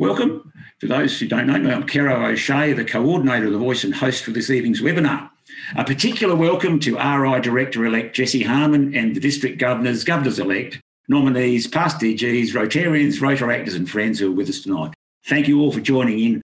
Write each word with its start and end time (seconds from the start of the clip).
Welcome. 0.00 0.52
For 0.78 0.86
those 0.86 1.18
who 1.18 1.26
don't 1.26 1.48
know 1.48 1.58
me, 1.58 1.72
I'm 1.72 1.84
Caro 1.84 2.24
O'Shea, 2.24 2.72
the 2.72 2.84
coordinator 2.84 3.46
of 3.46 3.52
the 3.52 3.58
voice 3.58 3.82
and 3.82 3.92
host 3.92 4.22
for 4.22 4.30
this 4.30 4.48
evening's 4.48 4.80
webinar. 4.80 5.28
A 5.74 5.82
particular 5.82 6.36
welcome 6.36 6.78
to 6.78 6.94
RI 6.94 7.40
Director-elect 7.40 8.14
Jessie 8.14 8.44
Harmsen 8.44 8.96
and 8.96 9.16
the 9.16 9.20
District 9.20 9.58
Governors, 9.58 10.04
Governors-elect, 10.04 10.80
nominees, 11.08 11.66
past 11.66 11.98
DGs, 11.98 12.50
Rotarians, 12.50 13.20
Rotaractors 13.20 13.74
and 13.74 13.90
friends 13.90 14.20
who 14.20 14.28
are 14.28 14.36
with 14.36 14.48
us 14.48 14.60
tonight. 14.60 14.94
Thank 15.26 15.48
you 15.48 15.60
all 15.60 15.72
for 15.72 15.80
joining 15.80 16.20
in. 16.20 16.42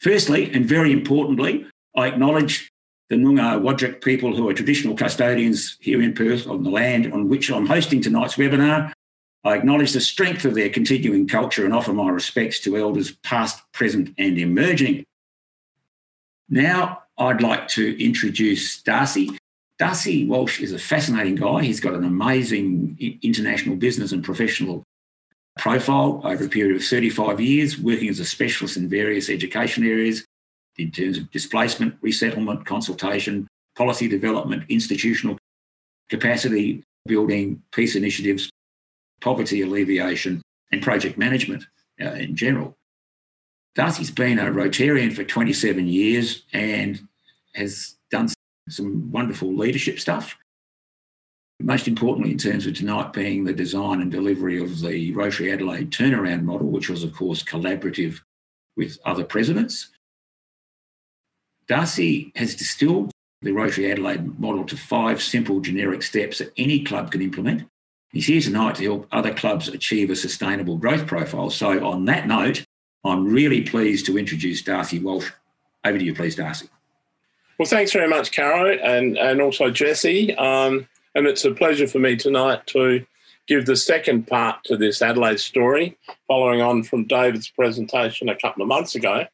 Firstly, 0.00 0.50
and 0.52 0.66
very 0.66 0.90
importantly, 0.90 1.64
I 1.96 2.08
acknowledge 2.08 2.68
the 3.08 3.14
Noongar 3.14 3.60
Wadjuk 3.60 4.02
people 4.02 4.34
who 4.34 4.48
are 4.48 4.52
traditional 4.52 4.96
custodians 4.96 5.76
here 5.80 6.02
in 6.02 6.12
Perth 6.12 6.48
on 6.48 6.64
the 6.64 6.70
land 6.70 7.12
on 7.12 7.28
which 7.28 7.52
I'm 7.52 7.66
hosting 7.66 8.02
tonight's 8.02 8.34
webinar 8.34 8.92
I 9.44 9.54
acknowledge 9.56 9.92
the 9.92 10.00
strength 10.00 10.44
of 10.44 10.54
their 10.54 10.68
continuing 10.68 11.28
culture 11.28 11.64
and 11.64 11.72
offer 11.72 11.92
my 11.92 12.08
respects 12.08 12.60
to 12.60 12.76
elders 12.76 13.12
past, 13.22 13.62
present, 13.72 14.12
and 14.18 14.38
emerging. 14.38 15.04
Now, 16.48 17.02
I'd 17.18 17.42
like 17.42 17.68
to 17.68 18.04
introduce 18.04 18.82
D'Arcy. 18.82 19.38
D'Arcy 19.78 20.26
Walsh 20.26 20.60
is 20.60 20.72
a 20.72 20.78
fascinating 20.78 21.36
guy. 21.36 21.62
He's 21.62 21.80
got 21.80 21.94
an 21.94 22.04
amazing 22.04 23.18
international 23.22 23.76
business 23.76 24.12
and 24.12 24.24
professional 24.24 24.82
profile 25.58 26.20
over 26.24 26.44
a 26.44 26.48
period 26.48 26.76
of 26.76 26.84
35 26.84 27.40
years, 27.40 27.78
working 27.78 28.08
as 28.08 28.20
a 28.20 28.24
specialist 28.24 28.76
in 28.76 28.88
various 28.88 29.28
education 29.30 29.84
areas 29.84 30.24
in 30.76 30.90
terms 30.90 31.18
of 31.18 31.30
displacement, 31.30 31.94
resettlement, 32.02 32.66
consultation, 32.66 33.46
policy 33.76 34.08
development, 34.08 34.64
institutional 34.68 35.38
capacity 36.08 36.82
building, 37.06 37.62
peace 37.72 37.96
initiatives, 37.96 38.50
poverty 39.20 39.62
alleviation, 39.62 40.42
and 40.72 40.82
project 40.82 41.16
management 41.18 41.64
uh, 42.00 42.10
in 42.10 42.36
general. 42.36 42.76
D'Arcy's 43.74 44.10
been 44.10 44.38
a 44.38 44.44
Rotarian 44.44 45.12
for 45.12 45.24
27 45.24 45.86
years 45.86 46.42
and 46.52 47.06
has 47.54 47.96
done 48.10 48.28
some 48.68 49.10
wonderful 49.12 49.54
leadership 49.54 50.00
stuff. 50.00 50.36
Most 51.60 51.88
importantly, 51.88 52.32
in 52.32 52.38
terms 52.38 52.66
of 52.66 52.74
tonight 52.74 53.12
being 53.12 53.44
the 53.44 53.52
design 53.52 54.00
and 54.00 54.10
delivery 54.10 54.60
of 54.60 54.80
the 54.80 55.12
Rotary 55.12 55.52
Adelaide 55.52 55.90
turnaround 55.90 56.42
model, 56.42 56.68
which 56.68 56.90
was, 56.90 57.02
of 57.02 57.14
course, 57.14 57.42
collaborative 57.42 58.20
with 58.76 58.98
other 59.04 59.24
presidents. 59.24 59.88
D'Arcy 61.66 62.32
has 62.36 62.54
distilled 62.54 63.10
the 63.42 63.52
Rotary 63.52 63.90
Adelaide 63.90 64.38
model 64.38 64.64
to 64.64 64.76
five 64.76 65.22
simple 65.22 65.60
generic 65.60 66.02
steps 66.02 66.38
that 66.38 66.52
any 66.56 66.84
club 66.84 67.10
can 67.10 67.22
implement 67.22 67.68
He's 68.12 68.26
here 68.26 68.40
tonight 68.40 68.76
to 68.76 68.84
help 68.84 69.08
other 69.12 69.34
clubs 69.34 69.68
achieve 69.68 70.10
a 70.10 70.16
sustainable 70.16 70.76
growth 70.78 71.06
profile. 71.06 71.50
So, 71.50 71.86
on 71.86 72.04
that 72.06 72.26
note, 72.26 72.64
I'm 73.04 73.26
really 73.26 73.62
pleased 73.62 74.06
to 74.06 74.18
introduce 74.18 74.62
D'Arcy 74.62 74.98
Walsh. 74.98 75.30
Over 75.84 75.98
to 75.98 76.04
you, 76.04 76.14
please, 76.14 76.36
D'Arcy. 76.36 76.68
Well, 77.58 77.68
thanks 77.68 77.92
very 77.92 78.08
much, 78.08 78.32
Caro, 78.32 78.72
and, 78.72 79.16
and 79.16 79.40
also 79.40 79.70
Jessie. 79.70 80.34
Um, 80.36 80.88
and 81.14 81.26
it's 81.26 81.44
a 81.44 81.52
pleasure 81.52 81.86
for 81.86 81.98
me 81.98 82.16
tonight 82.16 82.66
to 82.68 83.06
give 83.46 83.66
the 83.66 83.76
second 83.76 84.26
part 84.26 84.62
to 84.64 84.76
this 84.76 85.00
Adelaide 85.00 85.40
story, 85.40 85.96
following 86.26 86.60
on 86.60 86.82
from 86.82 87.04
David's 87.04 87.48
presentation 87.48 88.28
a 88.28 88.36
couple 88.36 88.62
of 88.62 88.68
months 88.68 88.94
ago. 88.94 89.26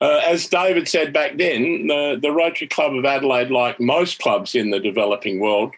Uh, 0.00 0.20
as 0.26 0.48
David 0.48 0.88
said 0.88 1.12
back 1.12 1.38
then, 1.38 1.86
the, 1.86 2.18
the 2.20 2.32
Rotary 2.32 2.66
Club 2.66 2.94
of 2.94 3.04
Adelaide, 3.04 3.50
like 3.50 3.78
most 3.78 4.18
clubs 4.18 4.54
in 4.54 4.70
the 4.70 4.80
developing 4.80 5.38
world, 5.38 5.72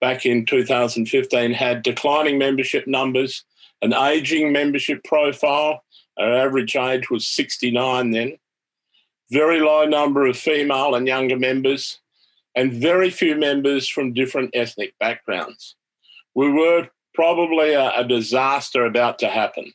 back 0.00 0.26
in 0.26 0.46
2015 0.46 1.52
had 1.52 1.82
declining 1.82 2.38
membership 2.38 2.86
numbers, 2.86 3.44
an 3.82 3.92
aging 3.92 4.52
membership 4.52 5.02
profile. 5.04 5.82
Our 6.18 6.32
average 6.32 6.76
age 6.76 7.10
was 7.10 7.26
69 7.26 8.10
then. 8.10 8.38
Very 9.30 9.60
low 9.60 9.84
number 9.84 10.26
of 10.26 10.36
female 10.36 10.94
and 10.94 11.06
younger 11.06 11.38
members, 11.38 12.00
and 12.54 12.72
very 12.72 13.10
few 13.10 13.36
members 13.36 13.88
from 13.88 14.12
different 14.12 14.50
ethnic 14.54 14.94
backgrounds. 15.00 15.76
We 16.34 16.50
were 16.50 16.88
probably 17.14 17.72
a, 17.72 17.90
a 17.96 18.04
disaster 18.04 18.84
about 18.84 19.18
to 19.20 19.28
happen. 19.28 19.72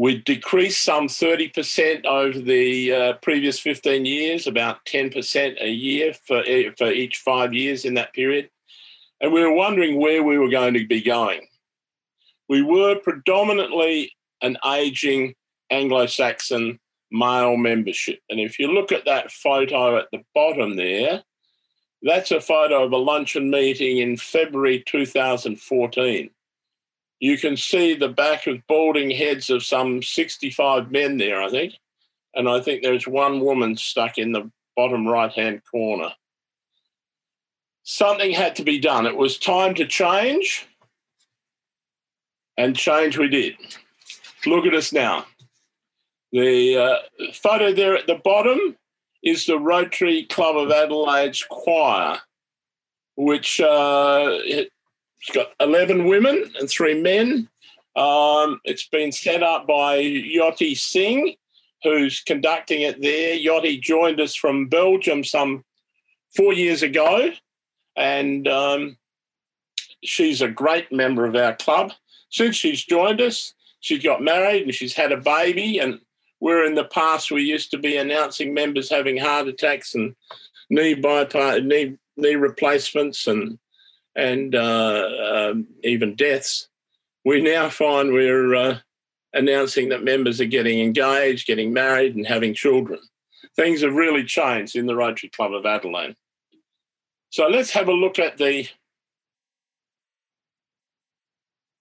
We 0.00 0.22
decreased 0.22 0.82
some 0.82 1.08
30% 1.08 2.06
over 2.06 2.38
the 2.38 2.92
uh, 2.92 3.12
previous 3.20 3.60
15 3.60 4.06
years, 4.06 4.46
about 4.46 4.84
10% 4.86 5.62
a 5.62 5.68
year 5.68 6.14
for, 6.14 6.42
for 6.78 6.90
each 6.90 7.18
five 7.18 7.52
years 7.52 7.84
in 7.84 7.94
that 7.94 8.14
period 8.14 8.48
and 9.20 9.32
we 9.32 9.42
were 9.42 9.52
wondering 9.52 10.00
where 10.00 10.22
we 10.22 10.38
were 10.38 10.48
going 10.48 10.74
to 10.74 10.86
be 10.86 11.02
going. 11.02 11.46
We 12.48 12.62
were 12.62 12.96
predominantly 12.96 14.12
an 14.42 14.56
aging 14.66 15.34
Anglo 15.70 16.06
Saxon 16.06 16.78
male 17.12 17.56
membership. 17.56 18.20
And 18.30 18.40
if 18.40 18.58
you 18.58 18.72
look 18.72 18.92
at 18.92 19.04
that 19.04 19.30
photo 19.30 19.98
at 19.98 20.06
the 20.10 20.22
bottom 20.34 20.76
there, 20.76 21.22
that's 22.02 22.30
a 22.30 22.40
photo 22.40 22.84
of 22.84 22.92
a 22.92 22.96
luncheon 22.96 23.50
meeting 23.50 23.98
in 23.98 24.16
February 24.16 24.82
2014. 24.86 26.30
You 27.20 27.38
can 27.38 27.56
see 27.56 27.94
the 27.94 28.08
back 28.08 28.46
of 28.46 28.66
balding 28.66 29.10
heads 29.10 29.50
of 29.50 29.62
some 29.62 30.02
65 30.02 30.90
men 30.90 31.18
there, 31.18 31.42
I 31.42 31.50
think. 31.50 31.74
And 32.34 32.48
I 32.48 32.60
think 32.60 32.82
there's 32.82 33.06
one 33.06 33.40
woman 33.40 33.76
stuck 33.76 34.18
in 34.18 34.32
the 34.32 34.50
bottom 34.76 35.06
right 35.06 35.32
hand 35.32 35.62
corner 35.70 36.12
something 37.90 38.30
had 38.32 38.54
to 38.56 38.64
be 38.64 38.78
done. 38.78 39.06
It 39.06 39.16
was 39.16 39.38
time 39.38 39.74
to 39.74 39.86
change, 39.86 40.66
and 42.56 42.76
change 42.76 43.18
we 43.18 43.28
did. 43.28 43.54
Look 44.46 44.66
at 44.66 44.74
us 44.74 44.92
now. 44.92 45.26
The 46.32 46.76
uh, 46.76 47.32
photo 47.32 47.72
there 47.72 47.96
at 47.96 48.06
the 48.06 48.20
bottom 48.22 48.76
is 49.22 49.44
the 49.44 49.58
Rotary 49.58 50.24
Club 50.24 50.56
of 50.56 50.70
Adelaide's 50.70 51.44
choir, 51.50 52.18
which 53.16 53.60
uh, 53.60 54.38
it's 55.20 55.34
got 55.34 55.48
11 55.60 56.06
women 56.06 56.50
and 56.58 56.68
three 56.68 57.00
men. 57.00 57.48
Um, 57.96 58.60
it's 58.64 58.88
been 58.88 59.12
set 59.12 59.42
up 59.42 59.66
by 59.66 59.98
Jyoti 59.98 60.76
Singh, 60.76 61.34
who's 61.82 62.20
conducting 62.20 62.82
it 62.82 63.00
there. 63.02 63.36
Jyoti 63.36 63.80
joined 63.80 64.20
us 64.20 64.34
from 64.34 64.68
Belgium 64.68 65.24
some 65.24 65.64
four 66.34 66.52
years 66.52 66.82
ago 66.82 67.32
and 67.96 68.48
um, 68.48 68.96
she's 70.02 70.40
a 70.40 70.48
great 70.48 70.90
member 70.92 71.26
of 71.26 71.36
our 71.36 71.54
club. 71.56 71.92
Since 72.30 72.56
she's 72.56 72.84
joined 72.84 73.20
us, 73.20 73.54
she's 73.80 74.02
got 74.02 74.22
married 74.22 74.62
and 74.62 74.74
she's 74.74 74.94
had 74.94 75.12
a 75.12 75.16
baby. 75.16 75.78
And 75.78 76.00
where 76.38 76.64
in 76.64 76.74
the 76.74 76.84
past 76.84 77.30
we 77.30 77.42
used 77.42 77.70
to 77.72 77.78
be 77.78 77.96
announcing 77.96 78.54
members 78.54 78.88
having 78.88 79.18
heart 79.18 79.48
attacks 79.48 79.94
and 79.94 80.14
knee 80.70 80.94
bypass, 80.94 81.60
knee 81.62 81.96
knee 82.16 82.36
replacements, 82.36 83.26
and 83.26 83.58
and 84.20 84.54
uh, 84.54 85.08
um, 85.32 85.66
even 85.82 86.14
deaths, 86.14 86.68
we 87.24 87.40
now 87.40 87.70
find 87.70 88.12
we're 88.12 88.54
uh, 88.54 88.78
announcing 89.32 89.88
that 89.88 90.04
members 90.04 90.40
are 90.40 90.46
getting 90.46 90.80
engaged, 90.80 91.46
getting 91.46 91.72
married, 91.72 92.14
and 92.14 92.26
having 92.26 92.54
children. 92.54 93.00
Things 93.56 93.82
have 93.82 93.94
really 93.94 94.24
changed 94.24 94.76
in 94.76 94.86
the 94.86 94.94
Rotary 94.94 95.30
Club 95.30 95.54
of 95.54 95.64
Adelaide. 95.64 96.16
So 97.30 97.46
let's 97.46 97.70
have 97.70 97.88
a 97.88 97.92
look 97.92 98.18
at 98.18 98.36
the 98.36 98.68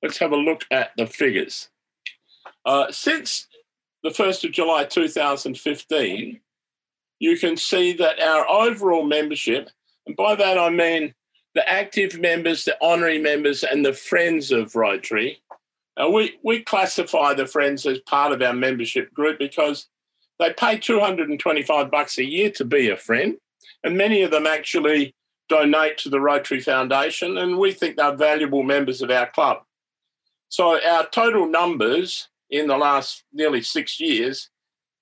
let's 0.02 0.20
have 0.20 0.32
a 0.32 0.38
look 0.38 0.64
at 0.72 0.92
the 0.96 1.08
figures. 1.08 1.70
Uh, 2.66 2.90
since 2.92 3.48
the 4.04 4.10
1st 4.10 4.46
of 4.46 4.52
July 4.52 4.86
2015, 4.86 6.40
you 7.20 7.38
can 7.38 7.58
see 7.58 7.94
that 7.94 8.22
our 8.22 8.50
overall 8.50 9.04
membership, 9.04 9.70
and 10.08 10.16
by 10.16 10.36
that 10.36 10.58
I 10.58 10.70
mean 10.70 11.14
the 11.56 11.68
active 11.68 12.20
members, 12.20 12.66
the 12.66 12.78
honorary 12.82 13.20
members, 13.20 13.64
and 13.64 13.86
the 13.86 13.94
friends 13.94 14.52
of 14.52 14.76
Rotary. 14.76 15.42
Uh, 15.98 16.10
we, 16.10 16.38
we 16.44 16.62
classify 16.62 17.34
the 17.34 17.46
friends 17.48 17.86
as 17.86 18.00
part 18.00 18.32
of 18.32 18.42
our 18.42 18.54
membership 18.54 19.14
group 19.14 19.40
because 19.40 19.88
they 20.40 20.54
pay 20.54 20.78
225 20.78 21.92
bucks 21.92 22.18
a 22.18 22.24
year 22.24 22.50
to 22.52 22.64
be 22.64 22.90
a 22.90 22.98
friend, 22.98 23.38
and 23.84 23.98
many 23.98 24.22
of 24.22 24.32
them 24.32 24.48
actually 24.48 25.14
donate 25.50 25.98
to 25.98 26.10
the 26.10 26.22
Rotary 26.22 26.62
Foundation, 26.62 27.38
and 27.38 27.58
we 27.58 27.74
think 27.74 27.98
they're 27.98 28.16
valuable 28.16 28.64
members 28.64 29.02
of 29.02 29.10
our 29.10 29.30
club. 29.30 29.64
So 30.48 30.80
our 30.88 31.08
total 31.08 31.48
numbers 31.48 32.30
in 32.50 32.68
the 32.68 32.78
last 32.78 33.24
nearly 33.34 33.62
six 33.62 34.00
years 34.00 34.50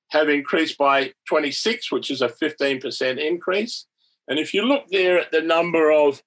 have 0.09 0.29
increased 0.29 0.77
by 0.77 1.13
26, 1.27 1.91
which 1.91 2.09
is 2.09 2.21
a 2.21 2.29
15% 2.29 3.17
increase. 3.19 3.85
And 4.27 4.39
if 4.39 4.53
you 4.53 4.63
look 4.63 4.87
there 4.89 5.19
at 5.19 5.31
the 5.31 5.41
number 5.41 5.91
of 5.91 6.21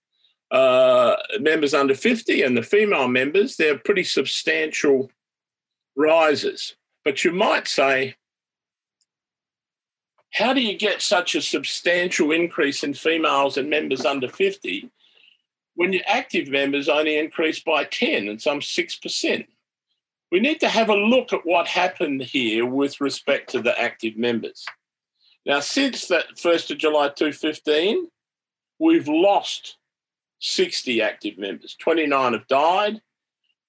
uh, 0.51 1.17
members 1.39 1.75
under 1.75 1.95
50 1.95 2.43
and 2.43 2.57
the 2.57 2.63
female 2.63 3.09
members, 3.09 3.57
they're 3.57 3.79
pretty 3.79 4.05
substantial 4.05 5.11
rises. 5.97 6.77
But 7.05 7.25
you 7.25 7.33
might 7.33 7.69
say, 7.69 8.17
how 10.33 10.53
do 10.53 10.61
you 10.61 10.77
get 10.77 11.03
such 11.03 11.35
a 11.35 11.43
substantial 11.43 12.31
increase 12.31 12.85
in 12.85 12.95
females 12.95 13.57
and 13.57 13.69
members 13.69 14.05
under 14.05 14.29
50 14.29 14.91
when 15.75 15.93
your 15.93 16.03
active 16.07 16.49
members 16.49 16.89
only 16.89 17.19
increase 17.19 17.61
by 17.61 17.85
10 17.85 18.29
and 18.29 18.41
some 18.41 18.61
6%? 18.61 19.47
we 20.31 20.41
need 20.41 20.61
to 20.61 20.69
have 20.69 20.89
a 20.89 20.95
look 20.95 21.33
at 21.33 21.45
what 21.45 21.67
happened 21.67 22.23
here 22.23 22.65
with 22.65 23.01
respect 23.01 23.51
to 23.51 23.61
the 23.61 23.79
active 23.79 24.17
members. 24.17 24.65
Now, 25.45 25.61
since 25.61 26.07
that 26.09 26.37
1st 26.37 26.73
of 26.73 26.79
July 26.79 27.09
2015, 27.09 28.07
we've 28.79 29.09
lost 29.09 29.77
60 30.41 31.03
active 31.03 31.39
members. 31.39 31.77
29 31.79 32.33
have 32.33 32.47
died, 32.49 33.01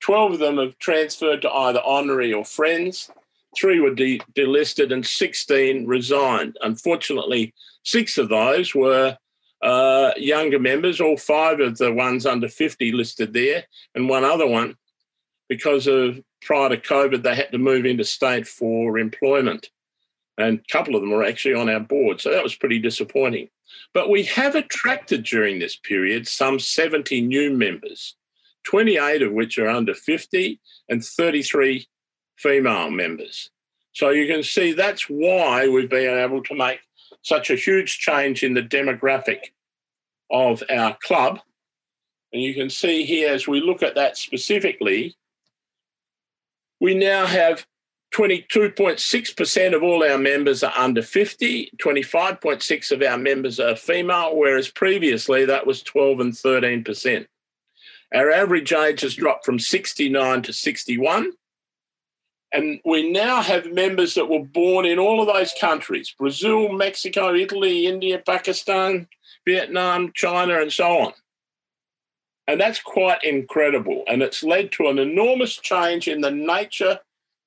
12 0.01 0.33
of 0.33 0.39
them 0.39 0.57
have 0.57 0.77
transferred 0.79 1.41
to 1.43 1.51
either 1.51 1.81
honorary 1.85 2.33
or 2.33 2.43
friends, 2.43 3.09
three 3.55 3.79
were 3.79 3.93
de- 3.93 4.21
delisted, 4.35 4.91
and 4.91 5.05
16 5.05 5.85
resigned. 5.85 6.57
Unfortunately, 6.61 7.53
six 7.83 8.17
of 8.17 8.29
those 8.29 8.73
were 8.73 9.17
uh, 9.61 10.11
younger 10.17 10.59
members, 10.59 10.99
all 10.99 11.17
five 11.17 11.59
of 11.59 11.77
the 11.77 11.93
ones 11.93 12.25
under 12.25 12.49
50 12.49 12.91
listed 12.93 13.33
there, 13.33 13.65
and 13.93 14.09
one 14.09 14.23
other 14.23 14.47
one, 14.47 14.75
because 15.49 15.87
of 15.87 16.19
prior 16.41 16.69
to 16.69 16.77
COVID, 16.77 17.21
they 17.21 17.35
had 17.35 17.51
to 17.51 17.57
move 17.57 17.85
into 17.85 18.03
state 18.03 18.47
for 18.47 18.97
employment. 18.97 19.69
And 20.37 20.59
a 20.59 20.71
couple 20.71 20.95
of 20.95 21.01
them 21.01 21.11
were 21.11 21.23
actually 21.23 21.53
on 21.53 21.69
our 21.69 21.79
board. 21.79 22.19
So 22.19 22.31
that 22.31 22.41
was 22.41 22.55
pretty 22.55 22.79
disappointing. 22.79 23.49
But 23.93 24.09
we 24.09 24.23
have 24.23 24.55
attracted 24.55 25.23
during 25.23 25.59
this 25.59 25.75
period 25.75 26.27
some 26.27 26.59
70 26.59 27.21
new 27.21 27.51
members, 27.51 28.15
28 28.65 29.21
of 29.21 29.33
which 29.33 29.57
are 29.57 29.67
under 29.67 29.93
50 29.93 30.59
and 30.89 31.03
33 31.03 31.87
female 32.37 32.89
members. 32.89 33.49
So 33.93 34.09
you 34.09 34.27
can 34.27 34.43
see 34.43 34.71
that's 34.71 35.03
why 35.03 35.67
we've 35.67 35.89
been 35.89 36.17
able 36.17 36.41
to 36.43 36.55
make 36.55 36.79
such 37.23 37.49
a 37.49 37.55
huge 37.55 37.99
change 37.99 38.43
in 38.43 38.53
the 38.53 38.63
demographic 38.63 39.51
of 40.31 40.63
our 40.69 40.97
club. 41.03 41.39
And 42.33 42.41
you 42.41 42.53
can 42.53 42.69
see 42.69 43.03
here, 43.03 43.33
as 43.33 43.47
we 43.47 43.59
look 43.59 43.83
at 43.83 43.95
that 43.95 44.17
specifically, 44.17 45.17
we 46.79 46.95
now 46.95 47.25
have 47.25 47.65
22.6% 48.13 49.75
of 49.75 49.83
all 49.83 50.03
our 50.03 50.17
members 50.17 50.63
are 50.63 50.73
under 50.75 51.01
50, 51.01 51.71
25.6 51.77 52.91
of 52.91 53.01
our 53.01 53.17
members 53.17 53.59
are 53.59 53.75
female, 53.75 54.35
whereas 54.35 54.67
previously 54.67 55.45
that 55.45 55.65
was 55.65 55.81
12 55.81 56.19
and 56.19 56.33
13%. 56.33 57.25
Our 58.13 58.29
average 58.29 58.73
age 58.73 59.01
has 59.01 59.15
dropped 59.15 59.45
from 59.45 59.59
69 59.59 60.41
to 60.43 60.53
61. 60.53 61.31
And 62.53 62.81
we 62.83 63.09
now 63.09 63.41
have 63.41 63.71
members 63.71 64.13
that 64.15 64.27
were 64.27 64.43
born 64.43 64.85
in 64.85 64.99
all 64.99 65.21
of 65.21 65.33
those 65.33 65.53
countries 65.59 66.13
Brazil, 66.19 66.73
Mexico, 66.73 67.33
Italy, 67.33 67.85
India, 67.87 68.21
Pakistan, 68.25 69.07
Vietnam, 69.47 70.11
China, 70.13 70.59
and 70.59 70.71
so 70.71 70.89
on. 70.99 71.13
And 72.47 72.59
that's 72.59 72.81
quite 72.81 73.23
incredible. 73.23 74.03
And 74.07 74.21
it's 74.21 74.43
led 74.43 74.73
to 74.73 74.87
an 74.87 74.99
enormous 74.99 75.55
change 75.55 76.09
in 76.09 76.19
the 76.19 76.31
nature 76.31 76.99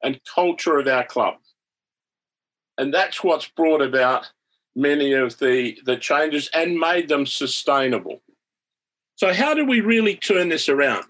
and 0.05 0.21
culture 0.33 0.79
of 0.79 0.87
our 0.87 1.05
club. 1.05 1.35
And 2.79 2.93
that's 2.93 3.25
what's 3.25 3.49
brought 3.49 3.83
about 3.83 4.31
many 4.77 5.13
of 5.13 5.39
the, 5.39 5.79
the 5.85 5.97
changes 5.97 6.51
and 6.55 6.79
made 6.79 7.09
them 7.09 7.27
sustainable. 7.27 8.21
So, 9.17 9.33
how 9.33 9.55
do 9.55 9.65
we 9.65 9.81
really 9.81 10.17
turn 10.17 10.49
this 10.49 10.69
around? 10.69 11.05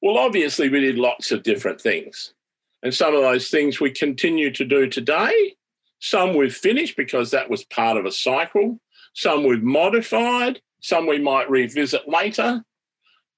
Well, 0.00 0.18
obviously, 0.18 0.68
we 0.68 0.80
did 0.80 0.96
lots 0.96 1.30
of 1.30 1.42
different 1.42 1.80
things. 1.80 2.34
And 2.82 2.92
some 2.92 3.14
of 3.14 3.20
those 3.20 3.48
things 3.48 3.80
we 3.80 3.90
continue 3.90 4.50
to 4.52 4.64
do 4.64 4.88
today. 4.88 5.54
Some 6.00 6.34
we've 6.34 6.54
finished 6.54 6.96
because 6.96 7.30
that 7.30 7.48
was 7.48 7.64
part 7.64 7.96
of 7.96 8.06
a 8.06 8.10
cycle. 8.10 8.80
Some 9.14 9.44
we've 9.44 9.62
modified. 9.62 10.60
Some 10.80 11.06
we 11.06 11.20
might 11.20 11.48
revisit 11.48 12.08
later. 12.08 12.64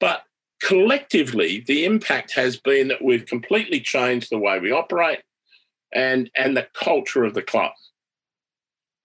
But 0.01 0.23
collectively, 0.63 1.65
the 1.67 1.85
impact 1.85 2.33
has 2.35 2.57
been 2.57 2.89
that 2.89 3.03
we've 3.03 3.27
completely 3.27 3.81
changed 3.81 4.31
the 4.31 4.39
way 4.39 4.59
we 4.59 4.73
operate 4.73 5.21
and, 5.93 6.31
and 6.37 6.57
the 6.57 6.67
culture 6.75 7.25
of 7.25 7.35
the 7.35 7.43
club. 7.43 7.73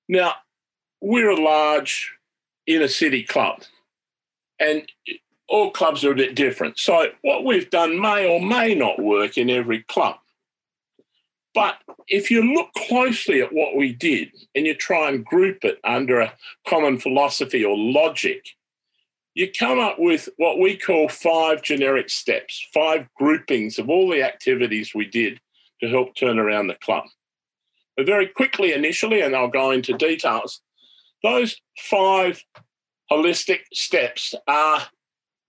Now, 0.07 0.35
we're 1.01 1.29
a 1.29 1.41
large 1.41 2.13
inner 2.65 2.87
city 2.87 3.23
club, 3.23 3.63
and 4.59 4.91
all 5.47 5.71
clubs 5.71 6.03
are 6.03 6.11
a 6.11 6.15
bit 6.15 6.35
different. 6.35 6.79
So, 6.79 7.07
what 7.21 7.45
we've 7.45 7.69
done 7.69 7.99
may 7.99 8.27
or 8.27 8.41
may 8.41 8.75
not 8.75 9.01
work 9.01 9.37
in 9.37 9.49
every 9.49 9.83
club. 9.83 10.17
But 11.53 11.77
if 12.07 12.29
you 12.29 12.53
look 12.53 12.71
closely 12.73 13.41
at 13.41 13.51
what 13.51 13.75
we 13.75 13.93
did 13.93 14.31
and 14.55 14.65
you 14.65 14.75
try 14.75 15.09
and 15.09 15.25
group 15.25 15.65
it 15.65 15.79
under 15.83 16.19
a 16.21 16.33
common 16.67 16.99
philosophy 16.99 17.65
or 17.65 17.75
logic, 17.77 18.45
you 19.39 19.49
come 19.49 19.79
up 19.79 19.97
with 19.97 20.27
what 20.35 20.59
we 20.59 20.75
call 20.75 21.07
five 21.07 21.61
generic 21.61 22.09
steps, 22.09 22.67
five 22.73 23.07
groupings 23.15 23.79
of 23.79 23.89
all 23.89 24.09
the 24.09 24.21
activities 24.21 24.93
we 24.93 25.05
did 25.05 25.39
to 25.81 25.87
help 25.87 26.13
turn 26.13 26.37
around 26.37 26.67
the 26.67 26.75
club. 26.75 27.05
But 27.95 28.05
very 28.05 28.27
quickly, 28.27 28.73
initially, 28.73 29.21
and 29.21 29.33
I'll 29.33 29.47
go 29.47 29.71
into 29.71 29.93
details, 29.93 30.59
those 31.23 31.55
five 31.77 32.43
holistic 33.09 33.59
steps 33.71 34.35
are 34.45 34.81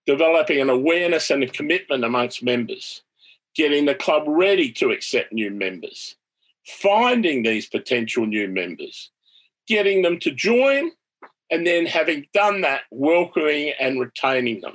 developing 0.07 0.61
an 0.61 0.71
awareness 0.71 1.29
and 1.31 1.43
a 1.43 1.49
commitment 1.49 2.05
amongst 2.05 2.45
members 2.45 3.03
getting 3.57 3.87
the 3.87 3.95
club 3.97 4.23
ready 4.29 4.71
to 4.71 4.93
accept 4.93 5.33
new 5.33 5.51
members, 5.51 6.15
finding 6.65 7.43
these 7.43 7.67
potential 7.67 8.25
new 8.25 8.47
members, 8.47 9.11
getting 9.67 10.03
them 10.03 10.21
to 10.21 10.31
join, 10.31 10.93
and 11.51 11.67
then 11.67 11.87
having 11.87 12.27
done 12.33 12.61
that, 12.63 12.83
welcoming 12.91 13.73
and 13.81 14.01
retaining 14.01 14.61
them. 14.61 14.75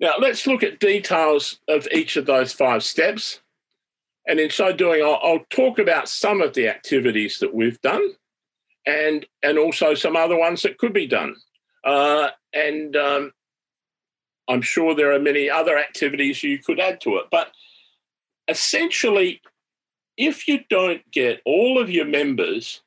Now, 0.00 0.14
let's 0.18 0.46
look 0.46 0.62
at 0.62 0.80
details 0.80 1.60
of 1.68 1.88
each 1.92 2.16
of 2.16 2.26
those 2.26 2.52
five 2.52 2.82
steps. 2.82 3.40
And 4.26 4.40
in 4.40 4.50
so 4.50 4.72
doing, 4.72 5.02
I'll, 5.02 5.20
I'll 5.22 5.44
talk 5.50 5.78
about 5.78 6.08
some 6.08 6.40
of 6.40 6.54
the 6.54 6.68
activities 6.68 7.38
that 7.38 7.54
we've 7.54 7.80
done 7.80 8.10
and, 8.86 9.24
and 9.42 9.58
also 9.58 9.94
some 9.94 10.16
other 10.16 10.36
ones 10.36 10.62
that 10.62 10.78
could 10.78 10.92
be 10.92 11.06
done. 11.06 11.36
Uh, 11.84 12.28
and 12.52 12.96
um, 12.96 13.32
I'm 14.48 14.62
sure 14.62 14.94
there 14.94 15.12
are 15.12 15.20
many 15.20 15.48
other 15.48 15.78
activities 15.78 16.42
you 16.42 16.58
could 16.58 16.80
add 16.80 17.00
to 17.02 17.16
it. 17.16 17.26
But 17.30 17.52
essentially, 18.48 19.40
if 20.16 20.48
you 20.48 20.60
don't 20.68 21.02
get 21.10 21.40
all 21.44 21.78
of 21.80 21.90
your 21.90 22.06
members 22.06 22.82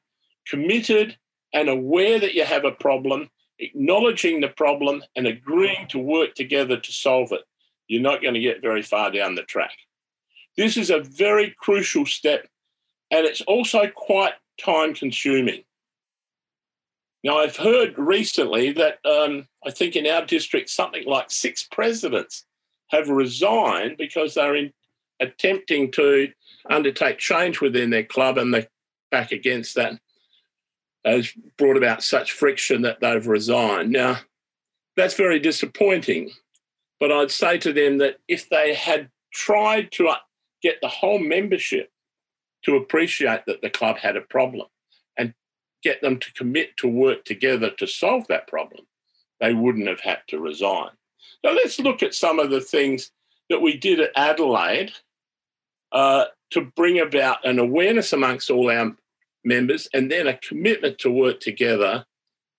committed 0.47 1.17
and 1.57 1.69
aware 1.69 2.19
that 2.19 2.35
you 2.35 2.45
have 2.45 2.65
a 2.65 2.71
problem, 2.71 3.31
acknowledging 3.57 4.41
the 4.41 4.47
problem, 4.47 5.03
and 5.15 5.25
agreeing 5.25 5.87
to 5.87 5.97
work 5.97 6.35
together 6.35 6.77
to 6.77 6.91
solve 6.91 7.31
it, 7.31 7.41
you're 7.87 7.99
not 7.99 8.21
going 8.21 8.35
to 8.35 8.39
get 8.39 8.61
very 8.61 8.83
far 8.83 9.09
down 9.09 9.33
the 9.33 9.41
track. 9.41 9.75
This 10.55 10.77
is 10.77 10.91
a 10.91 10.99
very 10.99 11.55
crucial 11.57 12.05
step, 12.05 12.47
and 13.09 13.25
it's 13.25 13.41
also 13.41 13.87
quite 13.87 14.33
time 14.63 14.93
consuming. 14.93 15.63
Now, 17.23 17.39
I've 17.39 17.57
heard 17.57 17.97
recently 17.97 18.71
that 18.73 18.99
um, 19.03 19.47
I 19.65 19.71
think 19.71 19.95
in 19.95 20.05
our 20.05 20.27
district, 20.27 20.69
something 20.69 21.05
like 21.07 21.31
six 21.31 21.63
presidents 21.63 22.45
have 22.89 23.09
resigned 23.09 23.97
because 23.97 24.35
they're 24.35 24.55
in, 24.55 24.71
attempting 25.19 25.91
to 25.93 26.31
undertake 26.69 27.17
change 27.17 27.61
within 27.61 27.89
their 27.89 28.03
club 28.03 28.37
and 28.37 28.53
they're 28.53 28.67
back 29.09 29.31
against 29.31 29.73
that 29.73 29.99
has 31.07 31.31
brought 31.57 31.77
about 31.77 32.03
such 32.03 32.31
friction 32.31 32.81
that 32.81 32.99
they've 32.99 33.27
resigned. 33.27 33.91
Now, 33.91 34.17
that's 34.95 35.13
very 35.13 35.39
disappointing, 35.39 36.31
but 36.99 37.11
I'd 37.11 37.31
say 37.31 37.57
to 37.59 37.71
them 37.71 37.99
that 37.99 38.17
if 38.27 38.49
they 38.49 38.73
had 38.73 39.09
tried 39.31 39.91
to 39.93 40.07
uh, 40.07 40.17
get 40.61 40.77
the 40.81 40.87
whole 40.87 41.19
membership 41.19 41.91
to 42.65 42.75
appreciate 42.75 43.45
that 43.45 43.61
the 43.61 43.69
club 43.69 43.97
had 43.97 44.17
a 44.17 44.21
problem, 44.21 44.67
and 45.17 45.33
get 45.83 46.01
them 46.01 46.19
to 46.19 46.33
commit 46.33 46.75
to 46.77 46.87
work 46.87 47.23
together 47.23 47.69
to 47.71 47.87
solve 47.87 48.25
that 48.27 48.47
problem, 48.47 48.85
they 49.39 49.53
wouldn't 49.53 49.87
have 49.87 50.01
had 50.01 50.19
to 50.27 50.39
resign. 50.39 50.89
Now, 51.43 51.51
let's 51.51 51.79
look 51.79 52.01
at 52.01 52.15
some 52.15 52.39
of 52.39 52.49
the 52.49 52.61
things 52.61 53.11
that 53.49 53.61
we 53.61 53.77
did 53.77 53.99
at 53.99 54.11
Adelaide 54.15 54.91
uh, 55.91 56.25
to 56.51 56.61
bring 56.75 56.99
about 56.99 57.45
an 57.45 57.59
awareness 57.59 58.11
amongst 58.13 58.49
all 58.49 58.69
our 58.69 58.95
members 59.43 59.87
and 59.93 60.11
then 60.11 60.27
a 60.27 60.37
commitment 60.37 60.99
to 60.99 61.11
work 61.11 61.39
together 61.39 62.05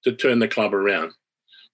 to 0.05 0.13
turn 0.13 0.39
the 0.39 0.49
club 0.49 0.75
around. 0.75 1.13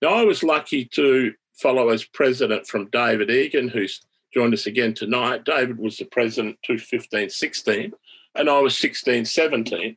Now, 0.02 0.11
I 0.11 0.25
was 0.25 0.42
lucky 0.42 0.84
to 0.94 1.32
follow 1.54 1.90
as 1.90 2.04
president 2.04 2.66
from 2.66 2.90
David 2.90 3.30
Egan, 3.30 3.68
who's 3.68 4.00
joined 4.32 4.54
us 4.54 4.66
again 4.66 4.94
tonight. 4.94 5.44
David 5.44 5.78
was 5.78 5.96
the 5.96 6.04
president 6.04 6.58
2015 6.64 7.30
16, 7.30 7.92
and 8.34 8.50
I 8.50 8.61
was 8.61 8.76
16 8.78 9.25
17 9.25 9.96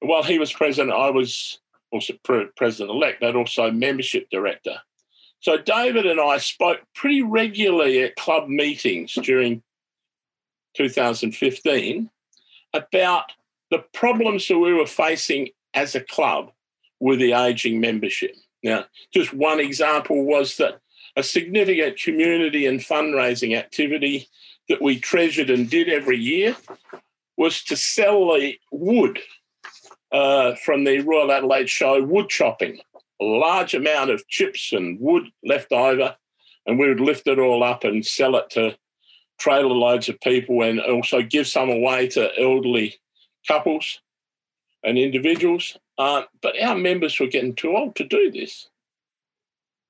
while 0.00 0.22
he 0.22 0.38
was 0.38 0.52
president, 0.52 0.96
I 0.96 1.10
was 1.10 1.58
also 1.90 2.14
president 2.56 2.90
elect, 2.90 3.20
but 3.20 3.36
also 3.36 3.70
membership 3.70 4.28
director. 4.30 4.76
So 5.40 5.56
David 5.56 6.06
and 6.06 6.20
I 6.20 6.38
spoke 6.38 6.80
pretty 6.94 7.22
regularly 7.22 8.02
at 8.02 8.16
club 8.16 8.48
meetings 8.48 9.14
during 9.14 9.62
2015 10.74 12.10
about 12.74 13.32
the 13.70 13.84
problems 13.92 14.48
that 14.48 14.58
we 14.58 14.72
were 14.72 14.86
facing 14.86 15.50
as 15.74 15.94
a 15.94 16.00
club 16.00 16.50
with 17.00 17.18
the 17.18 17.32
aging 17.32 17.80
membership. 17.80 18.34
Now, 18.62 18.86
just 19.12 19.32
one 19.32 19.60
example 19.60 20.24
was 20.24 20.56
that 20.56 20.80
a 21.16 21.22
significant 21.22 21.98
community 21.98 22.66
and 22.66 22.80
fundraising 22.80 23.56
activity 23.56 24.28
that 24.68 24.82
we 24.82 24.98
treasured 24.98 25.50
and 25.50 25.68
did 25.68 25.88
every 25.88 26.18
year 26.18 26.56
was 27.36 27.62
to 27.64 27.76
sell 27.76 28.34
the 28.34 28.56
wood 28.72 29.18
uh, 30.12 30.54
from 30.64 30.84
the 30.84 31.00
Royal 31.00 31.32
Adelaide 31.32 31.70
Show 31.70 32.02
wood 32.02 32.28
chopping, 32.28 32.80
a 33.20 33.24
large 33.24 33.74
amount 33.74 34.10
of 34.10 34.26
chips 34.28 34.72
and 34.72 34.98
wood 35.00 35.24
left 35.44 35.72
over, 35.72 36.16
and 36.66 36.78
we 36.78 36.88
would 36.88 37.00
lift 37.00 37.26
it 37.26 37.38
all 37.38 37.62
up 37.62 37.84
and 37.84 38.04
sell 38.04 38.36
it 38.36 38.50
to 38.50 38.76
trailer 39.38 39.68
loads 39.68 40.08
of 40.08 40.20
people 40.20 40.62
and 40.62 40.80
also 40.80 41.22
give 41.22 41.46
some 41.46 41.70
away 41.70 42.08
to 42.08 42.30
elderly 42.40 42.98
couples 43.46 44.00
and 44.82 44.98
individuals. 44.98 45.76
Uh, 45.96 46.22
but 46.42 46.60
our 46.62 46.76
members 46.76 47.18
were 47.18 47.26
getting 47.26 47.54
too 47.54 47.76
old 47.76 47.96
to 47.96 48.04
do 48.04 48.30
this. 48.30 48.68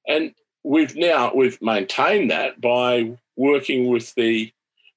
And 0.07 0.35
we've 0.65 0.97
now 0.97 1.33
we've 1.35 1.61
maintained 1.61 2.31
that 2.31 2.61
by 2.61 3.17
working 3.37 3.89
with 3.89 4.15
the 4.15 4.53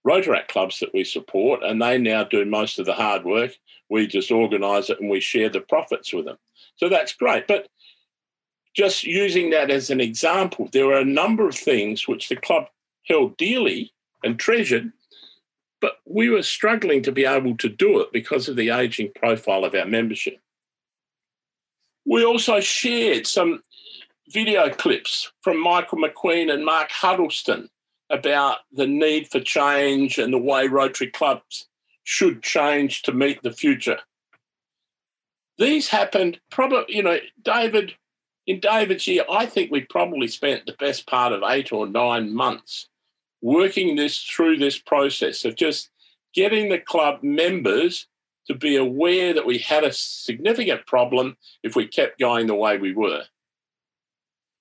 Rotaract 0.08 0.48
clubs 0.48 0.80
that 0.80 0.94
we 0.94 1.04
support, 1.04 1.62
and 1.64 1.82
they 1.82 1.98
now 1.98 2.24
do 2.24 2.44
most 2.46 2.80
of 2.80 2.86
the 2.86 2.94
hard 2.94 3.24
work. 3.24 3.52
We 3.90 4.08
just 4.08 4.32
organise 4.32 4.90
it 4.90 5.00
and 5.00 5.10
we 5.10 5.20
share 5.20 5.50
the 5.50 5.62
profits 5.62 6.14
with 6.14 6.26
them. 6.26 6.38
So 6.78 6.90
that's 6.90 7.14
great. 7.14 7.46
But 7.46 7.68
just 8.74 9.04
using 9.04 9.50
that 9.50 9.70
as 9.70 9.90
an 9.90 10.00
example, 10.00 10.70
there 10.72 10.88
are 10.92 11.02
a 11.02 11.06
number 11.06 11.48
of 11.48 11.56
things 11.56 12.08
which 12.08 12.30
the 12.30 12.38
club 12.38 12.68
held 13.08 13.36
dearly 13.38 13.94
and 14.24 14.40
treasured, 14.40 14.92
but 15.82 15.98
we 16.06 16.30
were 16.30 16.44
struggling 16.44 17.02
to 17.04 17.12
be 17.12 17.26
able 17.26 17.58
to 17.58 17.68
do 17.68 18.00
it 18.00 18.14
because 18.14 18.48
of 18.48 18.56
the 18.56 18.70
aging 18.70 19.12
profile 19.16 19.66
of 19.66 19.76
our 19.76 19.86
membership. 19.86 20.38
We 22.06 22.24
also 22.24 22.60
shared 22.60 23.28
some 23.28 23.64
video 24.30 24.70
clips 24.70 25.32
from 25.42 25.62
Michael 25.62 25.98
McQueen 25.98 26.54
and 26.54 26.64
Mark 26.64 26.90
Huddleston 26.92 27.70
about 28.10 28.60
the 28.72 28.88
need 28.88 29.30
for 29.30 29.40
change 29.40 30.18
and 30.18 30.32
the 30.32 30.38
way 30.38 30.68
Rotary 30.68 31.10
clubs 31.10 31.68
should 32.04 32.42
change 32.44 33.02
to 33.04 33.12
meet 33.12 33.42
the 33.42 33.52
future. 33.52 34.00
These 35.58 35.90
happened 35.90 36.40
probably, 36.50 36.96
you 36.96 37.04
know, 37.04 37.18
David, 37.42 37.94
in 38.48 38.60
David's 38.60 39.08
year, 39.08 39.24
I 39.30 39.46
think 39.46 39.72
we 39.72 39.82
probably 39.82 40.28
spent 40.28 40.66
the 40.66 40.76
best 40.80 41.08
part 41.08 41.34
of 41.34 41.44
eight 41.46 41.72
or 41.72 41.88
nine 41.88 42.34
months 42.34 42.88
working 43.42 43.96
this 43.96 44.20
through 44.20 44.58
this 44.58 44.80
process 44.80 45.46
of 45.46 45.56
just 45.56 45.90
getting 46.34 46.70
the 46.70 46.80
club 46.80 47.22
members 47.24 48.08
to 48.48 48.56
be 48.56 48.76
aware 48.76 49.34
that 49.34 49.46
we 49.46 49.58
had 49.58 49.84
a 49.84 49.94
significant 49.94 50.86
problem 50.86 51.38
if 51.64 51.76
we 51.76 51.88
kept 51.88 52.20
going 52.20 52.48
the 52.48 52.56
way 52.56 52.78
we 52.78 52.94
were. 52.94 53.24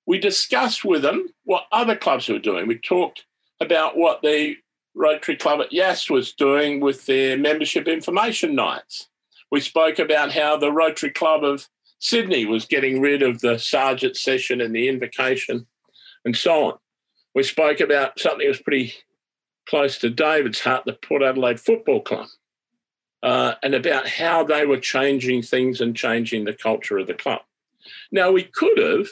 We 0.06 0.18
discussed 0.18 0.84
with 0.84 1.02
them 1.02 1.28
what 1.44 1.64
other 1.72 1.96
clubs 1.96 2.28
were 2.28 2.38
doing. 2.38 2.66
We 2.66 2.78
talked 2.78 3.24
about 3.60 3.96
what 3.96 4.22
the 4.22 4.56
Rotary 4.94 5.36
Club 5.36 5.60
at 5.60 5.72
Yass 5.72 6.10
was 6.10 6.32
doing 6.32 6.80
with 6.80 7.06
their 7.06 7.38
membership 7.38 7.86
information 7.86 8.54
nights. 8.54 9.08
We 9.50 9.60
spoke 9.60 9.98
about 9.98 10.32
how 10.32 10.56
the 10.56 10.72
Rotary 10.72 11.10
Club 11.10 11.44
of 11.44 11.68
Sydney 11.98 12.46
was 12.46 12.64
getting 12.64 13.00
rid 13.00 13.22
of 13.22 13.40
the 13.40 13.58
sergeant 13.58 14.16
session 14.16 14.60
and 14.60 14.74
the 14.74 14.88
invocation 14.88 15.66
and 16.24 16.36
so 16.36 16.64
on. 16.64 16.78
We 17.34 17.42
spoke 17.42 17.80
about 17.80 18.18
something 18.18 18.40
that 18.40 18.48
was 18.48 18.62
pretty 18.62 18.94
close 19.68 19.98
to 19.98 20.10
David's 20.10 20.60
heart, 20.60 20.84
the 20.84 20.94
Port 20.94 21.22
Adelaide 21.22 21.60
Football 21.60 22.00
Club, 22.00 22.26
uh, 23.22 23.54
and 23.62 23.74
about 23.74 24.08
how 24.08 24.44
they 24.44 24.66
were 24.66 24.80
changing 24.80 25.42
things 25.42 25.80
and 25.80 25.96
changing 25.96 26.44
the 26.44 26.54
culture 26.54 26.98
of 26.98 27.06
the 27.06 27.14
club. 27.14 27.42
Now, 28.10 28.30
we 28.30 28.44
could 28.44 28.78
have 28.78 29.08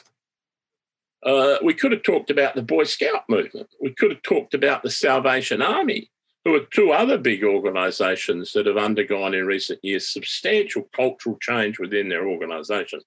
uh, 1.24 1.58
we 1.62 1.74
could 1.74 1.92
have 1.92 2.02
talked 2.02 2.30
about 2.30 2.54
the 2.54 2.62
Boy 2.62 2.84
Scout 2.84 3.24
movement. 3.28 3.68
We 3.80 3.92
could 3.94 4.10
have 4.12 4.22
talked 4.22 4.54
about 4.54 4.82
the 4.82 4.90
Salvation 4.90 5.60
Army, 5.60 6.10
who 6.44 6.54
are 6.54 6.66
two 6.72 6.92
other 6.92 7.18
big 7.18 7.42
organisations 7.42 8.52
that 8.52 8.66
have 8.66 8.76
undergone 8.76 9.34
in 9.34 9.44
recent 9.44 9.80
years 9.82 10.12
substantial 10.12 10.88
cultural 10.94 11.36
change 11.40 11.78
within 11.78 12.08
their 12.08 12.28
organisation. 12.28 13.00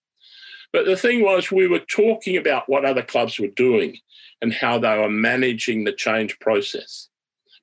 But 0.73 0.85
the 0.85 0.95
thing 0.95 1.21
was, 1.21 1.51
we 1.51 1.67
were 1.67 1.79
talking 1.79 2.37
about 2.37 2.69
what 2.69 2.85
other 2.85 3.01
clubs 3.01 3.39
were 3.39 3.47
doing 3.47 3.97
and 4.41 4.53
how 4.53 4.79
they 4.79 4.97
were 4.97 5.09
managing 5.09 5.83
the 5.83 5.91
change 5.91 6.39
process 6.39 7.09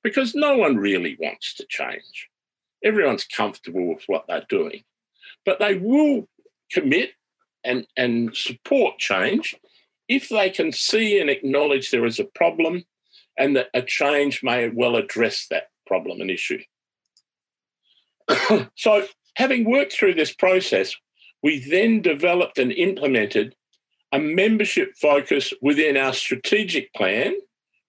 because 0.03 0.35
no 0.35 0.57
one 0.57 0.77
really 0.77 1.17
wants 1.19 1.55
to 1.55 1.67
change. 1.69 2.29
Everyone's 2.85 3.25
comfortable 3.25 3.88
with 3.88 4.05
what 4.07 4.25
they're 4.29 4.47
doing, 4.49 4.85
but 5.45 5.59
they 5.59 5.75
will 5.75 6.29
commit 6.71 7.11
and, 7.65 7.87
and 7.97 8.37
support 8.37 8.99
change 8.99 9.57
if 10.09 10.29
they 10.29 10.50
can 10.50 10.73
see 10.73 11.19
and 11.21 11.29
acknowledge 11.29 11.91
there 11.91 12.07
is 12.07 12.19
a 12.19 12.25
problem 12.25 12.85
and 13.37 13.57
that 13.57 13.69
a 13.75 13.83
change 13.83 14.43
may 14.43 14.69
well 14.69 14.97
address 14.97 15.47
that 15.50 15.69
problem 15.87 16.21
and 16.21 16.31
issue. 16.31 16.61
so, 18.77 19.07
having 19.37 19.69
worked 19.69 19.93
through 19.93 20.15
this 20.15 20.33
process, 20.33 20.95
we 21.42 21.59
then 21.59 22.02
developed 22.02 22.59
and 22.59 22.73
implemented 22.73 23.54
a 24.12 24.18
membership 24.18 24.97
focus 25.00 25.52
within 25.61 25.97
our 25.97 26.12
strategic 26.12 26.92
plan, 26.95 27.35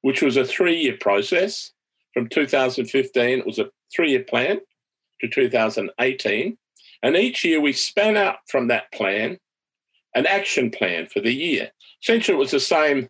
which 0.02 0.22
was 0.22 0.38
a 0.38 0.46
three 0.46 0.82
year 0.82 0.98
process 1.00 1.72
from 2.14 2.28
2015. 2.28 3.40
It 3.40 3.46
was 3.46 3.60
a 3.60 3.70
three 3.94 4.12
year 4.12 4.24
plan 4.24 4.60
to 5.22 5.28
2018. 5.28 6.58
And 7.02 7.16
each 7.16 7.44
year 7.44 7.62
we 7.62 7.74
span 7.74 8.18
out 8.18 8.38
from 8.48 8.68
that 8.68 8.92
plan 8.92 9.40
an 10.16 10.26
action 10.26 10.70
plan 10.70 11.08
for 11.08 11.22
the 11.22 11.34
year. 11.34 11.72
Essentially, 12.02 12.36
it 12.36 12.40
was 12.40 12.52
the 12.52 12.60
same, 12.60 13.10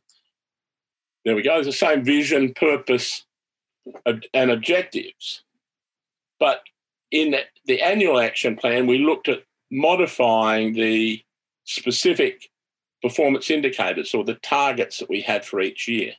there 1.25 1.35
we 1.35 1.41
go, 1.41 1.63
the 1.63 1.71
same 1.71 2.03
vision, 2.03 2.53
purpose, 2.53 3.25
and 4.05 4.51
objectives. 4.51 5.43
But 6.39 6.61
in 7.11 7.35
the 7.65 7.81
annual 7.81 8.19
action 8.19 8.55
plan, 8.55 8.85
we 8.85 8.99
looked 8.99 9.27
at 9.29 9.43
modifying 9.71 10.73
the 10.73 11.23
specific 11.65 12.49
performance 13.01 13.49
indicators 13.49 14.13
or 14.13 14.23
the 14.23 14.35
targets 14.35 14.97
that 14.99 15.09
we 15.09 15.21
had 15.21 15.45
for 15.45 15.61
each 15.61 15.87
year. 15.87 16.13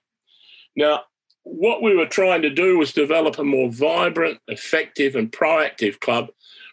Now, 0.76 1.02
what 1.42 1.82
we 1.82 1.96
were 1.96 2.06
trying 2.06 2.42
to 2.42 2.50
do 2.50 2.78
was 2.78 2.92
develop 2.92 3.38
a 3.38 3.44
more 3.44 3.70
vibrant, 3.70 4.38
effective, 4.48 5.16
and 5.16 5.32
proactive 5.32 6.00
club 6.00 6.28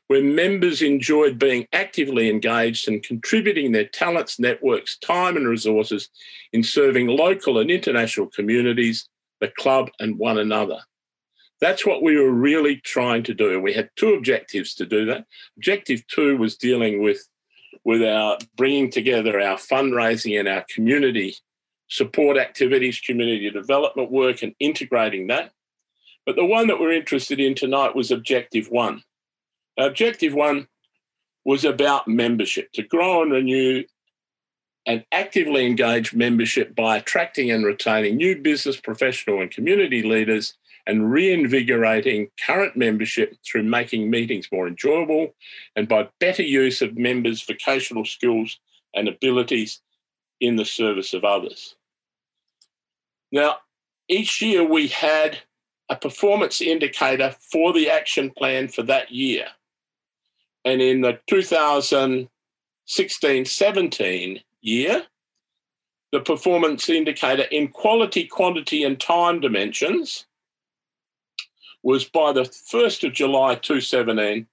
where 0.08 0.24
members 0.24 0.82
enjoyed 0.82 1.38
being 1.38 1.68
actively 1.74 2.30
engaged 2.30 2.88
and 2.88 3.04
contributing 3.04 3.72
their 3.72 3.88
talents, 3.88 4.40
networks, 4.40 4.98
time, 5.00 5.36
and 5.36 5.48
resources 5.48 6.10
in 6.54 6.64
serving 6.64 7.08
local 7.08 7.60
and 7.60 7.70
international 7.70 8.28
communities, 8.28 9.10
the 9.42 9.50
club, 9.58 9.90
and 10.00 10.18
one 10.18 10.38
another. 10.38 10.80
That's 11.60 11.86
what 11.86 12.04
we 12.04 12.18
were 12.18 12.32
really 12.32 12.78
trying 12.78 13.24
to 13.24 13.34
do. 13.34 13.60
We 13.60 13.74
had 13.74 13.90
two 13.96 14.14
objectives 14.14 14.76
to 14.76 14.86
do 14.86 15.06
that. 15.06 15.26
Objective 15.58 16.06
two 16.08 16.38
was 16.38 16.56
dealing 16.56 17.02
with, 17.02 17.28
with 17.84 18.04
our 18.04 18.38
bringing 18.56 18.92
together 18.92 19.40
our 19.40 19.58
fundraising 19.58 20.40
and 20.40 20.48
our 20.48 20.66
community 20.74 21.36
support 21.90 22.38
activities, 22.38 23.00
community 23.00 23.50
development 23.50 24.12
work, 24.12 24.44
and 24.44 24.54
integrating 24.60 25.28
that. 25.28 25.52
But 26.26 26.36
the 26.36 26.46
one 26.46 26.68
that 26.68 26.80
we're 26.80 26.92
interested 26.92 27.40
in 27.40 27.56
tonight 27.56 27.96
was 27.96 28.12
objective 28.12 28.68
one. 28.70 29.02
Objective 29.78 30.34
one 30.34 30.68
was 31.46 31.64
about 31.64 32.08
membership 32.08 32.72
to 32.74 32.84
grow 32.84 33.22
and 33.22 33.32
renew 33.32 33.84
and 34.86 35.06
actively 35.12 35.66
engage 35.66 36.14
membership 36.14 36.76
by 36.76 36.98
attracting 36.98 37.52
and 37.52 37.66
retaining 37.66 38.18
new 38.18 38.38
business, 38.38 38.80
professional, 38.80 39.42
and 39.42 39.52
community 39.52 40.04
leaders 40.04 40.56
and 40.88 41.12
reinvigorating 41.12 42.30
current 42.44 42.76
membership 42.78 43.36
through 43.46 43.62
making 43.64 44.10
meetings 44.10 44.48
more 44.52 44.68
enjoyable 44.68 45.36
and 45.76 45.88
by 45.88 46.10
better 46.20 46.42
use 46.42 46.82
of 46.82 46.98
members' 46.98 47.44
vocational 47.44 48.06
skills 48.06 48.58
and 48.96 49.08
abilities 49.10 49.82
in 50.40 50.56
the 50.56 50.66
service 50.66 51.14
of 51.14 51.26
others. 51.26 51.76
Now, 53.32 53.58
each 54.08 54.42
year 54.42 54.64
we 54.64 54.88
had 54.88 55.38
a 55.90 55.98
performance 55.98 56.62
indicator 56.62 57.36
for 57.52 57.74
the 57.74 57.90
action 57.90 58.32
plan 58.32 58.70
for 58.70 58.84
that 58.84 59.12
year. 59.12 59.48
And 60.64 60.82
in 60.82 61.02
the 61.02 61.20
2016 61.28 63.46
17 63.46 64.40
year, 64.62 65.06
the 66.14 66.22
performance 66.22 66.88
indicator 66.90 67.44
in 67.44 67.68
quality, 67.68 68.24
quantity, 68.26 68.86
and 68.86 68.98
time 68.98 69.42
dimensions 69.42 70.26
was 71.88 72.04
by 72.04 72.34
the 72.34 72.42
1st 72.42 73.08
of 73.08 73.14
July 73.14 73.56
2017, 73.56 74.46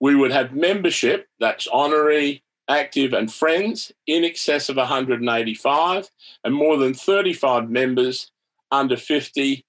we 0.00 0.14
would 0.14 0.32
have 0.32 0.54
membership, 0.54 1.28
that's 1.38 1.66
honorary, 1.66 2.42
active, 2.66 3.12
and 3.12 3.30
friends, 3.30 3.92
in 4.06 4.24
excess 4.24 4.70
of 4.70 4.78
185, 4.78 6.08
and 6.42 6.54
more 6.54 6.78
than 6.78 6.94
35 6.94 7.68
members 7.68 8.30
under 8.70 8.96
50, 8.96 9.66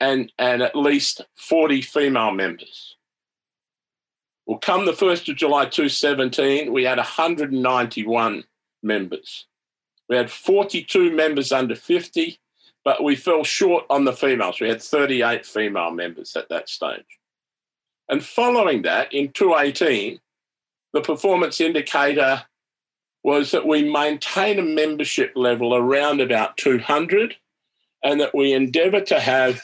and, 0.00 0.32
and 0.40 0.60
at 0.60 0.74
least 0.74 1.20
40 1.36 1.82
female 1.82 2.32
members. 2.32 2.96
Well, 4.44 4.58
come 4.58 4.86
the 4.86 4.92
1st 4.92 5.28
of 5.28 5.36
July 5.36 5.66
2017, 5.66 6.72
we 6.72 6.82
had 6.82 6.98
191 6.98 8.42
members. 8.82 9.46
We 10.08 10.16
had 10.16 10.32
42 10.32 11.14
members 11.14 11.52
under 11.52 11.76
50 11.76 12.39
but 12.84 13.04
we 13.04 13.16
fell 13.16 13.44
short 13.44 13.84
on 13.90 14.04
the 14.04 14.12
females. 14.12 14.60
We 14.60 14.68
had 14.68 14.82
38 14.82 15.44
female 15.44 15.90
members 15.90 16.36
at 16.36 16.48
that 16.48 16.68
stage. 16.68 17.04
And 18.08 18.24
following 18.24 18.82
that, 18.82 19.12
in 19.12 19.32
2018, 19.32 20.18
the 20.92 21.00
performance 21.00 21.60
indicator 21.60 22.42
was 23.22 23.50
that 23.50 23.66
we 23.66 23.88
maintain 23.88 24.58
a 24.58 24.62
membership 24.62 25.32
level 25.36 25.74
around 25.76 26.20
about 26.20 26.56
200 26.56 27.36
and 28.02 28.20
that 28.20 28.34
we 28.34 28.52
endeavour 28.52 29.00
to 29.02 29.20
have 29.20 29.60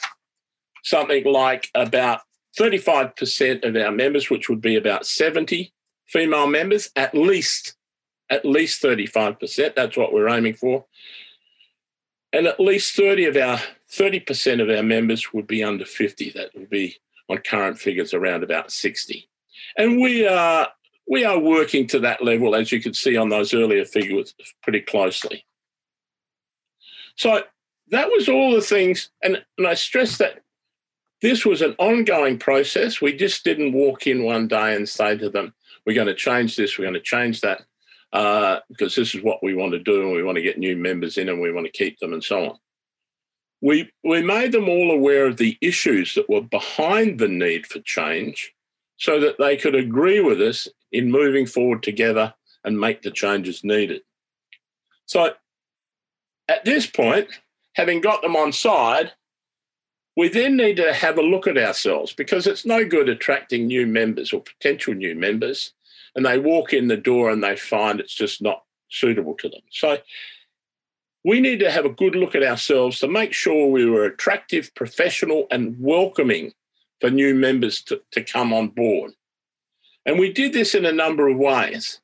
something 0.84 1.24
like 1.24 1.70
about 1.74 2.20
35% 2.58 3.64
of 3.64 3.76
our 3.76 3.90
members, 3.90 4.30
which 4.30 4.48
would 4.48 4.60
be 4.60 4.76
about 4.76 5.06
70 5.06 5.72
female 6.06 6.46
members, 6.46 6.90
at 6.96 7.14
least, 7.14 7.74
at 8.30 8.44
least 8.44 8.82
35%. 8.82 9.74
That's 9.74 9.96
what 9.96 10.12
we're 10.12 10.28
aiming 10.28 10.54
for. 10.54 10.84
And 12.32 12.46
at 12.46 12.60
least 12.60 12.96
30 12.96 13.26
of 13.26 13.36
our 13.36 13.60
30% 13.90 14.60
of 14.60 14.68
our 14.68 14.82
members 14.82 15.32
would 15.32 15.46
be 15.46 15.62
under 15.62 15.84
50. 15.84 16.30
That 16.30 16.50
would 16.54 16.68
be 16.68 16.96
on 17.28 17.38
current 17.38 17.78
figures 17.78 18.14
around 18.14 18.42
about 18.42 18.70
60. 18.70 19.28
And 19.78 20.00
we 20.00 20.26
are 20.26 20.68
we 21.08 21.24
are 21.24 21.38
working 21.38 21.86
to 21.88 22.00
that 22.00 22.22
level, 22.22 22.54
as 22.54 22.72
you 22.72 22.82
can 22.82 22.92
see 22.92 23.16
on 23.16 23.28
those 23.28 23.54
earlier 23.54 23.84
figures, 23.84 24.34
pretty 24.62 24.80
closely. 24.80 25.44
So 27.14 27.42
that 27.90 28.08
was 28.08 28.28
all 28.28 28.52
the 28.52 28.60
things, 28.60 29.10
and, 29.22 29.42
and 29.56 29.66
I 29.66 29.74
stress 29.74 30.18
that 30.18 30.42
this 31.22 31.46
was 31.46 31.62
an 31.62 31.74
ongoing 31.78 32.38
process. 32.38 33.00
We 33.00 33.16
just 33.16 33.44
didn't 33.44 33.72
walk 33.72 34.06
in 34.06 34.24
one 34.24 34.48
day 34.48 34.74
and 34.74 34.88
say 34.88 35.16
to 35.16 35.30
them, 35.30 35.54
we're 35.86 35.94
going 35.94 36.08
to 36.08 36.14
change 36.14 36.56
this, 36.56 36.76
we're 36.76 36.84
going 36.84 36.94
to 36.94 37.00
change 37.00 37.40
that, 37.42 37.62
uh, 38.12 38.60
because 38.68 38.94
this 38.94 39.14
is 39.14 39.22
what 39.22 39.42
we 39.42 39.54
want 39.54 39.72
to 39.72 39.78
do, 39.78 40.02
and 40.02 40.12
we 40.12 40.22
want 40.22 40.36
to 40.36 40.42
get 40.42 40.58
new 40.58 40.76
members 40.76 41.18
in, 41.18 41.28
and 41.28 41.40
we 41.40 41.52
want 41.52 41.66
to 41.66 41.72
keep 41.72 41.98
them, 41.98 42.12
and 42.12 42.24
so 42.24 42.50
on. 42.50 42.58
We, 43.60 43.90
we 44.04 44.22
made 44.22 44.52
them 44.52 44.68
all 44.68 44.90
aware 44.90 45.26
of 45.26 45.38
the 45.38 45.56
issues 45.60 46.14
that 46.14 46.28
were 46.28 46.42
behind 46.42 47.18
the 47.18 47.28
need 47.28 47.66
for 47.66 47.80
change 47.80 48.52
so 48.98 49.18
that 49.20 49.38
they 49.38 49.56
could 49.56 49.74
agree 49.74 50.20
with 50.20 50.40
us 50.40 50.68
in 50.92 51.10
moving 51.10 51.46
forward 51.46 51.82
together 51.82 52.34
and 52.64 52.78
make 52.78 53.02
the 53.02 53.10
changes 53.10 53.64
needed. 53.64 54.02
So 55.06 55.30
at 56.48 56.64
this 56.64 56.86
point, 56.86 57.28
having 57.74 58.00
got 58.00 58.22
them 58.22 58.36
on 58.36 58.52
side, 58.52 59.12
we 60.16 60.28
then 60.28 60.56
need 60.56 60.76
to 60.76 60.92
have 60.92 61.18
a 61.18 61.22
look 61.22 61.46
at 61.46 61.58
ourselves 61.58 62.12
because 62.12 62.46
it's 62.46 62.64
no 62.64 62.84
good 62.84 63.08
attracting 63.08 63.66
new 63.66 63.86
members 63.86 64.32
or 64.32 64.40
potential 64.40 64.94
new 64.94 65.14
members 65.14 65.72
and 66.16 66.24
they 66.24 66.38
walk 66.38 66.72
in 66.72 66.88
the 66.88 66.96
door 66.96 67.30
and 67.30 67.44
they 67.44 67.54
find 67.54 68.00
it's 68.00 68.14
just 68.14 68.42
not 68.42 68.64
suitable 68.88 69.34
to 69.34 69.48
them. 69.48 69.60
So 69.70 69.98
we 71.22 71.40
need 71.40 71.60
to 71.60 71.70
have 71.70 71.84
a 71.84 71.90
good 71.90 72.16
look 72.16 72.34
at 72.34 72.42
ourselves 72.42 72.98
to 73.00 73.08
make 73.08 73.32
sure 73.32 73.68
we 73.68 73.84
were 73.84 74.04
attractive, 74.04 74.74
professional, 74.74 75.46
and 75.50 75.76
welcoming 75.78 76.52
for 77.00 77.10
new 77.10 77.34
members 77.34 77.82
to, 77.82 78.00
to 78.12 78.24
come 78.24 78.52
on 78.54 78.68
board. 78.68 79.12
And 80.06 80.18
we 80.18 80.32
did 80.32 80.52
this 80.52 80.74
in 80.74 80.86
a 80.86 80.92
number 80.92 81.28
of 81.28 81.36
ways. 81.36 82.00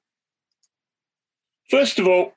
First 1.70 1.98
of 1.98 2.06
all, 2.06 2.34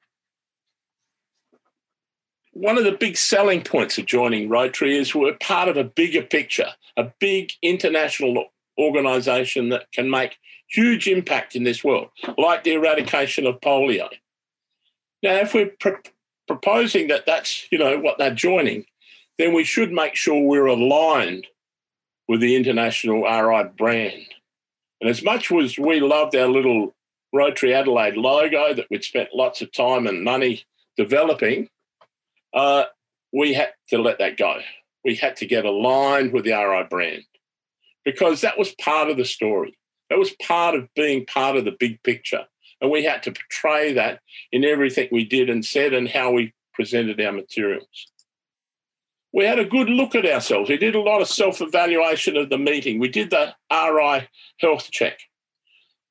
one 2.53 2.77
of 2.77 2.85
the 2.85 2.93
big 2.93 3.17
selling 3.17 3.61
points 3.61 3.97
of 3.97 4.05
joining 4.05 4.47
Rotary 4.47 4.95
is 4.97 5.13
we're 5.13 5.33
part 5.41 5.67
of 5.67 5.75
a 5.75 5.83
bigger 5.83 6.21
picture, 6.21 6.69
a 6.95 7.11
big 7.19 7.51
international 7.61 8.45
organisation 8.77 9.69
that 9.69 9.91
can 9.91 10.09
make 10.09 10.37
huge 10.67 11.07
impact 11.07 11.55
in 11.55 11.63
this 11.63 11.83
world, 11.83 12.09
like 12.37 12.63
the 12.63 12.73
eradication 12.73 13.45
of 13.45 13.59
polio. 13.61 14.09
Now, 15.23 15.35
if 15.35 15.53
we're 15.53 15.71
proposing 16.47 17.07
that 17.07 17.25
that's 17.25 17.71
you 17.71 17.77
know 17.77 17.99
what 17.99 18.17
they're 18.17 18.33
joining, 18.33 18.85
then 19.37 19.53
we 19.53 19.63
should 19.63 19.91
make 19.91 20.15
sure 20.15 20.41
we're 20.41 20.65
aligned 20.65 21.47
with 22.27 22.41
the 22.41 22.55
international 22.55 23.23
RI 23.23 23.69
brand. 23.77 24.25
And 25.01 25.09
as 25.09 25.23
much 25.23 25.51
as 25.51 25.77
we 25.77 25.99
loved 25.99 26.35
our 26.35 26.47
little 26.47 26.93
Rotary 27.33 27.73
Adelaide 27.73 28.17
logo 28.17 28.73
that 28.73 28.87
we'd 28.89 29.03
spent 29.03 29.29
lots 29.33 29.61
of 29.61 29.71
time 29.71 30.07
and 30.07 30.23
money 30.23 30.63
developing, 30.97 31.69
uh, 32.53 32.85
we 33.33 33.53
had 33.53 33.73
to 33.89 33.97
let 33.97 34.19
that 34.19 34.37
go. 34.37 34.59
We 35.03 35.15
had 35.15 35.35
to 35.37 35.45
get 35.45 35.65
aligned 35.65 36.31
with 36.31 36.45
the 36.45 36.53
RI 36.53 36.83
brand 36.89 37.25
because 38.05 38.41
that 38.41 38.57
was 38.57 38.73
part 38.75 39.09
of 39.09 39.17
the 39.17 39.25
story. 39.25 39.77
That 40.09 40.19
was 40.19 40.31
part 40.41 40.75
of 40.75 40.87
being 40.95 41.25
part 41.25 41.57
of 41.57 41.65
the 41.65 41.75
big 41.77 42.01
picture. 42.03 42.45
And 42.79 42.91
we 42.91 43.03
had 43.03 43.23
to 43.23 43.31
portray 43.31 43.93
that 43.93 44.19
in 44.51 44.63
everything 44.63 45.09
we 45.11 45.25
did 45.25 45.49
and 45.49 45.65
said 45.65 45.93
and 45.93 46.07
how 46.07 46.31
we 46.31 46.53
presented 46.73 47.19
our 47.19 47.31
materials. 47.31 48.11
We 49.33 49.45
had 49.45 49.59
a 49.59 49.65
good 49.65 49.89
look 49.89 50.15
at 50.15 50.25
ourselves. 50.25 50.69
We 50.69 50.77
did 50.77 50.95
a 50.95 51.01
lot 51.01 51.21
of 51.21 51.27
self 51.27 51.61
evaluation 51.61 52.37
of 52.37 52.49
the 52.49 52.57
meeting. 52.57 52.99
We 52.99 53.09
did 53.09 53.31
the 53.31 53.53
RI 53.71 54.27
health 54.59 54.91
check. 54.91 55.19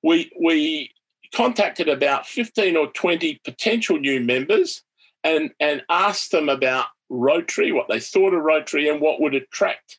We, 0.02 0.30
we 0.38 0.90
contacted 1.34 1.88
about 1.88 2.26
15 2.26 2.76
or 2.76 2.88
20 2.88 3.40
potential 3.44 3.98
new 3.98 4.20
members 4.20 4.82
and, 5.22 5.52
and 5.58 5.82
asked 5.88 6.32
them 6.32 6.48
about 6.48 6.86
Rotary, 7.08 7.72
what 7.72 7.88
they 7.88 8.00
thought 8.00 8.34
of 8.34 8.42
Rotary, 8.42 8.88
and 8.88 9.00
what 9.00 9.20
would 9.20 9.34
attract, 9.34 9.98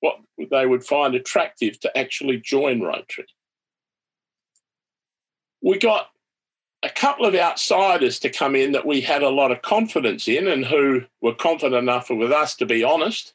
what 0.00 0.16
they 0.50 0.66
would 0.66 0.84
find 0.84 1.14
attractive 1.14 1.78
to 1.80 1.98
actually 1.98 2.38
join 2.38 2.80
Rotary. 2.80 3.26
We 5.62 5.78
got 5.78 6.10
a 6.82 6.90
couple 6.90 7.26
of 7.26 7.34
outsiders 7.34 8.20
to 8.20 8.30
come 8.30 8.54
in 8.54 8.72
that 8.72 8.86
we 8.86 9.00
had 9.00 9.22
a 9.22 9.28
lot 9.28 9.50
of 9.50 9.62
confidence 9.62 10.28
in 10.28 10.46
and 10.46 10.64
who 10.64 11.02
were 11.20 11.34
confident 11.34 11.82
enough 11.82 12.10
with 12.10 12.30
us 12.30 12.54
to 12.56 12.66
be 12.66 12.84
honest. 12.84 13.34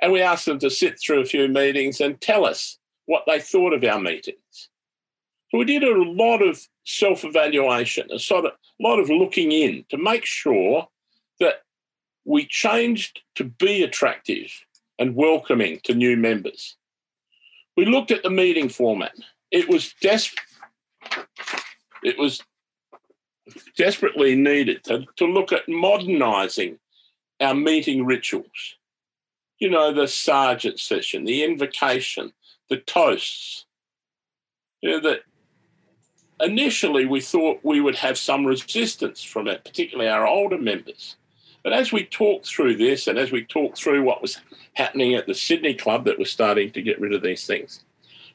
And 0.00 0.12
we 0.12 0.22
asked 0.22 0.46
them 0.46 0.58
to 0.60 0.70
sit 0.70 0.98
through 0.98 1.20
a 1.20 1.26
few 1.26 1.46
meetings 1.48 2.00
and 2.00 2.20
tell 2.20 2.46
us 2.46 2.78
what 3.06 3.24
they 3.26 3.40
thought 3.40 3.74
of 3.74 3.84
our 3.84 4.00
meetings. 4.00 4.70
So 5.50 5.58
we 5.58 5.64
did 5.64 5.82
a 5.82 6.02
lot 6.02 6.40
of 6.42 6.66
self 6.84 7.24
evaluation, 7.24 8.08
a 8.12 8.18
sort 8.18 8.46
of 8.46 8.52
lot 8.80 8.98
of 8.98 9.10
looking 9.10 9.52
in 9.52 9.84
to 9.90 9.98
make 9.98 10.24
sure 10.24 10.88
that 11.40 11.62
we 12.24 12.46
changed 12.46 13.20
to 13.34 13.44
be 13.44 13.82
attractive 13.82 14.52
and 15.00 15.16
welcoming 15.16 15.80
to 15.82 15.94
new 15.94 16.16
members. 16.16 16.76
We 17.76 17.86
looked 17.86 18.10
at 18.10 18.22
the 18.22 18.30
meeting 18.30 18.68
format. 18.68 19.14
It 19.50 19.68
was 19.68 19.94
desperate. 20.00 20.44
It 22.04 22.18
was 22.18 22.40
desperately 23.76 24.36
needed 24.36 24.84
to, 24.84 25.06
to 25.16 25.24
look 25.24 25.52
at 25.52 25.68
modernising 25.68 26.78
our 27.40 27.54
meeting 27.54 28.04
rituals. 28.04 28.76
You 29.58 29.70
know, 29.70 29.92
the 29.92 30.06
sergeant 30.06 30.78
session, 30.78 31.24
the 31.24 31.44
invocation, 31.44 32.32
the 32.68 32.76
toasts. 32.76 33.66
You 34.82 34.90
know, 34.90 35.00
that 35.00 35.20
initially 36.40 37.06
we 37.06 37.20
thought 37.20 37.60
we 37.62 37.80
would 37.80 37.96
have 37.96 38.18
some 38.18 38.46
resistance 38.46 39.22
from 39.22 39.48
it, 39.48 39.64
particularly 39.64 40.10
our 40.10 40.26
older 40.26 40.58
members. 40.58 41.16
But 41.62 41.72
as 41.72 41.92
we 41.92 42.04
talked 42.04 42.46
through 42.46 42.76
this 42.76 43.06
and 43.06 43.18
as 43.18 43.32
we 43.32 43.44
talked 43.44 43.78
through 43.78 44.02
what 44.02 44.22
was 44.22 44.40
happening 44.74 45.14
at 45.14 45.26
the 45.26 45.34
Sydney 45.34 45.74
Club 45.74 46.04
that 46.04 46.18
was 46.18 46.30
starting 46.30 46.70
to 46.72 46.82
get 46.82 47.00
rid 47.00 47.12
of 47.12 47.22
these 47.22 47.46
things, 47.46 47.84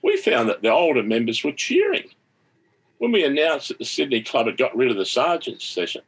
we 0.04 0.18
found 0.18 0.50
that 0.50 0.62
the 0.62 0.72
older 0.72 1.02
members 1.02 1.44
were 1.44 1.52
cheering. 1.52 2.10
When 3.00 3.12
we 3.12 3.26
announced 3.26 3.70
that 3.70 3.80
the 3.80 3.86
Sydney 3.86 4.22
Club 4.22 4.46
had 4.46 4.58
got 4.58 4.76
rid 4.76 4.92
of 4.92 4.98
the 4.98 5.06
sergeant's 5.06 5.66
session, 5.66 6.02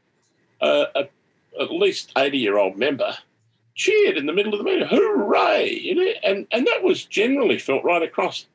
uh, 0.61 0.85
a, 0.95 1.07
at 1.59 1.71
least 1.71 2.11
80 2.17 2.37
year 2.37 2.57
old 2.57 2.77
member 2.77 3.17
cheered 3.75 4.17
in 4.17 4.25
the 4.25 4.33
middle 4.33 4.53
of 4.53 4.59
the 4.59 4.63
meeting, 4.63 4.87
hooray! 4.87 5.71
You 5.71 5.95
know, 5.95 6.11
and, 6.23 6.47
and 6.51 6.67
that 6.67 6.83
was 6.83 7.05
generally 7.05 7.59
felt 7.59 7.83
right 7.83 8.01
across. 8.01 8.45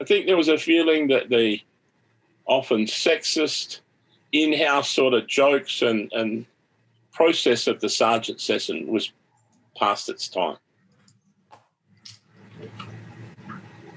I 0.00 0.04
think 0.04 0.26
there 0.26 0.36
was 0.36 0.48
a 0.48 0.58
feeling 0.58 1.08
that 1.08 1.28
the 1.28 1.60
often 2.46 2.84
sexist, 2.84 3.80
in 4.32 4.52
house 4.52 4.90
sort 4.90 5.14
of 5.14 5.26
jokes 5.26 5.82
and, 5.82 6.12
and 6.12 6.46
process 7.12 7.66
of 7.66 7.80
the 7.80 7.88
sergeant 7.88 8.40
session 8.40 8.86
was 8.86 9.12
past 9.76 10.08
its 10.08 10.28
time. 10.28 10.56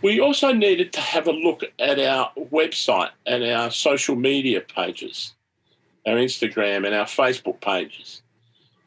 We 0.01 0.19
also 0.19 0.51
needed 0.51 0.91
to 0.93 0.99
have 0.99 1.27
a 1.27 1.31
look 1.31 1.63
at 1.79 1.97
our 1.97 2.31
website 2.51 3.11
and 3.25 3.43
our 3.43 3.71
social 3.71 4.15
media 4.15 4.59
pages, 4.59 5.33
our 6.05 6.15
Instagram 6.15 6.85
and 6.85 6.93
our 6.93 7.05
Facebook 7.05 7.61
pages. 7.61 8.21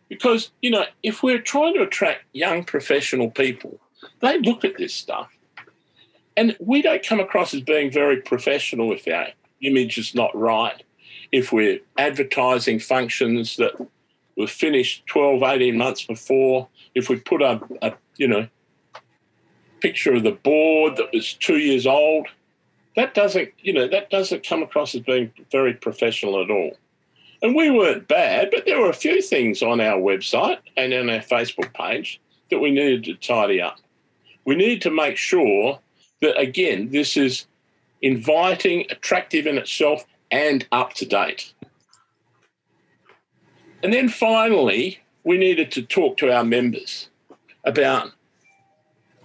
Because, 0.08 0.50
you 0.60 0.70
know, 0.70 0.84
if 1.02 1.22
we're 1.22 1.40
trying 1.40 1.74
to 1.74 1.82
attract 1.82 2.24
young 2.32 2.64
professional 2.64 3.30
people, 3.30 3.80
they 4.20 4.38
look 4.40 4.64
at 4.64 4.76
this 4.76 4.94
stuff. 4.94 5.30
And 6.36 6.54
we 6.60 6.82
don't 6.82 7.04
come 7.04 7.18
across 7.18 7.54
as 7.54 7.62
being 7.62 7.90
very 7.90 8.20
professional 8.20 8.92
if 8.92 9.08
our 9.08 9.28
image 9.62 9.96
is 9.96 10.14
not 10.14 10.36
right, 10.36 10.82
if 11.32 11.50
we're 11.50 11.80
advertising 11.96 12.78
functions 12.78 13.56
that 13.56 13.74
were 14.36 14.46
finished 14.46 15.06
12, 15.06 15.42
18 15.42 15.76
months 15.76 16.04
before, 16.04 16.68
if 16.94 17.08
we 17.08 17.16
put 17.16 17.42
a, 17.42 17.60
a 17.82 17.94
you 18.16 18.28
know, 18.28 18.48
picture 19.80 20.14
of 20.14 20.22
the 20.22 20.32
board 20.32 20.96
that 20.96 21.12
was 21.12 21.34
two 21.34 21.58
years 21.58 21.86
old, 21.86 22.26
that 22.96 23.14
doesn't, 23.14 23.50
you 23.58 23.72
know, 23.72 23.86
that 23.88 24.10
doesn't 24.10 24.46
come 24.46 24.62
across 24.62 24.94
as 24.94 25.02
being 25.02 25.32
very 25.50 25.74
professional 25.74 26.42
at 26.42 26.50
all. 26.50 26.76
And 27.42 27.54
we 27.54 27.70
weren't 27.70 28.08
bad, 28.08 28.48
but 28.50 28.64
there 28.64 28.80
were 28.80 28.90
a 28.90 28.94
few 28.94 29.20
things 29.20 29.62
on 29.62 29.80
our 29.80 29.98
website 29.98 30.58
and 30.76 30.92
on 30.94 31.10
our 31.10 31.20
Facebook 31.20 31.72
page 31.74 32.20
that 32.50 32.58
we 32.58 32.70
needed 32.70 33.04
to 33.04 33.14
tidy 33.14 33.60
up. 33.60 33.78
We 34.46 34.54
need 34.54 34.80
to 34.82 34.90
make 34.90 35.16
sure 35.16 35.78
that, 36.22 36.38
again, 36.38 36.90
this 36.90 37.16
is 37.16 37.46
inviting, 38.00 38.86
attractive 38.90 39.46
in 39.46 39.58
itself, 39.58 40.06
and 40.30 40.66
up 40.72 40.94
to 40.94 41.04
date. 41.04 41.52
And 43.82 43.92
then 43.92 44.08
finally, 44.08 45.00
we 45.24 45.38
needed 45.38 45.70
to 45.72 45.82
talk 45.82 46.16
to 46.18 46.32
our 46.32 46.44
members 46.44 47.08
about 47.64 48.12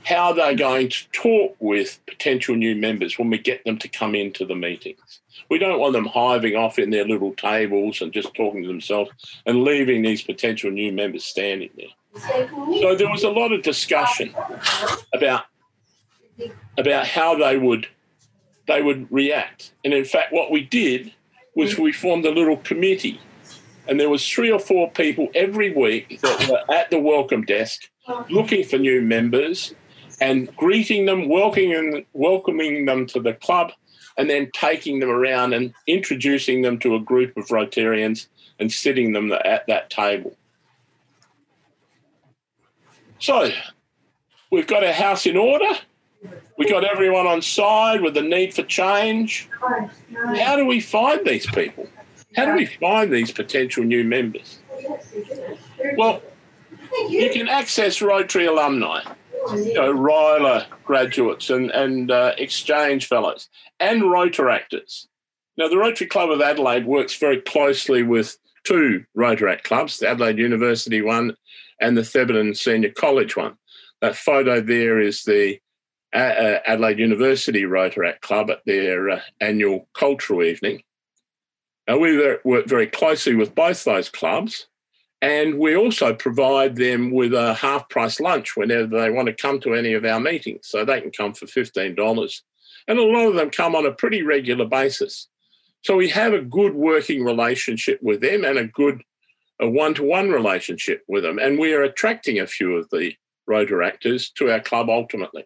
how 0.03 0.33
they're 0.33 0.55
going 0.55 0.89
to 0.89 1.07
talk 1.11 1.55
with 1.59 1.99
potential 2.07 2.55
new 2.55 2.75
members 2.75 3.19
when 3.19 3.29
we 3.29 3.37
get 3.37 3.63
them 3.65 3.77
to 3.77 3.87
come 3.87 4.15
into 4.15 4.45
the 4.45 4.55
meetings. 4.55 5.19
We 5.49 5.59
don't 5.59 5.79
want 5.79 5.93
them 5.93 6.05
hiving 6.05 6.55
off 6.55 6.79
in 6.79 6.89
their 6.89 7.05
little 7.05 7.33
tables 7.33 8.01
and 8.01 8.11
just 8.11 8.33
talking 8.33 8.63
to 8.63 8.67
themselves 8.67 9.11
and 9.45 9.63
leaving 9.63 10.01
these 10.01 10.21
potential 10.21 10.71
new 10.71 10.91
members 10.91 11.23
standing 11.23 11.69
there. 11.77 12.21
So 12.81 12.95
there 12.95 13.09
was 13.09 13.23
a 13.23 13.29
lot 13.29 13.51
of 13.51 13.61
discussion 13.61 14.33
about 15.13 15.45
about 16.77 17.05
how 17.05 17.37
they 17.37 17.57
would 17.57 17.87
they 18.67 18.81
would 18.81 19.11
react. 19.11 19.73
And 19.83 19.93
in 19.93 20.05
fact, 20.05 20.33
what 20.33 20.51
we 20.51 20.61
did 20.61 21.13
was 21.55 21.77
we 21.77 21.91
formed 21.91 22.25
a 22.25 22.31
little 22.31 22.57
committee, 22.57 23.19
and 23.87 23.99
there 23.99 24.09
was 24.09 24.27
three 24.27 24.51
or 24.51 24.59
four 24.59 24.91
people 24.91 25.29
every 25.35 25.73
week 25.73 26.19
that 26.21 26.49
were 26.49 26.75
at 26.75 26.89
the 26.89 26.99
welcome 26.99 27.43
desk 27.43 27.89
looking 28.29 28.63
for 28.63 28.77
new 28.77 29.01
members 29.01 29.73
and 30.19 30.55
greeting 30.55 31.05
them, 31.05 31.27
welcoming, 31.27 32.05
welcoming 32.13 32.85
them 32.85 33.05
to 33.07 33.19
the 33.19 33.33
club, 33.33 33.71
and 34.17 34.29
then 34.29 34.49
taking 34.53 34.99
them 34.99 35.09
around 35.09 35.53
and 35.53 35.73
introducing 35.87 36.61
them 36.61 36.77
to 36.79 36.95
a 36.95 36.99
group 36.99 37.35
of 37.37 37.47
Rotarians 37.47 38.27
and 38.59 38.71
sitting 38.71 39.13
them 39.13 39.31
at 39.31 39.65
that 39.67 39.89
table. 39.89 40.35
So 43.19 43.49
we've 44.51 44.67
got 44.67 44.83
our 44.83 44.93
house 44.93 45.25
in 45.25 45.37
order. 45.37 45.69
We 46.57 46.69
got 46.69 46.83
everyone 46.83 47.25
on 47.25 47.41
side 47.41 48.01
with 48.01 48.13
the 48.13 48.21
need 48.21 48.53
for 48.53 48.63
change. 48.63 49.49
How 50.37 50.55
do 50.55 50.65
we 50.65 50.79
find 50.79 51.25
these 51.25 51.47
people? 51.47 51.87
How 52.35 52.45
do 52.45 52.53
we 52.55 52.65
find 52.65 53.11
these 53.11 53.31
potential 53.31 53.83
new 53.83 54.03
members? 54.03 54.59
Well, 55.97 56.21
you 57.09 57.29
can 57.31 57.47
access 57.47 58.01
Rotary 58.01 58.45
alumni 58.45 59.01
you 59.49 59.73
know, 59.73 59.93
RYLA 59.93 60.65
graduates 60.83 61.49
and, 61.49 61.71
and 61.71 62.11
uh, 62.11 62.33
exchange 62.37 63.07
fellows 63.07 63.49
and 63.79 64.03
Rotaractors. 64.03 65.07
Now, 65.57 65.67
the 65.67 65.77
Rotary 65.77 66.07
Club 66.07 66.31
of 66.31 66.41
Adelaide 66.41 66.85
works 66.85 67.15
very 67.15 67.41
closely 67.41 68.03
with 68.03 68.37
two 68.63 69.05
Rotaract 69.17 69.63
clubs, 69.63 69.99
the 69.99 70.09
Adelaide 70.09 70.37
University 70.37 71.01
one 71.01 71.35
and 71.79 71.97
the 71.97 72.01
Thebarton 72.01 72.55
Senior 72.55 72.91
College 72.91 73.35
one. 73.35 73.57
That 74.01 74.15
photo 74.15 74.61
there 74.61 74.99
is 74.99 75.23
the 75.23 75.59
uh, 76.13 76.17
uh 76.17 76.59
Adelaide 76.65 76.99
University 76.99 77.63
Rotaract 77.63 78.21
Club 78.21 78.49
at 78.49 78.61
their 78.65 79.09
uh, 79.09 79.21
annual 79.39 79.87
cultural 79.93 80.43
evening. 80.43 80.83
Now, 81.91 81.97
we 81.97 82.37
work 82.45 82.67
very 82.67 82.87
closely 82.87 83.35
with 83.35 83.53
both 83.53 83.83
those 83.83 84.07
clubs 84.07 84.67
and 85.21 85.59
we 85.59 85.75
also 85.75 86.13
provide 86.13 86.77
them 86.77 87.11
with 87.11 87.33
a 87.33 87.53
half 87.53 87.89
price 87.89 88.21
lunch 88.21 88.55
whenever 88.55 88.87
they 88.87 89.09
want 89.09 89.27
to 89.27 89.33
come 89.33 89.59
to 89.59 89.73
any 89.73 89.91
of 89.91 90.05
our 90.05 90.21
meetings. 90.21 90.69
So 90.69 90.85
they 90.85 91.01
can 91.01 91.11
come 91.11 91.33
for 91.33 91.47
$15. 91.47 92.41
And 92.87 92.97
a 92.97 93.03
lot 93.03 93.27
of 93.27 93.35
them 93.35 93.49
come 93.49 93.75
on 93.75 93.85
a 93.85 93.91
pretty 93.91 94.23
regular 94.23 94.63
basis. 94.63 95.27
So 95.81 95.97
we 95.97 96.07
have 96.07 96.31
a 96.31 96.39
good 96.39 96.75
working 96.75 97.25
relationship 97.25 97.99
with 98.01 98.21
them 98.21 98.45
and 98.45 98.57
a 98.57 98.67
good 98.67 99.03
one-to-one 99.59 100.29
relationship 100.29 101.03
with 101.09 101.23
them. 101.23 101.39
And 101.39 101.59
we 101.59 101.73
are 101.73 101.83
attracting 101.83 102.39
a 102.39 102.47
few 102.47 102.77
of 102.77 102.89
the 102.89 103.13
Rotaractors 103.49 104.31
to 104.35 104.49
our 104.49 104.61
club 104.61 104.89
ultimately. 104.89 105.43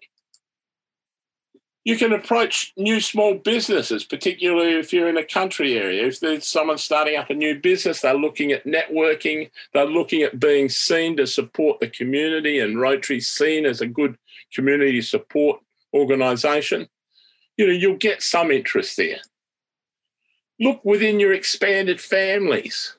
You 1.86 1.98
can 1.98 2.14
approach 2.14 2.74
new 2.76 3.00
small 3.00 3.36
businesses, 3.36 4.04
particularly 4.04 4.74
if 4.74 4.92
you're 4.92 5.08
in 5.08 5.18
a 5.18 5.24
country 5.24 5.78
area. 5.78 6.08
If 6.08 6.20
there's 6.20 6.48
someone 6.48 6.80
starting 6.80 7.16
up 7.16 7.30
a 7.30 7.36
new 7.36 7.60
business, 7.60 8.02
they're 8.02 8.18
looking 8.18 8.52
at 8.52 8.66
networking, 8.66 9.52
they're 9.72 9.86
looking 9.86 10.24
at 10.24 10.40
being 10.40 10.68
seen 10.68 11.16
to 11.18 11.28
support 11.28 11.80
the 11.80 11.88
community, 11.88 12.60
and 12.60 12.82
Rotary 12.82 13.20
seen 13.20 13.68
as 13.68 13.82
a 13.82 13.88
good 13.88 14.18
community 14.52 15.00
support 15.04 15.62
organisation. 15.94 16.88
You 17.56 17.68
know, 17.68 17.74
you'll 17.74 17.98
get 17.98 18.24
some 18.24 18.50
interest 18.50 18.98
there. 18.98 19.20
Look 20.60 20.84
within 20.84 21.20
your 21.20 21.34
expanded 21.34 22.02
families. 22.02 22.96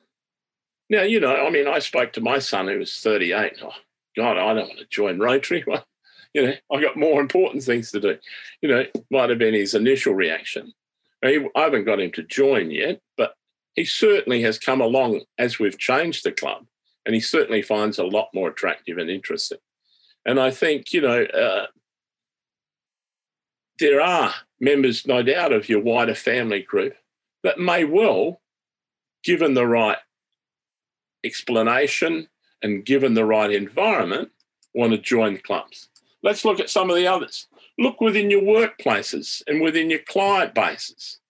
Now, 0.89 1.03
you 1.03 1.19
know, 1.19 1.35
I 1.35 1.51
mean, 1.51 1.67
I 1.67 1.81
spoke 1.81 2.13
to 2.13 2.21
my 2.21 2.39
son 2.39 2.69
who 2.69 2.79
was 2.79 2.95
38. 2.95 3.55
Oh, 3.65 3.71
God, 4.17 4.39
I 4.39 4.55
don't 4.55 4.69
want 4.69 4.79
to 4.79 4.87
join 4.89 5.19
Rotary. 5.19 5.65
Well, 5.77 5.85
you 6.37 6.43
know, 6.43 6.53
I've 6.71 6.83
got 6.83 6.99
more 6.99 7.23
important 7.23 7.63
things 7.63 7.91
to 7.93 8.01
do. 8.01 8.19
You 8.61 8.69
know, 8.69 8.85
might 9.11 9.31
have 9.31 9.39
been 9.39 9.55
his 9.55 9.75
initial 9.75 10.13
reaction. 10.13 10.71
I 11.25 11.43
haven't 11.57 11.87
got 11.87 11.99
him 11.99 12.13
to 12.13 12.23
join 12.25 12.71
yet, 12.71 13.01
but 13.17 13.33
he 13.75 13.87
certainly 13.87 14.43
has 14.43 14.59
come 14.59 14.83
along 14.83 15.23
as 15.39 15.59
we've 15.59 15.79
changed 15.79 16.25
the 16.25 16.33
club, 16.33 16.67
and 17.07 17.15
he 17.15 17.23
certainly 17.23 17.63
finds 17.63 17.99
a 17.99 18.05
lot 18.05 18.29
more 18.35 18.51
attractive 18.51 18.99
and 18.99 19.09
interesting. 19.09 19.57
And 20.27 20.39
I 20.39 20.51
think, 20.51 20.93
you 20.93 21.01
know, 21.01 21.23
uh, 21.23 21.69
there 23.79 24.03
are 24.03 24.35
members, 24.61 25.07
no 25.07 25.23
doubt, 25.23 25.55
of 25.55 25.71
your 25.71 25.81
wider 25.81 26.15
family 26.15 26.61
group 26.61 26.97
that 27.45 27.59
may 27.59 27.85
well, 27.85 28.43
given 29.25 29.55
the 29.55 29.67
right 29.67 29.99
explanation 31.25 32.29
and 32.63 32.85
given 32.85 33.15
the 33.15 33.25
right 33.25 33.51
environment, 33.51 34.33
want 34.75 34.93
to 34.93 34.99
join 34.99 35.39
clubs. 35.39 35.89
Let's 36.23 36.45
look 36.45 36.61
at 36.61 36.71
some 36.71 36.91
of 36.91 36.97
the 36.97 37.07
others. 37.07 37.47
Look 37.79 38.01
within 38.01 38.31
your 38.31 38.43
workplaces 38.43 39.43
and 39.47 39.61
within 39.61 39.91
your 39.91 40.01
client 40.01 40.55
bases. 40.55 41.21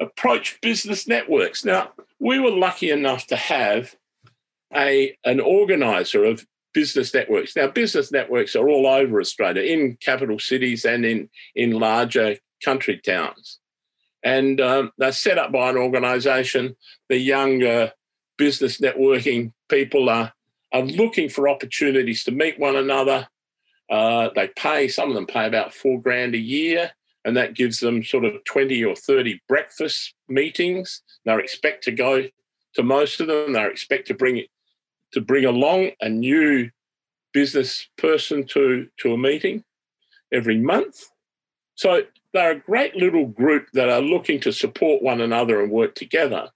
Approach 0.00 0.60
business 0.60 1.08
networks. 1.08 1.64
Now, 1.64 1.92
we 2.20 2.38
were 2.38 2.50
lucky 2.50 2.90
enough 2.90 3.26
to 3.28 3.36
have 3.36 3.96
a, 4.74 5.16
an 5.24 5.40
organizer 5.40 6.24
of 6.24 6.46
business 6.72 7.12
networks. 7.12 7.56
Now, 7.56 7.68
business 7.68 8.12
networks 8.12 8.54
are 8.54 8.68
all 8.68 8.86
over 8.86 9.20
Australia, 9.20 9.62
in 9.62 9.96
capital 9.96 10.38
cities 10.38 10.84
and 10.84 11.04
in, 11.04 11.28
in 11.54 11.72
larger 11.72 12.36
country 12.64 12.98
towns. 12.98 13.58
And 14.22 14.60
um, 14.60 14.92
they're 14.98 15.12
set 15.12 15.38
up 15.38 15.52
by 15.52 15.70
an 15.70 15.76
organisation. 15.76 16.76
The 17.08 17.18
younger 17.18 17.92
business 18.36 18.78
networking 18.80 19.52
people 19.68 20.08
are, 20.08 20.32
are 20.72 20.82
looking 20.82 21.28
for 21.28 21.48
opportunities 21.48 22.24
to 22.24 22.30
meet 22.30 22.58
one 22.58 22.76
another, 22.76 23.28
uh, 23.90 24.30
they 24.34 24.48
pay, 24.48 24.88
some 24.88 25.08
of 25.08 25.14
them 25.14 25.26
pay 25.26 25.46
about 25.46 25.74
four 25.74 26.00
grand 26.00 26.34
a 26.34 26.38
year, 26.38 26.90
and 27.24 27.36
that 27.36 27.54
gives 27.54 27.80
them 27.80 28.02
sort 28.02 28.24
of 28.24 28.42
20 28.44 28.84
or 28.84 28.94
30 28.94 29.40
breakfast 29.48 30.14
meetings. 30.28 31.02
They're 31.24 31.40
expect 31.40 31.84
to 31.84 31.92
go 31.92 32.24
to 32.74 32.82
most 32.82 33.20
of 33.20 33.26
them. 33.26 33.52
They're 33.52 33.70
expect 33.70 34.08
to 34.08 34.14
bring 34.14 34.44
to 35.12 35.20
bring 35.20 35.44
along 35.44 35.90
a 36.00 36.08
new 36.08 36.70
business 37.32 37.88
person 37.96 38.44
to, 38.44 38.88
to 38.98 39.12
a 39.12 39.18
meeting 39.18 39.64
every 40.32 40.58
month. 40.58 41.04
So 41.74 42.02
they're 42.32 42.52
a 42.52 42.60
great 42.60 42.96
little 42.96 43.26
group 43.26 43.68
that 43.72 43.88
are 43.88 44.00
looking 44.00 44.40
to 44.40 44.52
support 44.52 45.02
one 45.02 45.20
another 45.20 45.62
and 45.62 45.70
work 45.70 45.94
together. 45.94 46.50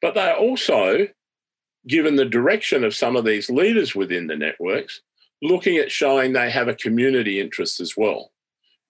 But 0.00 0.14
they're 0.14 0.36
also, 0.36 1.08
given 1.86 2.16
the 2.16 2.24
direction 2.24 2.84
of 2.84 2.94
some 2.94 3.16
of 3.16 3.24
these 3.24 3.50
leaders 3.50 3.94
within 3.94 4.26
the 4.26 4.36
networks, 4.36 5.00
looking 5.42 5.76
at 5.76 5.90
showing 5.90 6.32
they 6.32 6.50
have 6.50 6.68
a 6.68 6.74
community 6.74 7.40
interest 7.40 7.80
as 7.80 7.96
well. 7.96 8.32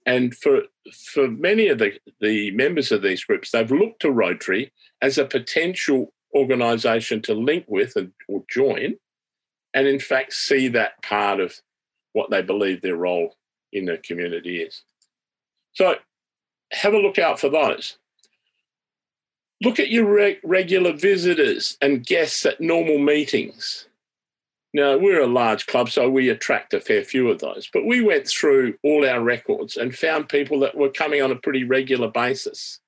And 0.07 0.35
for 0.35 0.63
for 0.95 1.29
many 1.29 1.69
of 1.69 1.79
the, 1.79 1.99
the 2.21 2.51
members 2.53 2.91
of 2.93 3.03
these 3.03 3.25
groups, 3.25 3.51
they've 3.51 3.71
looked 3.71 4.01
to 4.01 4.11
Rotary 4.11 4.73
as 5.03 5.19
a 5.19 5.25
potential 5.25 6.15
organisation 6.35 7.21
to 7.23 7.35
link 7.35 7.65
with 7.69 7.97
and, 7.97 8.13
or 8.27 8.43
join, 8.49 8.95
and 9.75 9.87
in 9.87 10.01
fact 10.01 10.33
see 10.33 10.69
that 10.69 11.03
part 11.03 11.41
of 11.41 11.61
what 12.13 12.31
they 12.31 12.43
believe 12.43 12.81
their 12.81 12.97
role 12.97 13.37
in 13.73 13.85
the 13.85 13.99
community 13.99 14.63
is. 14.63 14.83
So 15.73 15.97
have 16.73 16.95
a 16.95 16.99
look 16.99 17.19
out 17.19 17.39
for 17.39 17.49
those. 17.49 17.99
Look 19.63 19.81
at 19.81 19.91
your 19.91 20.07
re- 20.07 20.39
regular 20.45 20.93
visitors 20.93 21.77
and 21.83 22.07
guests 22.07 22.47
at 22.47 22.61
normal 22.61 22.99
meetings. 22.99 23.88
Now, 24.75 24.99
we're 24.99 25.23
a 25.23 25.27
large 25.27 25.67
club, 25.67 25.89
so 25.89 26.11
we 26.11 26.29
attract 26.29 26.75
a 26.75 26.81
fair 26.81 27.03
few 27.03 27.31
of 27.31 27.39
those. 27.39 27.69
But 27.73 27.87
we 27.87 28.03
went 28.03 28.29
through 28.29 28.75
all 28.83 29.09
our 29.09 29.23
records 29.23 29.77
and 29.77 29.95
found 29.95 30.29
people 30.29 30.61
that 30.61 30.77
were 30.77 30.91
coming 30.91 31.23
on 31.23 31.31
a 31.31 31.37
pretty 31.37 31.65
regular 31.65 32.09
basis. 32.09 32.81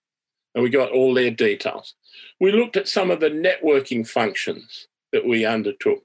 And 0.55 0.63
we 0.63 0.69
got 0.69 0.93
all 0.93 1.15
their 1.15 1.31
details. 1.31 1.95
We 2.39 2.53
looked 2.53 2.77
at 2.77 2.89
some 2.89 3.11
of 3.11 3.21
the 3.21 3.31
networking 3.31 4.07
functions 4.07 4.89
that 5.13 5.27
we 5.27 5.45
undertook, 5.47 6.03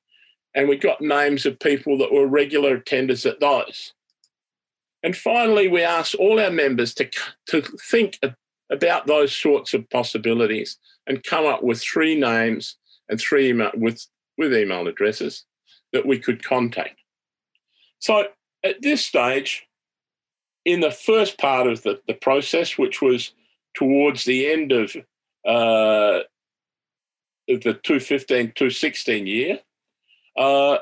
and 0.53 0.69
we 0.69 0.77
got 0.77 1.01
names 1.01 1.45
of 1.45 1.59
people 1.59 1.97
that 1.97 2.13
were 2.13 2.27
regular 2.27 2.77
attenders 2.79 3.25
at 3.29 3.39
those. 3.39 3.93
And 5.03 5.15
finally, 5.15 5.67
we 5.67 5.83
asked 5.83 6.15
all 6.15 6.39
our 6.39 6.51
members 6.51 6.93
to, 6.95 7.09
to 7.47 7.61
think 7.61 8.19
about 8.71 9.07
those 9.07 9.35
sorts 9.35 9.73
of 9.73 9.89
possibilities 9.89 10.77
and 11.05 11.23
come 11.23 11.45
up 11.45 11.63
with 11.63 11.81
three 11.81 12.15
names 12.15 12.77
and 13.09 13.19
three 13.19 13.49
email, 13.49 13.71
with 13.75 14.05
with 14.37 14.53
email 14.53 14.87
addresses 14.87 15.45
that 15.95 16.05
we 16.05 16.19
could 16.19 16.43
contact. 16.43 16.99
So 17.99 18.27
at 18.63 18.81
this 18.81 19.05
stage, 19.05 19.65
in 20.65 20.81
the 20.81 20.91
first 20.91 21.37
part 21.37 21.67
of 21.67 21.83
the, 21.83 22.01
the 22.07 22.13
process, 22.13 22.77
which 22.77 23.01
was 23.01 23.31
towards 23.75 24.25
the 24.25 24.51
end 24.51 24.71
of 24.71 24.95
uh, 25.47 26.25
the 27.47 27.79
215, 27.83 28.53
216 28.55 29.27
year, 29.27 29.59
uh, 30.37 30.77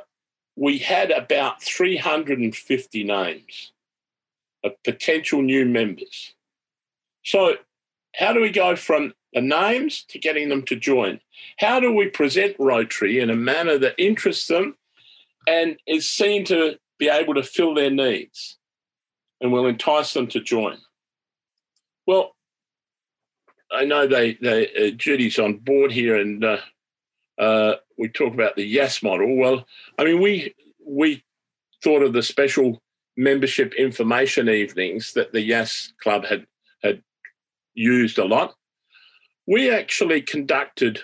we 0.56 0.80
had 0.80 1.12
about 1.12 1.62
350 1.62 3.04
names 3.04 3.72
of 4.64 4.72
potential 4.84 5.42
new 5.42 5.66
members. 5.66 6.34
So, 7.24 7.56
how 8.16 8.34
do 8.34 8.42
we 8.42 8.52
go 8.52 8.76
from 8.76 9.14
the 9.34 9.42
names 9.42 10.06
to 10.10 10.20
getting 10.20 10.50
them 10.50 10.64
to 10.64 10.76
join? 10.76 11.20
How 11.58 11.80
do 11.80 11.94
we 11.94 12.08
present 12.08 12.56
Rotary 12.60 13.20
in 13.20 13.30
a 13.30 13.36
manner 13.36 13.78
that 13.80 13.96
interests 13.98 14.48
them 14.48 14.78
and 15.48 15.78
is 15.88 16.10
seen 16.10 16.46
to 16.46 16.78
be 17.00 17.10
able 17.10 17.34
to 17.36 17.44
fill 17.44 17.74
their 17.74 17.92
needs 17.92 18.58
and 19.42 19.52
will 19.52 19.68
entice 19.68 20.14
them 20.14 20.28
to 20.28 20.40
join? 20.40 20.78
Well, 22.06 22.36
I 23.72 23.86
know 23.86 24.08
they, 24.08 24.36
they 24.36 24.68
uh, 24.68 24.92
Judy's 24.92 25.40
on 25.40 25.58
board 25.58 25.92
here, 25.92 26.18
and 26.18 26.44
uh, 26.44 26.58
uh, 27.40 27.76
we 27.98 28.08
talk 28.10 28.34
about 28.34 28.56
the 28.56 28.66
Yass 28.66 29.02
model. 29.02 29.36
Well, 29.36 29.66
I 29.98 30.04
mean, 30.04 30.22
we 30.22 30.54
we 30.86 31.24
thought 31.84 32.04
of 32.04 32.14
the 32.14 32.24
special 32.24 32.82
membership 33.18 33.74
information 33.76 34.50
evenings 34.50 35.14
that 35.14 35.34
the 35.34 35.42
Yass 35.42 35.94
Club 36.02 36.26
had 36.26 36.46
had 36.84 37.02
used 37.74 38.18
a 38.20 38.26
lot. 38.26 38.56
We 39.48 39.70
actually 39.72 40.22
conducted 40.22 41.00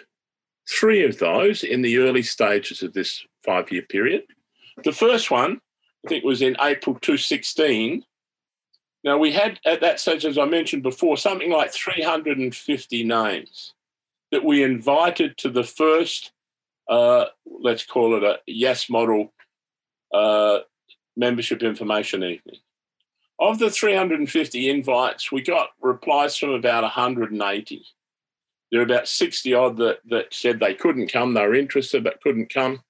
three 0.70 1.04
of 1.04 1.18
those 1.18 1.64
in 1.64 1.82
the 1.82 1.98
early 1.98 2.22
stages 2.22 2.84
of 2.84 2.94
this 2.94 3.26
five 3.44 3.72
year 3.72 3.84
period. 3.84 4.24
The 4.84 4.92
first 4.92 5.32
one, 5.32 5.60
I 6.06 6.10
think, 6.10 6.24
was 6.24 6.42
in 6.42 6.56
April 6.62 6.96
2016. 6.96 8.04
Now, 9.04 9.18
we 9.18 9.32
had 9.32 9.60
at 9.66 9.82
that 9.82 10.00
stage, 10.00 10.26
as 10.26 10.38
I 10.38 10.46
mentioned 10.46 10.84
before, 10.84 11.18
something 11.18 11.52
like 11.52 11.72
350 11.72 13.04
names 13.04 13.74
that 14.32 14.44
we 14.44 14.64
invited 14.64 15.38
to 15.38 15.50
the 15.50 15.64
first, 15.64 16.32
uh, 16.90 17.26
let's 17.46 17.86
call 17.86 18.16
it 18.16 18.24
a 18.24 18.40
Yass 18.46 18.90
model 18.90 19.34
uh, 20.14 20.60
membership 21.16 21.64
information 21.64 22.24
evening. 22.24 22.60
Of 23.40 23.58
the 23.58 23.70
350 23.70 24.70
invites, 24.70 25.32
we 25.32 25.42
got 25.42 25.70
replies 25.82 26.36
from 26.38 26.52
about 26.52 26.84
180. 26.84 27.86
There 28.72 28.80
were 28.80 28.86
about 28.86 29.08
60 29.08 29.54
odd 29.54 29.78
that, 29.78 30.00
that 30.10 30.34
said 30.34 30.60
they 30.60 30.74
couldn't 30.74 31.12
come, 31.12 31.34
they 31.34 31.48
were 31.48 31.56
interested 31.56 32.04
but 32.04 32.22
couldn't 32.22 32.54
come. 32.54 32.82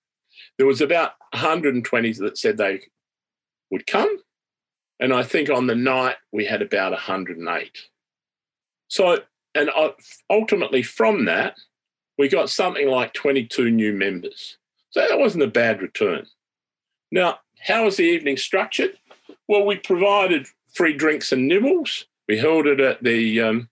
There 0.60 0.68
was 0.68 0.82
about 0.82 1.14
120 1.32 2.14
that 2.14 2.38
said 2.38 2.58
they 2.58 2.82
would 3.72 3.88
come. 3.88 4.20
And 5.00 5.14
I 5.14 5.24
think 5.24 5.50
on 5.50 5.68
the 5.68 5.76
night 5.76 6.18
we 6.34 6.46
had 6.46 6.62
about 6.62 6.92
108. 6.92 7.78
So, 8.90 9.20
and 9.56 9.70
ultimately 10.30 10.84
from 10.84 11.26
that, 11.26 11.56
we 12.18 12.28
got 12.28 12.50
something 12.50 12.90
like 12.90 13.14
22 13.14 13.72
new 13.72 13.94
members. 13.94 14.58
So 14.90 15.00
that 15.00 15.18
wasn't 15.18 15.44
a 15.44 15.48
bad 15.48 15.82
return. 15.82 16.26
Now, 17.10 17.40
how 17.62 17.86
was 17.86 17.96
the 17.96 18.04
evening 18.04 18.36
structured? 18.36 18.98
Well, 19.48 19.66
we 19.66 19.78
provided 19.78 20.46
free 20.74 20.94
drinks 20.94 21.32
and 21.32 21.48
nibbles. 21.48 22.06
We 22.28 22.38
held 22.38 22.68
it 22.68 22.82
at 22.82 23.02
the 23.02 23.40
um, 23.40 23.70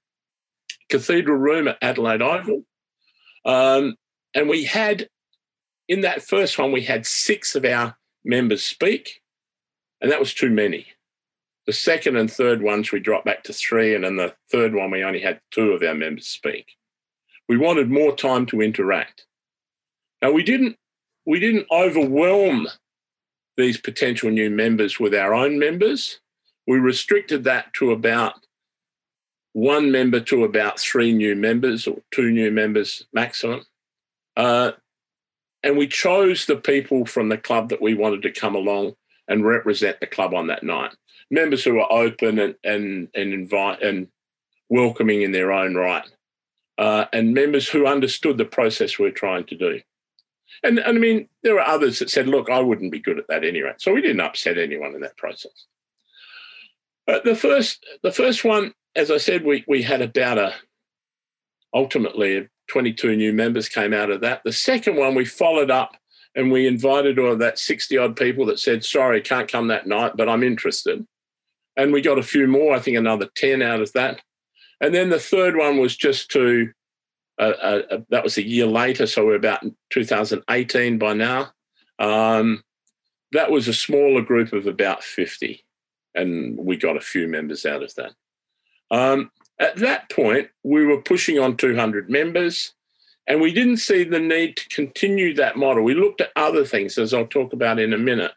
Cathedral 0.89 1.38
Room 1.38 1.67
at 1.67 1.78
Adelaide 1.82 2.21
Oval. 2.21 2.63
Um, 3.43 3.97
and 4.34 4.47
we 4.47 4.63
had, 4.63 5.10
in 5.88 6.02
that 6.02 6.21
first 6.21 6.58
one, 6.58 6.71
we 6.71 6.82
had 6.82 7.06
six 7.06 7.56
of 7.56 7.65
our 7.65 7.97
members 8.23 8.63
speak, 8.63 9.21
and 10.02 10.12
that 10.12 10.19
was 10.19 10.34
too 10.34 10.50
many. 10.50 10.88
The 11.65 11.73
second 11.73 12.15
and 12.15 12.32
third 12.32 12.62
ones, 12.62 12.91
we 12.91 13.00
dropped 13.00 13.26
back 13.26 13.43
to 13.43 13.54
three, 13.54 13.95
and 13.95 14.06
in 14.06 14.15
the 14.15 14.34
third 14.52 14.73
one, 14.73 14.91
we 14.91 15.04
only 15.04 15.21
had 15.21 15.41
two 15.52 15.71
of 15.71 15.84
our 15.84 15.95
members 15.95 16.28
speak. 16.28 16.78
We 17.50 17.58
wanted 17.58 17.89
more 17.89 18.15
time 18.15 18.45
to 18.47 18.62
interact. 18.62 19.26
Now, 20.21 20.32
we 20.32 20.43
didn't, 20.43 20.78
we 21.26 21.39
didn't 21.39 21.67
overwhelm 21.71 22.67
these 23.56 23.78
potential 23.78 24.30
new 24.30 24.50
members 24.50 25.00
with 25.00 25.13
our 25.13 25.34
own 25.34 25.58
members. 25.58 26.19
We 26.67 26.80
restricted 26.80 27.43
that 27.45 27.73
to 27.76 27.91
about 27.91 28.36
one 29.54 29.91
member 29.91 30.19
to 30.19 30.43
about 30.43 30.80
three 30.80 31.12
new 31.12 31.36
members 31.36 31.88
or 31.88 31.97
two 32.12 32.32
new 32.32 32.52
members 32.52 33.06
maximum. 33.12 33.63
Uh, 34.36 34.73
and 35.63 35.78
we 35.78 35.88
chose 35.88 36.46
the 36.46 36.58
people 36.58 37.06
from 37.06 37.30
the 37.30 37.38
club 37.38 37.70
that 37.70 37.82
we 37.82 37.93
wanted 37.93 38.22
to 38.24 38.32
come 38.32 38.56
along 38.56 38.93
and 39.28 39.46
represent 39.46 40.00
the 40.00 40.08
club 40.08 40.34
on 40.34 40.48
that 40.48 40.63
night. 40.63 40.91
Members 41.30 41.63
who 41.63 41.80
are 41.80 41.91
open 41.91 42.39
and 42.39 42.56
and 42.63 43.10
and 43.13 43.34
invite 43.34 43.82
and 43.82 44.08
welcoming 44.70 45.22
in 45.22 45.32
their 45.32 45.52
own 45.52 45.76
right, 45.76 46.06
uh, 46.78 47.06
and 47.13 47.34
members 47.34 47.67
who 47.67 47.86
understood 47.86 48.38
the 48.38 48.46
process 48.46 49.00
we're 49.00 49.12
trying 49.12 49.46
to 49.46 49.56
do. 49.56 49.82
And, 50.63 50.80
and 50.80 50.98
I 50.98 51.00
mean, 51.00 51.30
there 51.43 51.54
were 51.54 51.62
others 51.62 52.00
that 52.00 52.10
said, 52.10 52.28
look, 52.28 52.50
I 52.50 52.60
wouldn't 52.60 52.91
be 52.91 53.00
good 53.00 53.20
at 53.20 53.28
that 53.28 53.43
anyway. 53.43 53.74
So 53.78 53.93
we 53.93 54.02
didn't 54.02 54.22
upset 54.22 54.58
anyone 54.58 54.96
in 54.96 55.02
that 55.02 55.17
process. 55.17 55.65
But 57.06 57.24
the 57.24 57.36
first, 57.36 57.86
the 58.04 58.12
first 58.12 58.43
one, 58.43 58.74
as 58.96 59.12
I 59.12 59.17
said, 59.17 59.43
we, 59.43 59.63
we 59.67 59.84
had 59.84 60.02
about 60.02 60.38
a, 60.38 60.54
ultimately 61.74 62.48
22 62.67 63.15
new 63.15 63.34
members 63.34 63.69
came 63.69 63.93
out 63.93 64.10
of 64.10 64.21
that. 64.21 64.41
The 64.43 64.51
second 64.51 64.95
one, 64.95 65.15
we 65.15 65.25
followed 65.25 65.71
up 65.71 65.95
and 66.36 66.51
we 66.51 66.67
invited 66.67 67.17
all 67.17 67.32
of 67.32 67.39
that 67.39 67.60
60 67.60 67.97
odd 67.97 68.15
people 68.15 68.45
that 68.45 68.60
said, 68.60 68.84
sorry, 68.84 69.21
can't 69.21 69.51
come 69.51 69.67
that 69.67 69.88
night, 69.88 70.13
but 70.15 70.30
I'm 70.30 70.43
interested. 70.43 71.06
And 71.75 71.93
we 71.93 72.01
got 72.01 72.19
a 72.19 72.23
few 72.23 72.47
more, 72.47 72.75
I 72.75 72.80
think 72.80 72.97
another 72.97 73.30
10 73.36 73.62
out 73.62 73.82
of 73.82 73.93
that. 73.93 74.21
And 74.82 74.93
then 74.93 75.10
the 75.10 75.19
third 75.19 75.56
one 75.56 75.80
was 75.80 75.95
just 75.95 76.30
to 76.32 76.71
uh, 77.39 77.53
uh, 77.91 77.97
that 78.10 78.23
was 78.23 78.38
a 78.38 78.47
year 78.47 78.65
later, 78.65 79.06
so 79.06 79.25
we're 79.25 79.36
about 79.36 79.63
2018 79.91 80.97
by 80.97 81.13
now. 81.13 81.51
Um, 81.99 82.63
that 83.32 83.51
was 83.51 83.67
a 83.67 83.73
smaller 83.73 84.21
group 84.21 84.53
of 84.53 84.65
about 84.65 85.03
50, 85.03 85.63
and 86.15 86.58
we 86.58 86.77
got 86.77 86.97
a 86.97 87.01
few 87.01 87.27
members 87.27 87.65
out 87.65 87.84
of 87.84 87.93
that. 87.95 88.12
Um, 88.89 89.30
at 89.60 89.78
that 89.78 90.10
point, 90.10 90.50
we 90.63 90.86
were 90.86 91.02
pushing 91.02 91.39
on 91.39 91.58
200 91.58 92.10
members, 92.10 92.74
and 93.26 93.41
we 93.41 93.52
didn't 93.52 93.78
see 93.78 94.04
the 94.04 94.20
need 94.20 94.58
to 94.58 94.70
continue 94.70 95.34
that 95.34 95.58
model. 95.58 95.84
We 95.84 95.93
looked 95.93 96.22
at 96.22 96.32
other 96.36 96.63
things, 96.63 96.98
as 96.98 97.13
I'll 97.13 97.28
talk 97.28 97.54
about 97.54 97.80
in 97.80 97.93
a 97.93 97.98
minute. 97.98 98.34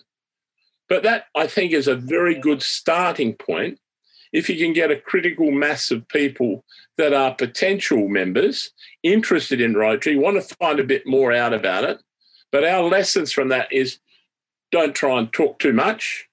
But 0.89 1.03
that, 1.05 1.27
I 1.37 1.47
think, 1.47 1.73
is 1.73 1.87
a 1.87 1.95
very 1.95 2.35
good 2.35 2.63
starting 2.63 3.35
point 3.35 3.79
if 4.33 4.49
you 4.49 4.57
can 4.57 4.73
get 4.73 4.91
a 4.91 5.01
critical 5.01 5.51
mass 5.51 5.91
of 5.91 6.07
people 6.09 6.65
that 6.97 7.13
are 7.13 7.35
potential 7.35 8.09
members 8.09 8.71
interested 9.03 9.61
in 9.61 9.75
Rotary, 9.75 10.17
want 10.17 10.41
to 10.41 10.55
find 10.57 10.79
a 10.79 10.85
bit 10.85 11.07
more 11.07 11.33
out 11.33 11.53
about 11.53 11.85
it. 11.85 12.01
But 12.53 12.65
our 12.65 12.83
lessons 12.83 13.33
from 13.33 13.49
that 13.49 13.73
is 13.73 13.99
don't 14.71 14.95
try 14.95 15.19
and 15.19 15.33
talk 15.33 15.59
too 15.59 15.73
much, 15.73 16.29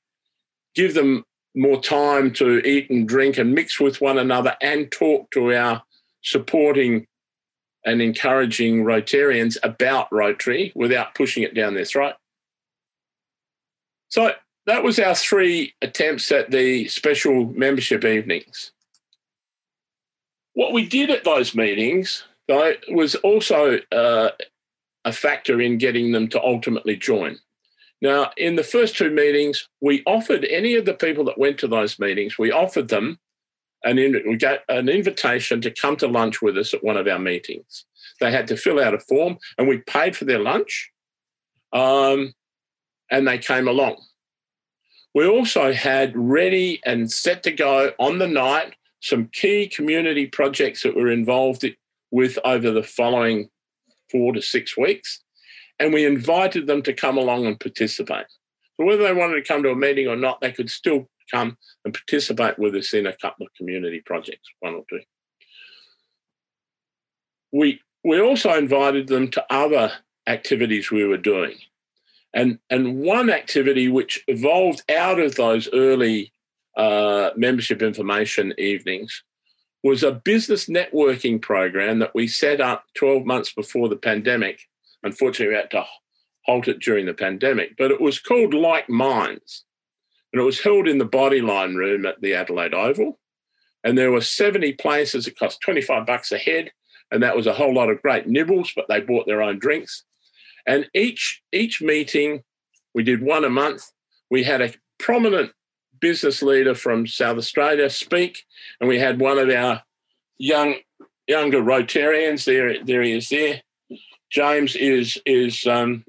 give 0.76 0.94
them 0.94 1.26
more 1.58 1.82
time 1.82 2.32
to 2.32 2.60
eat 2.66 2.90
and 2.90 3.08
drink 3.08 3.38
and 3.38 3.54
mix 3.54 3.80
with 3.80 4.00
one 4.00 4.20
another 4.20 4.56
and 4.62 4.92
talk 4.92 5.32
to 5.32 5.54
our 5.56 5.82
supporting 6.22 7.08
and 7.84 8.02
encouraging 8.02 8.84
Rotarians 8.84 9.58
about 9.64 10.08
Rotary 10.12 10.72
without 10.76 11.16
pushing 11.16 11.44
it 11.44 11.56
down 11.56 11.74
their 11.74 11.86
throat. 11.86 12.16
So 14.10 14.34
that 14.68 14.84
was 14.84 15.00
our 15.00 15.16
three 15.16 15.74
attempts 15.82 16.32
at 16.32 16.52
the 16.52 16.88
special 16.90 17.46
membership 17.46 18.06
evenings. 18.06 18.72
What 20.54 20.74
we 20.74 20.86
did 20.86 21.10
at 21.10 21.24
those 21.24 21.56
meetings, 21.56 22.24
though, 22.48 22.74
was 22.90 23.16
also 23.16 23.80
uh, 23.92 24.30
a 25.06 25.12
factor 25.12 25.62
in 25.62 25.78
getting 25.78 26.12
them 26.12 26.28
to 26.30 26.44
ultimately 26.44 26.98
join. 26.98 27.40
Now, 28.02 28.32
in 28.38 28.56
the 28.56 28.64
first 28.64 28.96
two 28.96 29.10
meetings, 29.10 29.68
we 29.82 30.04
offered 30.06 30.46
any 30.46 30.76
of 30.76 30.86
the 30.86 30.94
people 30.94 31.24
that 31.26 31.38
went 31.38 31.58
to 31.60 31.68
those 31.68 32.00
meetings, 32.00 32.38
we 32.38 32.52
offered 32.52 32.90
them 32.90 33.20
an, 33.84 33.98
in, 33.98 34.40
an 34.70 34.90
invitation 34.90 35.62
to 35.62 35.72
come 35.72 35.96
to 35.98 36.08
lunch 36.08 36.42
with 36.42 36.58
us 36.58 36.74
at 36.74 36.84
one 36.84 36.98
of 36.98 37.08
our 37.08 37.20
meetings. 37.20 37.86
They 38.20 38.32
had 38.32 38.48
to 38.48 38.58
fill 38.58 38.80
out 38.80 38.94
a 38.94 39.00
form, 39.00 39.38
and 39.58 39.68
we 39.68 39.78
paid 39.80 40.16
for 40.16 40.26
their 40.26 40.40
lunch, 40.40 40.92
um, 41.74 42.34
and 43.10 43.28
they 43.28 43.38
came 43.38 43.68
along. 43.68 43.98
We 45.14 45.28
also 45.28 45.74
had 45.74 46.14
ready 46.16 46.82
and 46.86 47.12
set 47.12 47.44
to 47.44 47.52
go 47.52 47.92
on 48.00 48.20
the 48.20 48.28
night 48.28 48.76
some 49.02 49.30
key 49.32 49.68
community 49.68 50.26
projects 50.28 50.84
that 50.84 50.96
we're 50.96 51.12
involved 51.12 51.66
with 52.12 52.38
over 52.44 52.72
the 52.72 52.84
following 52.84 53.50
four 54.12 54.34
to 54.34 54.42
six 54.42 54.78
weeks. 54.78 55.24
And 55.80 55.94
we 55.94 56.06
invited 56.06 56.68
them 56.68 56.82
to 56.84 56.94
come 56.94 57.18
along 57.18 57.46
and 57.46 57.60
participate. 57.60 58.26
So, 58.78 58.86
whether 58.86 59.04
they 59.04 59.14
wanted 59.14 59.36
to 59.36 59.48
come 59.48 59.64
to 59.64 59.72
a 59.72 59.76
meeting 59.76 60.08
or 60.08 60.16
not, 60.16 60.42
they 60.42 60.52
could 60.52 60.70
still 60.70 61.10
come 61.32 61.58
and 61.86 61.94
participate 61.94 62.58
with 62.58 62.76
us 62.76 62.94
in 62.94 63.06
a 63.06 63.16
couple 63.16 63.46
of 63.46 63.54
community 63.54 64.02
projects, 64.06 64.48
one 64.60 64.76
or 64.76 64.84
two. 64.90 65.02
we 67.52 67.82
we 68.04 68.22
also 68.22 68.54
invited 68.58 69.08
them 69.08 69.30
to 69.32 69.46
other 69.50 69.92
activities 70.28 70.92
we 70.92 71.06
were 71.06 71.18
doing. 71.18 71.56
And, 72.34 72.60
and 72.70 73.00
one 73.00 73.30
activity 73.30 73.90
which 73.90 74.24
evolved 74.28 74.84
out 74.92 75.20
of 75.20 75.36
those 75.36 75.68
early 75.74 76.32
uh, 76.78 77.32
membership 77.36 77.82
information 77.82 78.54
evenings 78.58 79.24
was 79.84 80.04
a 80.04 80.12
business 80.12 80.68
networking 80.68 81.42
program 81.42 82.00
that 82.00 82.14
we 82.14 82.28
set 82.28 82.62
up 82.62 82.86
12 82.96 83.26
months 83.26 83.54
before 83.54 83.90
the 83.90 83.96
pandemic. 83.96 84.67
Unfortunately, 85.04 85.54
we 85.54 85.60
had 85.60 85.72
to 85.72 85.86
halt 86.46 86.68
it 86.68 86.80
during 86.80 87.06
the 87.06 87.14
pandemic, 87.14 87.76
but 87.78 87.92
it 87.92 88.02
was 88.02 88.20
called 88.20 88.54
Like 88.54 88.90
Minds. 88.90 89.66
And 90.34 90.42
it 90.42 90.46
was 90.46 90.62
held 90.62 90.88
in 90.88 90.98
the 90.98 91.06
Bodyline 91.06 91.76
room 91.76 92.06
at 92.06 92.22
the 92.22 92.34
Adelaide 92.34 92.74
Oval. 92.74 93.20
And 93.84 93.98
there 93.98 94.12
were 94.12 94.22
70 94.22 94.74
places. 94.74 95.28
It 95.28 95.40
cost 95.40 95.62
25 95.62 96.06
bucks 96.06 96.32
a 96.32 96.38
head. 96.38 96.72
And 97.12 97.24
that 97.24 97.36
was 97.36 97.48
a 97.48 97.54
whole 97.54 97.74
lot 97.74 97.90
of 97.90 98.02
great 98.02 98.28
nibbles, 98.28 98.74
but 98.76 98.86
they 98.90 99.00
bought 99.00 99.26
their 99.26 99.42
own 99.42 99.60
drinks. 99.60 100.04
And 100.66 100.90
each 100.94 101.42
each 101.54 101.82
meeting, 101.82 102.44
we 102.94 103.04
did 103.04 103.22
one 103.22 103.46
a 103.46 103.50
month. 103.50 103.84
We 104.30 104.44
had 104.44 104.62
a 104.62 104.74
prominent 105.00 105.52
business 106.02 106.42
leader 106.42 106.76
from 106.76 107.08
South 107.08 107.38
Australia 107.38 107.90
speak, 107.90 108.44
and 108.80 108.90
we 108.90 109.00
had 109.00 109.22
one 109.22 109.38
of 109.40 109.50
our 109.50 109.84
young 110.38 110.76
younger 111.28 111.62
Rotarians. 111.62 112.44
There, 112.44 112.84
there 112.84 113.02
he 113.02 113.14
is. 113.14 113.30
There, 113.30 113.62
James 114.32 114.76
is 114.76 115.18
is 115.26 115.66
um, 115.66 116.04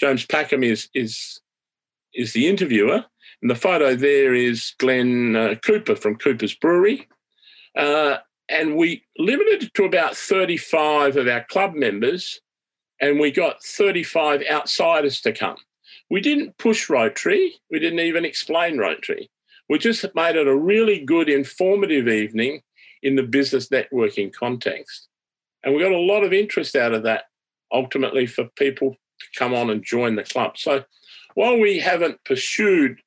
James 0.00 0.26
Packham 0.26 0.64
is 0.64 0.88
is 0.94 1.40
is 2.14 2.32
the 2.32 2.48
interviewer, 2.48 3.04
and 3.42 3.50
the 3.50 3.54
photo 3.54 3.94
there 3.94 4.34
is 4.34 4.74
Glenn 4.78 5.36
uh, 5.36 5.54
Cooper 5.64 5.96
from 5.96 6.16
Cooper's 6.16 6.54
Brewery. 6.54 7.08
Uh, 7.76 8.18
and 8.48 8.76
we 8.76 9.04
limited 9.16 9.62
it 9.62 9.74
to 9.74 9.84
about 9.84 10.16
35 10.16 11.16
of 11.16 11.28
our 11.28 11.44
club 11.44 11.72
members 11.72 12.40
and 13.00 13.18
we 13.18 13.30
got 13.30 13.62
35 13.62 14.42
outsiders 14.50 15.20
to 15.22 15.32
come. 15.32 15.56
We 16.10 16.20
didn't 16.20 16.58
push 16.58 16.90
Rotary, 16.90 17.54
we 17.70 17.78
didn't 17.78 18.00
even 18.00 18.24
explain 18.24 18.78
Rotary. 18.78 19.30
We 19.68 19.78
just 19.78 20.04
made 20.14 20.36
it 20.36 20.48
a 20.48 20.56
really 20.56 21.04
good, 21.04 21.28
informative 21.28 22.08
evening 22.08 22.62
in 23.02 23.14
the 23.14 23.22
business 23.22 23.68
networking 23.68 24.32
context. 24.32 25.08
And 25.62 25.74
we 25.74 25.80
got 25.80 25.92
a 25.92 25.98
lot 25.98 26.24
of 26.24 26.32
interest 26.32 26.74
out 26.74 26.92
of 26.92 27.04
that 27.04 27.24
ultimately 27.72 28.26
for 28.26 28.44
people 28.56 28.92
to 28.92 29.26
come 29.38 29.54
on 29.54 29.70
and 29.70 29.84
join 29.84 30.16
the 30.16 30.22
club. 30.22 30.56
So 30.58 30.84
while 31.34 31.58
we 31.58 31.78
haven't 31.78 32.24
pursued 32.24 33.00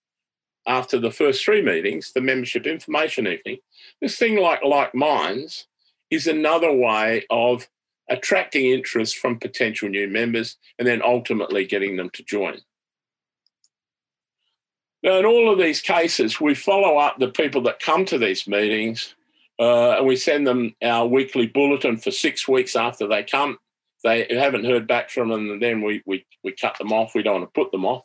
after 0.65 0.99
the 0.99 1.11
first 1.11 1.43
three 1.43 1.61
meetings, 1.61 2.11
the 2.13 2.21
membership 2.21 2.65
information 2.65 3.27
evening, 3.27 3.57
this 4.01 4.17
thing 4.17 4.37
like 4.37 4.63
Like 4.63 4.95
Minds 4.95 5.67
is 6.09 6.27
another 6.27 6.71
way 6.71 7.25
of 7.29 7.67
attracting 8.09 8.65
interest 8.65 9.17
from 9.17 9.39
potential 9.39 9.89
new 9.89 10.07
members, 10.07 10.57
and 10.77 10.87
then 10.87 11.01
ultimately 11.01 11.65
getting 11.65 11.95
them 11.95 12.09
to 12.11 12.23
join. 12.23 12.59
Now, 15.01 15.17
in 15.17 15.25
all 15.25 15.51
of 15.51 15.59
these 15.59 15.81
cases, 15.81 16.39
we 16.39 16.55
follow 16.55 16.97
up 16.97 17.19
the 17.19 17.29
people 17.29 17.61
that 17.63 17.79
come 17.79 18.05
to 18.05 18.17
these 18.17 18.47
meetings 18.47 19.15
uh, 19.59 19.97
and 19.97 20.05
we 20.05 20.15
send 20.15 20.47
them 20.47 20.75
our 20.81 21.05
weekly 21.05 21.47
bulletin 21.47 21.97
for 21.97 22.11
six 22.11 22.47
weeks 22.47 22.75
after 22.75 23.07
they 23.07 23.23
come. 23.23 23.57
They 24.03 24.27
haven't 24.29 24.65
heard 24.65 24.87
back 24.87 25.09
from 25.09 25.29
them, 25.29 25.49
and 25.49 25.61
then 25.61 25.81
we, 25.81 26.03
we, 26.05 26.25
we 26.43 26.51
cut 26.51 26.77
them 26.77 26.91
off. 26.91 27.15
We 27.15 27.23
don't 27.23 27.41
want 27.41 27.53
to 27.53 27.59
put 27.59 27.71
them 27.71 27.85
off. 27.85 28.03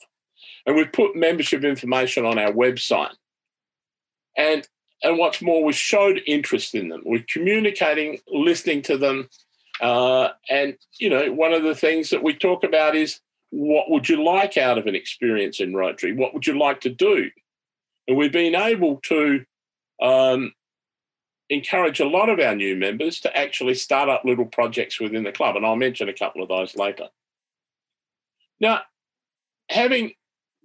And 0.65 0.77
we've 0.77 0.93
put 0.93 1.17
membership 1.17 1.65
information 1.65 2.25
on 2.25 2.39
our 2.39 2.53
website. 2.53 3.15
And, 4.37 4.67
and 5.03 5.19
what's 5.19 5.43
more, 5.43 5.65
we've 5.65 5.75
showed 5.75 6.21
interest 6.27 6.75
in 6.75 6.89
them. 6.89 7.03
We're 7.05 7.25
communicating, 7.29 8.19
listening 8.29 8.83
to 8.83 8.97
them, 8.97 9.29
uh, 9.81 10.31
and, 10.49 10.77
you 10.99 11.11
know, 11.11 11.33
one 11.33 11.53
of 11.53 11.63
the 11.63 11.75
things 11.75 12.11
that 12.11 12.23
we 12.23 12.35
talk 12.35 12.65
about 12.65 12.97
is 12.97 13.21
what 13.51 13.91
would 13.91 14.09
you 14.09 14.23
like 14.23 14.57
out 14.57 14.79
of 14.79 14.87
an 14.87 14.95
experience 14.95 15.61
in 15.61 15.75
Rotary? 15.75 16.13
What 16.13 16.35
would 16.35 16.47
you 16.47 16.59
like 16.59 16.81
to 16.83 16.91
do? 16.91 17.31
And 18.07 18.17
we've 18.17 18.33
been 18.33 18.55
able 18.55 19.01
to 19.05 19.45
um, 20.03 20.53
encourage 21.51 22.01
a 22.01 22.09
lot 22.09 22.29
of 22.29 22.41
our 22.41 22.55
new 22.55 22.77
members 22.77 23.21
to 23.21 23.37
actually 23.37 23.75
start 23.75 24.09
up 24.09 24.25
little 24.25 24.47
projects 24.47 25.01
within 25.01 25.25
the 25.25 25.33
club. 25.33 25.57
And 25.57 25.65
I'll 25.65 25.77
mention 25.77 26.09
a 26.09 26.15
couple 26.15 26.43
of 26.43 26.49
those 26.49 26.77
later. 26.77 27.09
Now, 28.61 28.83
having 29.71 30.13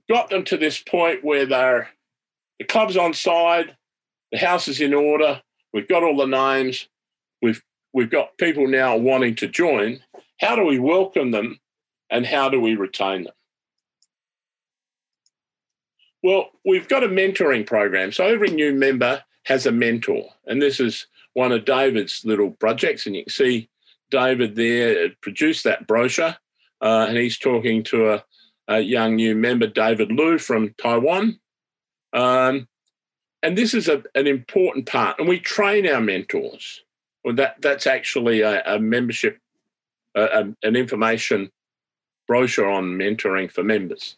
got 0.09 0.29
them 0.29 0.43
to 0.45 0.57
this 0.57 0.79
point 0.79 1.23
where 1.23 1.45
they're 1.45 1.89
the 2.59 2.65
club's 2.65 2.97
on 2.97 3.13
side, 3.13 3.75
the 4.31 4.37
house 4.37 4.67
is 4.67 4.79
in 4.79 4.93
order, 4.93 5.41
we've 5.73 5.87
got 5.87 6.03
all 6.03 6.17
the 6.17 6.25
names, 6.25 6.87
we've 7.41 7.63
we've 7.93 8.11
got 8.11 8.37
people 8.37 8.67
now 8.67 8.97
wanting 8.97 9.35
to 9.35 9.47
join. 9.47 9.99
How 10.39 10.55
do 10.55 10.65
we 10.65 10.79
welcome 10.79 11.31
them 11.31 11.59
and 12.09 12.25
how 12.25 12.49
do 12.49 12.59
we 12.59 12.75
retain 12.75 13.23
them? 13.23 13.33
Well, 16.21 16.51
we've 16.65 16.87
got 16.87 17.03
a 17.03 17.07
mentoring 17.07 17.67
program. 17.67 18.11
So 18.11 18.25
every 18.25 18.49
new 18.49 18.73
member 18.73 19.23
has 19.43 19.65
a 19.65 19.71
mentor. 19.71 20.29
And 20.45 20.61
this 20.61 20.79
is 20.79 21.07
one 21.33 21.51
of 21.51 21.65
David's 21.65 22.23
little 22.25 22.51
projects. 22.51 23.05
And 23.05 23.15
you 23.15 23.23
can 23.23 23.31
see 23.31 23.69
David 24.11 24.55
there 24.55 25.09
produced 25.21 25.63
that 25.63 25.87
brochure. 25.87 26.35
Uh, 26.81 27.05
and 27.07 27.17
he's 27.17 27.37
talking 27.37 27.83
to 27.83 28.13
a, 28.13 28.23
a, 28.67 28.79
young 28.79 29.15
new 29.15 29.35
member, 29.35 29.67
David 29.67 30.11
Liu 30.11 30.37
from 30.37 30.73
Taiwan. 30.77 31.39
Um, 32.11 32.67
and 33.41 33.57
this 33.57 33.73
is 33.73 33.87
a, 33.87 34.03
an 34.15 34.27
important 34.27 34.85
part. 34.85 35.19
And 35.19 35.27
we 35.27 35.39
train 35.39 35.87
our 35.87 36.01
mentors. 36.01 36.83
Well, 37.23 37.35
that 37.35 37.61
that's 37.61 37.87
actually 37.87 38.41
a, 38.41 38.61
a 38.65 38.79
membership, 38.79 39.39
a, 40.15 40.47
an 40.61 40.75
information 40.75 41.51
brochure 42.27 42.69
on 42.69 42.97
mentoring 42.97 43.49
for 43.51 43.63
members. 43.63 44.17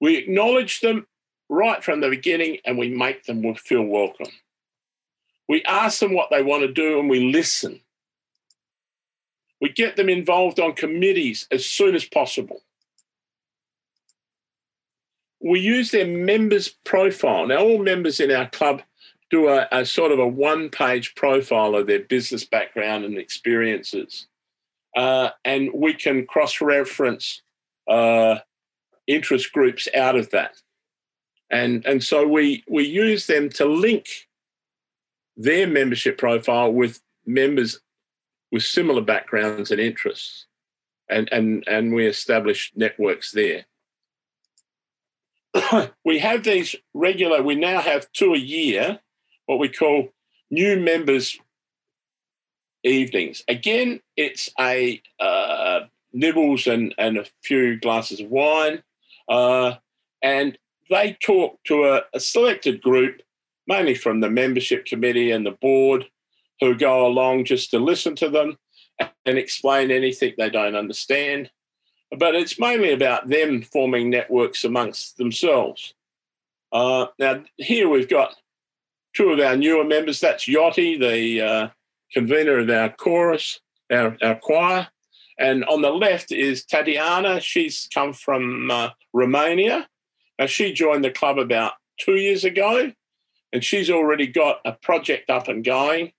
We 0.00 0.16
acknowledge 0.16 0.80
them 0.80 1.06
right 1.48 1.82
from 1.82 2.00
the 2.00 2.08
beginning 2.08 2.58
and 2.64 2.78
we 2.78 2.88
make 2.88 3.24
them 3.24 3.54
feel 3.54 3.82
welcome. 3.82 4.32
We 5.48 5.62
ask 5.64 6.00
them 6.00 6.14
what 6.14 6.30
they 6.30 6.42
want 6.42 6.62
to 6.62 6.72
do 6.72 6.98
and 6.98 7.08
we 7.08 7.32
listen. 7.32 7.80
We 9.60 9.70
get 9.70 9.96
them 9.96 10.08
involved 10.08 10.60
on 10.60 10.74
committees 10.74 11.46
as 11.50 11.64
soon 11.64 11.94
as 11.94 12.04
possible. 12.04 12.62
We 15.40 15.60
use 15.60 15.90
their 15.90 16.06
members' 16.06 16.68
profile. 16.84 17.46
Now, 17.46 17.58
all 17.58 17.82
members 17.82 18.20
in 18.20 18.32
our 18.32 18.48
club 18.48 18.82
do 19.30 19.48
a, 19.48 19.68
a 19.70 19.84
sort 19.84 20.12
of 20.12 20.18
a 20.18 20.26
one 20.26 20.68
page 20.68 21.14
profile 21.14 21.74
of 21.74 21.86
their 21.86 22.00
business 22.00 22.44
background 22.44 23.04
and 23.04 23.18
experiences. 23.18 24.26
Uh, 24.96 25.30
and 25.44 25.70
we 25.74 25.94
can 25.94 26.26
cross 26.26 26.60
reference 26.60 27.42
uh, 27.88 28.38
interest 29.06 29.52
groups 29.52 29.88
out 29.94 30.16
of 30.16 30.30
that. 30.30 30.56
And, 31.50 31.84
and 31.86 32.02
so 32.02 32.26
we, 32.26 32.64
we 32.68 32.84
use 32.84 33.26
them 33.26 33.48
to 33.50 33.64
link 33.66 34.08
their 35.36 35.66
membership 35.66 36.18
profile 36.18 36.72
with 36.72 37.00
members 37.24 37.80
with 38.52 38.62
similar 38.62 39.02
backgrounds 39.02 39.70
and 39.70 39.80
interests. 39.80 40.46
And, 41.08 41.28
and, 41.32 41.64
and 41.66 41.94
we 41.94 42.06
establish 42.06 42.72
networks 42.74 43.32
there. 43.32 43.66
we 46.04 46.18
have 46.18 46.42
these 46.42 46.74
regular, 46.94 47.42
we 47.42 47.54
now 47.54 47.80
have 47.80 48.10
two 48.12 48.34
a 48.34 48.38
year 48.38 49.00
what 49.46 49.58
we 49.60 49.68
call 49.68 50.08
new 50.50 50.78
members 50.78 51.38
evenings. 52.82 53.42
Again, 53.48 54.00
it's 54.16 54.50
a 54.58 55.00
uh, 55.18 55.80
nibbles 56.12 56.66
and, 56.66 56.94
and 56.98 57.18
a 57.18 57.26
few 57.42 57.78
glasses 57.78 58.20
of 58.20 58.28
wine. 58.28 58.82
Uh, 59.28 59.74
and 60.22 60.58
they 60.90 61.16
talk 61.20 61.58
to 61.64 61.84
a, 61.84 62.02
a, 62.14 62.20
selected 62.20 62.82
group, 62.82 63.22
mainly 63.66 63.94
from 63.94 64.20
the 64.20 64.30
membership 64.30 64.84
committee 64.84 65.30
and 65.30 65.44
the 65.44 65.52
board, 65.52 66.06
who 66.60 66.76
go 66.76 67.06
along 67.06 67.44
just 67.44 67.70
to 67.70 67.78
listen 67.78 68.14
to 68.16 68.28
them 68.28 68.56
and 69.24 69.38
explain 69.38 69.90
anything 69.90 70.34
they 70.36 70.50
don't 70.50 70.76
understand. 70.76 71.50
But 72.16 72.34
it's 72.34 72.58
mainly 72.58 72.92
about 72.92 73.28
them 73.28 73.62
forming 73.62 74.10
networks 74.10 74.64
amongst 74.64 75.16
themselves. 75.16 75.94
Uh, 76.72 77.06
now, 77.18 77.42
here 77.56 77.88
we've 77.88 78.08
got 78.08 78.34
two 79.14 79.30
of 79.30 79.40
our 79.40 79.56
newer 79.56 79.84
members. 79.84 80.20
That's 80.20 80.46
Jyoti, 80.46 80.98
the 80.98 81.40
uh, 81.40 81.68
convener 82.12 82.58
of 82.58 82.70
our 82.70 82.90
chorus, 82.90 83.60
our, 83.90 84.16
our 84.22 84.36
choir. 84.36 84.88
And 85.38 85.64
on 85.64 85.82
the 85.82 85.90
left 85.90 86.32
is 86.32 86.64
Tatiana. 86.64 87.40
She's 87.40 87.88
come 87.92 88.12
from 88.12 88.70
uh, 88.70 88.90
Romania. 89.12 89.88
Now, 90.38 90.46
she 90.46 90.72
joined 90.72 91.04
the 91.04 91.10
club 91.10 91.38
about 91.38 91.72
two 91.98 92.16
years 92.16 92.44
ago, 92.44 92.92
and 93.52 93.64
she's 93.64 93.90
already 93.90 94.26
got 94.26 94.60
a 94.64 94.72
project 94.72 95.30
up 95.30 95.48
and 95.48 95.64
going, 95.64 96.12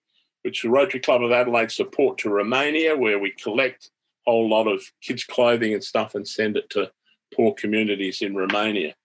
which 0.43 0.63
the 0.63 0.69
Rotary 0.69 0.99
Club 0.99 1.23
of 1.23 1.31
Adelaide 1.31 1.71
support 1.71 2.17
to 2.19 2.29
Romania, 2.29 2.95
where 2.95 3.19
we 3.19 3.31
collect 3.31 3.91
a 4.27 4.31
whole 4.31 4.49
lot 4.49 4.67
of 4.67 4.81
kids' 5.01 5.23
clothing 5.23 5.73
and 5.73 5.83
stuff 5.83 6.15
and 6.15 6.27
send 6.27 6.57
it 6.57 6.69
to 6.71 6.91
poor 7.35 7.53
communities 7.53 8.21
in 8.21 8.35
Romania. 8.35 8.95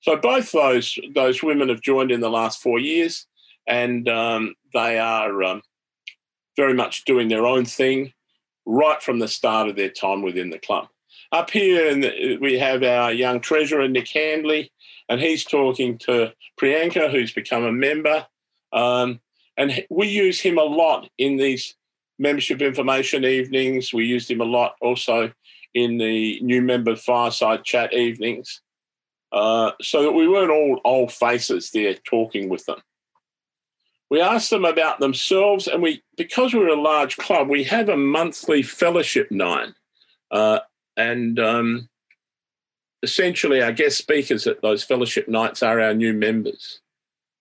So 0.00 0.16
both 0.16 0.50
those 0.52 0.98
those 1.14 1.42
women 1.42 1.68
have 1.68 1.80
joined 1.80 2.10
in 2.10 2.20
the 2.20 2.30
last 2.30 2.60
four 2.60 2.78
years, 2.78 3.26
and 3.66 4.08
um, 4.08 4.54
they 4.74 4.98
are 4.98 5.42
um, 5.42 5.62
very 6.56 6.74
much 6.74 7.04
doing 7.04 7.28
their 7.28 7.46
own 7.46 7.64
thing 7.64 8.12
right 8.66 9.02
from 9.02 9.18
the 9.18 9.28
start 9.28 9.68
of 9.68 9.76
their 9.76 9.90
time 9.90 10.22
within 10.22 10.50
the 10.50 10.58
club. 10.58 10.88
Up 11.30 11.50
here, 11.50 12.38
we 12.40 12.58
have 12.58 12.82
our 12.82 13.12
young 13.12 13.40
treasurer, 13.40 13.88
Nick 13.88 14.08
Handley, 14.08 14.70
and 15.08 15.20
he's 15.20 15.44
talking 15.44 15.98
to 15.98 16.32
Priyanka, 16.60 17.10
who's 17.10 17.32
become 17.32 17.64
a 17.64 17.72
member. 17.72 18.26
Um, 18.72 19.20
and 19.56 19.84
we 19.90 20.08
use 20.08 20.40
him 20.40 20.58
a 20.58 20.62
lot 20.62 21.08
in 21.18 21.36
these 21.36 21.74
membership 22.18 22.62
information 22.62 23.24
evenings. 23.24 23.92
We 23.92 24.04
used 24.04 24.30
him 24.30 24.40
a 24.40 24.46
lot 24.46 24.76
also 24.80 25.32
in 25.74 25.98
the 25.98 26.40
new 26.40 26.62
member 26.62 26.96
fireside 26.96 27.64
chat 27.64 27.92
evenings, 27.94 28.60
uh, 29.32 29.72
so 29.80 30.02
that 30.02 30.12
we 30.12 30.28
weren't 30.28 30.50
all 30.50 30.80
old 30.84 31.12
faces 31.12 31.70
there 31.70 31.94
talking 31.94 32.48
with 32.48 32.64
them. 32.66 32.80
We 34.10 34.20
asked 34.20 34.50
them 34.50 34.66
about 34.66 35.00
themselves, 35.00 35.66
and 35.66 35.82
we 35.82 36.02
because 36.16 36.52
we're 36.52 36.68
a 36.68 36.80
large 36.80 37.16
club, 37.16 37.48
we 37.48 37.64
have 37.64 37.88
a 37.88 37.96
monthly 37.96 38.62
fellowship 38.62 39.30
night, 39.30 39.70
uh, 40.30 40.60
and 40.96 41.38
um, 41.38 41.88
essentially 43.02 43.62
our 43.62 43.72
guest 43.72 43.98
speakers 43.98 44.46
at 44.46 44.62
those 44.62 44.84
fellowship 44.84 45.28
nights 45.28 45.62
are 45.62 45.80
our 45.80 45.94
new 45.94 46.12
members, 46.12 46.80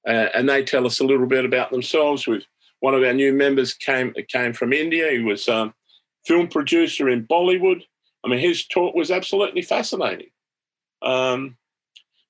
uh, 0.08 0.28
and 0.34 0.50
they 0.50 0.64
tell 0.64 0.86
us 0.86 1.00
a 1.00 1.06
little 1.06 1.28
bit 1.28 1.46
about 1.46 1.72
themselves. 1.72 2.28
We've 2.28 2.46
one 2.80 2.96
of 2.96 3.04
our 3.04 3.14
new 3.14 3.34
members 3.34 3.74
came 3.74 4.14
came 4.28 4.54
from 4.54 4.74
India. 4.74 5.12
He 5.12 5.20
was 5.20 5.48
a 5.48 5.56
um, 5.56 5.74
film 6.26 6.48
producer 6.48 7.10
in 7.10 7.26
Bollywood. 7.26 7.84
I 8.24 8.28
mean, 8.28 8.40
his 8.40 8.66
talk 8.68 8.94
was 8.94 9.12
absolutely 9.12 9.62
fascinating. 9.62 10.30
Um, 11.02 11.58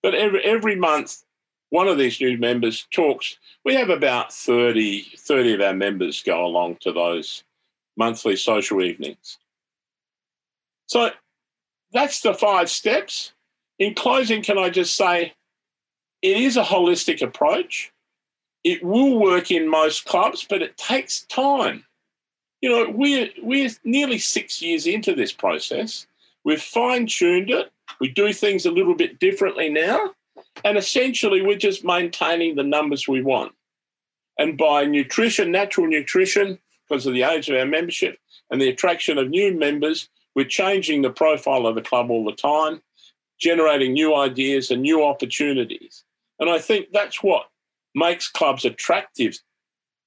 but 0.04 0.16
every 0.16 0.44
every 0.44 0.76
month, 0.76 1.24
one 1.70 1.88
of 1.88 1.98
these 1.98 2.20
new 2.20 2.38
members 2.38 2.88
talks. 2.92 3.38
We 3.64 3.76
have 3.76 3.90
about 3.90 4.34
30, 4.34 5.06
30 5.18 5.54
of 5.54 5.62
our 5.62 5.74
members 5.74 6.24
go 6.24 6.46
along 6.46 6.78
to 6.82 6.92
those 6.92 7.44
monthly 7.96 8.36
social 8.36 8.82
evenings. 8.82 9.38
So 10.92 11.10
that's 11.94 12.20
the 12.20 12.34
five 12.34 12.70
steps. 12.70 13.32
In 13.80 13.94
closing, 13.94 14.44
can 14.44 14.58
I 14.58 14.70
just 14.70 14.98
say 14.98 15.34
it 16.22 16.36
is 16.36 16.58
a 16.58 16.64
holistic 16.64 17.22
approach. 17.22 17.94
It 18.66 18.84
will 18.84 19.18
work 19.18 19.52
in 19.52 19.70
most 19.70 20.04
clubs, 20.04 20.46
but 20.48 20.62
it 20.62 20.76
takes 20.76 21.22
time. 21.28 21.86
You 22.60 22.72
know, 22.72 22.90
we're, 22.94 23.30
we're 23.42 23.70
nearly 23.86 24.18
six 24.18 24.62
years 24.62 24.86
into 24.86 25.16
this 25.16 25.32
process. 25.32 26.08
We've 26.44 26.62
fine 26.62 27.08
tuned 27.08 27.52
it. 27.52 27.72
We 28.02 28.10
do 28.10 28.34
things 28.34 28.66
a 28.66 28.72
little 28.72 28.94
bit 28.94 29.18
differently 29.18 29.70
now. 29.70 30.12
And 30.66 30.78
essentially, 30.78 31.42
we're 31.42 31.58
just 31.58 31.86
maintaining 31.86 32.56
the 32.56 32.64
numbers 32.64 33.08
we 33.08 33.22
want. 33.22 33.54
And 34.38 34.58
by 34.58 34.84
nutrition, 34.84 35.52
natural 35.52 35.88
nutrition, 35.88 36.60
because 36.90 37.06
of 37.06 37.14
the 37.14 37.24
age 37.24 37.50
of 37.50 37.56
our 37.56 37.66
membership 37.66 38.20
and 38.50 38.60
the 38.60 38.68
attraction 38.68 39.18
of 39.18 39.30
new 39.30 39.58
members, 39.58 40.10
we're 40.36 40.46
changing 40.46 41.02
the 41.02 41.10
profile 41.10 41.68
of 41.68 41.76
the 41.76 41.82
club 41.82 42.10
all 42.10 42.26
the 42.26 42.32
time, 42.32 42.82
generating 43.40 43.94
new 43.94 44.16
ideas 44.16 44.72
and 44.72 44.82
new 44.82 45.04
opportunities. 45.04 46.04
And 46.40 46.50
I 46.50 46.60
think 46.60 46.88
that's 46.92 47.22
what 47.22 47.50
makes 47.96 48.30
clubs 48.30 48.66
attractive 48.66 49.38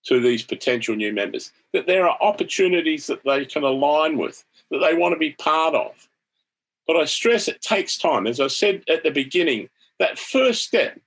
to 0.06 0.20
these 0.20 0.42
potential 0.42 0.94
new 0.94 1.12
members, 1.12 1.50
that 1.72 1.86
there 1.86 2.06
are 2.06 2.18
opportunities 2.20 3.06
that 3.06 3.24
they 3.24 3.44
can 3.44 3.62
align 3.62 4.18
with, 4.18 4.44
that 4.70 4.78
they 4.78 4.94
want 4.94 5.14
to 5.14 5.18
be 5.18 5.32
part 5.32 5.74
of. 5.74 5.92
But 6.86 6.96
I 6.96 7.06
stress 7.06 7.48
it 7.48 7.62
takes 7.62 7.96
time. 7.96 8.26
As 8.26 8.40
I 8.40 8.48
said 8.48 8.82
at 8.88 9.02
the 9.02 9.10
beginning, 9.10 9.70
that 9.98 10.18
first 10.18 10.64
step, 10.64 11.00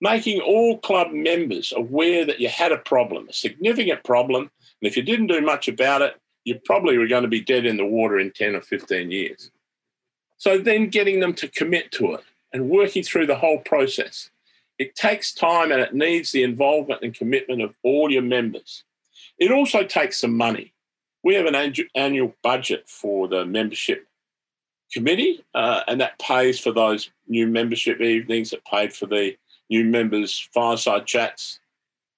making 0.00 0.40
all 0.40 0.78
club 0.78 1.10
members 1.10 1.72
aware 1.74 2.24
that 2.24 2.40
you 2.40 2.48
had 2.48 2.72
a 2.72 2.78
problem, 2.78 3.28
a 3.28 3.32
significant 3.32 4.04
problem, 4.04 4.42
and 4.42 4.88
if 4.88 4.96
you 4.96 5.02
didn't 5.02 5.28
do 5.28 5.40
much 5.40 5.66
about 5.66 6.02
it, 6.02 6.14
you 6.44 6.60
probably 6.64 6.98
were 6.98 7.06
going 7.06 7.22
to 7.22 7.28
be 7.28 7.40
dead 7.40 7.66
in 7.66 7.76
the 7.76 7.86
water 7.86 8.18
in 8.18 8.30
10 8.30 8.54
or 8.54 8.60
15 8.60 9.10
years. 9.10 9.50
So 10.36 10.58
then 10.58 10.88
getting 10.88 11.20
them 11.20 11.34
to 11.34 11.48
commit 11.48 11.90
to 11.92 12.14
it 12.14 12.24
and 12.52 12.68
working 12.68 13.02
through 13.02 13.26
the 13.26 13.36
whole 13.36 13.58
process. 13.58 14.30
It 14.78 14.94
takes 14.94 15.32
time 15.32 15.72
and 15.72 15.80
it 15.80 15.94
needs 15.94 16.32
the 16.32 16.42
involvement 16.42 17.02
and 17.02 17.14
commitment 17.14 17.62
of 17.62 17.74
all 17.82 18.10
your 18.10 18.22
members. 18.22 18.84
It 19.38 19.50
also 19.50 19.84
takes 19.84 20.20
some 20.20 20.36
money. 20.36 20.72
We 21.22 21.34
have 21.34 21.46
an 21.46 21.74
annual 21.94 22.34
budget 22.42 22.88
for 22.88 23.26
the 23.28 23.46
membership 23.46 24.06
committee, 24.92 25.44
uh, 25.54 25.80
and 25.88 26.00
that 26.00 26.18
pays 26.18 26.60
for 26.60 26.72
those 26.72 27.10
new 27.26 27.46
membership 27.46 28.00
evenings. 28.00 28.52
It 28.52 28.64
paid 28.64 28.92
for 28.92 29.06
the 29.06 29.36
new 29.70 29.84
members' 29.84 30.48
fireside 30.52 31.06
chats 31.06 31.58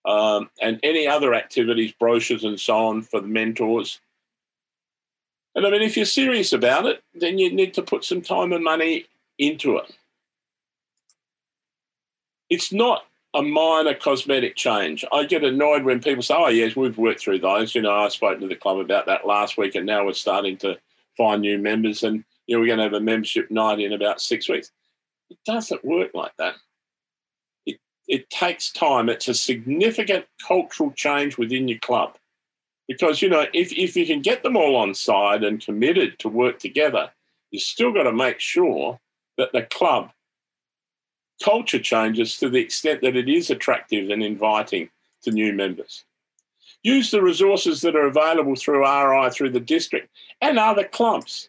um, 0.04 0.50
and 0.60 0.80
any 0.82 1.06
other 1.06 1.34
activities, 1.34 1.92
brochures, 1.98 2.44
and 2.44 2.58
so 2.58 2.76
on 2.76 3.02
for 3.02 3.20
the 3.20 3.28
mentors. 3.28 4.00
And 5.56 5.66
I 5.66 5.70
mean, 5.70 5.82
if 5.82 5.96
you're 5.96 6.06
serious 6.06 6.52
about 6.52 6.86
it, 6.86 7.02
then 7.14 7.38
you 7.38 7.52
need 7.52 7.74
to 7.74 7.82
put 7.82 8.04
some 8.04 8.22
time 8.22 8.52
and 8.52 8.62
money 8.62 9.06
into 9.38 9.78
it 9.78 9.92
it's 12.48 12.72
not 12.72 13.04
a 13.34 13.42
minor 13.42 13.94
cosmetic 13.94 14.56
change. 14.56 15.04
I 15.12 15.24
get 15.24 15.44
annoyed 15.44 15.84
when 15.84 16.00
people 16.00 16.22
say, 16.22 16.34
"Oh, 16.34 16.48
yes, 16.48 16.76
we've 16.76 16.96
worked 16.96 17.20
through 17.20 17.40
those." 17.40 17.74
You 17.74 17.82
know, 17.82 17.92
I 17.92 18.08
spoke 18.08 18.40
to 18.40 18.48
the 18.48 18.56
club 18.56 18.78
about 18.78 19.06
that 19.06 19.26
last 19.26 19.58
week, 19.58 19.74
and 19.74 19.86
now 19.86 20.04
we're 20.04 20.14
starting 20.14 20.56
to 20.58 20.78
find 21.16 21.42
new 21.42 21.58
members, 21.58 22.02
and 22.02 22.24
you 22.46 22.56
know, 22.56 22.60
we're 22.60 22.68
going 22.68 22.78
to 22.78 22.84
have 22.84 22.92
a 22.94 23.00
membership 23.00 23.50
night 23.50 23.80
in 23.80 23.92
about 23.92 24.20
six 24.20 24.48
weeks. 24.48 24.70
It 25.30 25.38
doesn't 25.44 25.84
work 25.84 26.12
like 26.14 26.36
that. 26.38 26.54
It 27.66 27.78
it 28.08 28.30
takes 28.30 28.72
time. 28.72 29.08
It's 29.08 29.28
a 29.28 29.34
significant 29.34 30.26
cultural 30.46 30.92
change 30.92 31.36
within 31.36 31.68
your 31.68 31.80
club, 31.80 32.16
because 32.88 33.22
you 33.22 33.28
know, 33.28 33.46
if 33.52 33.72
if 33.72 33.96
you 33.96 34.06
can 34.06 34.22
get 34.22 34.42
them 34.42 34.56
all 34.56 34.76
on 34.76 34.94
side 34.94 35.44
and 35.44 35.64
committed 35.64 36.18
to 36.20 36.28
work 36.28 36.58
together, 36.58 37.10
you 37.50 37.58
still 37.58 37.92
got 37.92 38.04
to 38.04 38.12
make 38.12 38.40
sure 38.40 39.00
that 39.38 39.52
the 39.52 39.62
club 39.62 40.10
culture 41.42 41.78
changes 41.78 42.38
to 42.38 42.48
the 42.48 42.58
extent 42.58 43.02
that 43.02 43.16
it 43.16 43.28
is 43.28 43.50
attractive 43.50 44.10
and 44.10 44.22
inviting 44.22 44.88
to 45.22 45.30
new 45.30 45.52
members. 45.52 46.04
Use 46.82 47.10
the 47.10 47.22
resources 47.22 47.80
that 47.80 47.96
are 47.96 48.06
available 48.06 48.54
through 48.54 48.86
RI, 48.86 49.30
through 49.30 49.50
the 49.50 49.60
district, 49.60 50.08
and 50.40 50.58
other 50.58 50.84
clubs. 50.84 51.48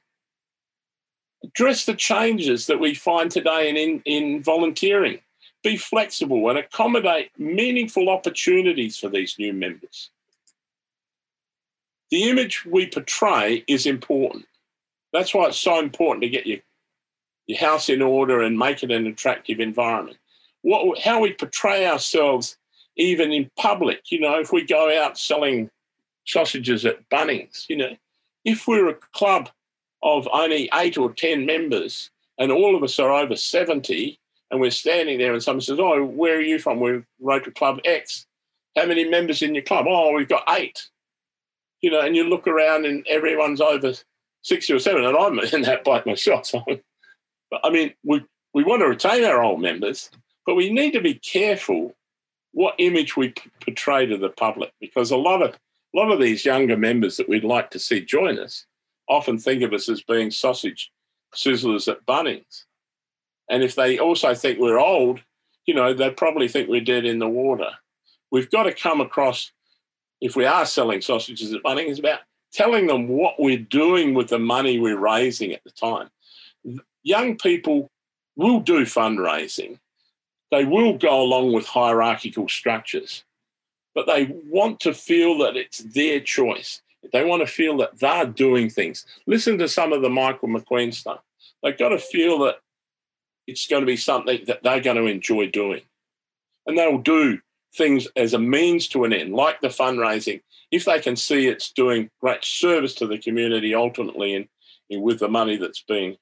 Address 1.44 1.86
the 1.86 1.94
changes 1.94 2.66
that 2.68 2.80
we 2.80 2.96
find 2.96 3.30
today 3.30 3.70
in, 3.70 3.78
in, 3.78 4.02
in 4.06 4.44
volunteering. 4.44 5.20
Be 5.64 5.78
flexible 5.78 6.50
and 6.50 6.58
accommodate 6.58 7.30
meaningful 7.38 8.10
opportunities 8.10 8.98
for 8.98 9.10
these 9.10 9.36
new 9.38 9.54
members. 9.54 10.10
The 12.12 12.30
image 12.30 12.66
we 12.66 12.88
portray 12.88 13.64
is 13.68 13.86
important. 13.86 14.46
That's 15.14 15.34
why 15.34 15.48
it's 15.48 15.60
so 15.60 15.80
important 15.80 16.24
to 16.24 16.30
get 16.30 16.48
your 16.48 16.60
your 17.48 17.60
house 17.60 17.90
in 17.90 18.02
order 18.02 18.42
and 18.42 18.60
make 18.60 18.84
it 18.84 18.92
an 18.92 19.08
attractive 19.08 19.60
environment. 19.60 20.18
What, 20.62 21.00
how 21.00 21.22
we 21.22 21.32
portray 21.32 21.88
ourselves, 21.88 22.58
even 22.98 23.32
in 23.32 23.50
public, 23.56 24.12
you 24.12 24.20
know, 24.20 24.38
if 24.38 24.52
we 24.52 24.66
go 24.66 25.02
out 25.02 25.18
selling 25.18 25.70
sausages 26.26 26.86
at 26.86 27.08
Bunnings, 27.10 27.66
you 27.70 27.78
know, 27.78 27.96
if 28.44 28.68
we're 28.68 28.90
a 28.90 28.96
club 29.14 29.50
of 30.04 30.28
only 30.32 30.70
eight 30.74 30.98
or 30.98 31.14
10 31.14 31.46
members 31.46 32.12
and 32.38 32.52
all 32.52 32.76
of 32.76 32.84
us 32.84 33.00
are 33.00 33.12
over 33.12 33.36
70 33.36 34.20
and 34.52 34.60
we're 34.60 34.70
standing 34.70 35.18
there 35.18 35.34
and 35.34 35.42
someone 35.42 35.62
says, 35.62 35.80
Oh, 35.80 36.04
where 36.04 36.36
are 36.38 36.42
you 36.42 36.60
from? 36.60 36.80
We're 36.80 37.06
Rotary 37.20 37.54
Club 37.54 37.80
X. 37.86 38.26
How 38.76 38.86
many 38.86 39.08
members 39.10 39.42
in 39.42 39.56
your 39.56 39.64
club? 39.64 39.86
Oh, 39.88 40.14
we've 40.14 40.28
got 40.28 40.44
eight. 40.50 40.90
You 41.82 41.92
know, 41.92 42.02
and 42.02 42.16
you 42.16 42.24
look 42.24 42.48
around 42.48 42.86
and 42.86 43.06
everyone's 43.08 43.62
over 43.62 43.94
60 44.44 44.74
or 44.74 44.80
seven, 44.80 45.06
and 45.06 45.18
I'm 45.18 45.40
in 45.54 45.62
that 45.64 45.84
boat 45.84 46.06
myself. 46.06 46.52
But 47.50 47.62
I 47.64 47.70
mean, 47.70 47.94
we, 48.04 48.26
we 48.54 48.66
want 48.66 48.82
to 48.82 48.90
retain 48.90 49.24
our 49.24 49.42
old 49.42 49.62
members, 49.62 50.12
but 50.46 50.56
we 50.56 50.70
need 50.70 50.92
to 50.92 51.00
be 51.00 51.14
careful 51.14 51.96
what 52.52 52.76
image 52.78 53.16
we 53.16 53.34
portray 53.62 54.06
to 54.06 54.18
the 54.18 54.28
public 54.28 54.74
because 54.82 55.12
a 55.12 55.16
lot 55.16 55.42
of 55.42 55.52
a 55.52 55.98
lot 55.98 56.12
of 56.12 56.20
these 56.20 56.44
younger 56.44 56.76
members 56.76 57.16
that 57.16 57.30
we'd 57.30 57.46
like 57.46 57.70
to 57.72 57.80
see 57.80 58.02
join 58.02 58.38
us 58.38 58.66
often 59.08 59.38
think 59.38 59.64
of 59.64 59.74
us 59.74 59.88
as 59.88 60.02
being 60.02 60.32
sausage 60.32 60.92
sizzlers 61.36 61.88
at 61.88 62.06
Bunnings. 62.06 62.66
And 63.50 63.64
if 63.64 63.76
they 63.76 63.98
also 63.98 64.34
think 64.34 64.60
we're 64.60 64.80
old, 64.80 65.22
you 65.66 65.74
know, 65.74 65.94
they 65.94 66.10
probably 66.10 66.48
think 66.48 66.68
we're 66.68 66.82
dead 66.82 67.06
in 67.06 67.20
the 67.20 67.30
water. 67.30 67.70
We've 68.32 68.50
got 68.50 68.64
to 68.64 68.74
come 68.74 69.00
across, 69.00 69.52
if 70.22 70.36
we 70.36 70.46
are 70.46 70.66
selling 70.66 71.02
sausages 71.02 71.54
at 71.54 71.64
Bunnings, 71.64 71.92
it's 71.92 72.00
about 72.00 72.20
telling 72.52 72.88
them 72.88 73.08
what 73.08 73.36
we're 73.40 73.58
doing 73.58 74.14
with 74.14 74.30
the 74.30 74.40
money 74.40 74.80
we're 74.80 74.98
raising 74.98 75.54
at 75.54 75.64
the 75.64 75.72
time 75.72 76.10
young 77.08 77.38
people 77.38 77.90
will 78.36 78.60
do 78.60 78.82
fundraising. 78.82 79.80
They 80.52 80.66
will 80.66 80.98
go 80.98 81.22
along 81.22 81.54
with 81.54 81.66
hierarchical 81.66 82.48
structures, 82.50 83.24
but 83.96 84.08
they 84.08 84.26
want 84.50 84.80
to 84.82 84.94
feel 84.94 85.38
that 85.40 85.56
it's 85.56 85.80
their 85.80 86.20
choice. 86.20 86.82
They 87.14 87.24
want 87.24 87.42
to 87.42 87.48
feel 87.48 87.78
that 87.78 88.00
they're 88.00 88.26
doing 88.26 88.70
things. 88.70 89.06
Listen 89.26 89.58
to 89.60 89.70
some 89.70 89.94
of 89.94 90.02
the 90.02 90.10
Michael 90.10 90.50
McQueen 90.50 90.94
stuff. 90.94 91.22
They've 91.64 91.78
got 91.78 91.90
to 91.90 91.98
feel 91.98 92.40
that 92.40 92.58
it's 93.48 93.68
going 93.68 93.82
to 93.82 93.88
be 93.88 93.98
something 93.98 94.44
that 94.48 94.64
they're 94.64 94.82
going 94.82 94.98
to 94.98 95.06
enjoy 95.06 95.48
doing. 95.48 95.82
And 96.66 96.78
they'll 96.78 96.98
do 96.98 97.40
things 97.76 98.08
as 98.16 98.34
a 98.34 98.40
means 98.40 98.88
to 98.90 99.04
an 99.04 99.14
end, 99.14 99.34
like 99.34 99.62
the 99.62 99.68
fundraising, 99.68 100.42
if 100.72 100.86
they 100.86 101.00
can 101.00 101.16
see 101.16 101.48
it's 101.48 101.72
doing 101.72 102.10
great 102.20 102.44
service 102.44 102.94
to 102.96 103.08
the 103.08 103.18
community 103.18 103.74
ultimately 103.74 104.36
and, 104.36 104.48
with 104.90 105.20
the 105.20 105.28
money 105.28 105.58
that's 105.58 105.84
being 105.84 106.16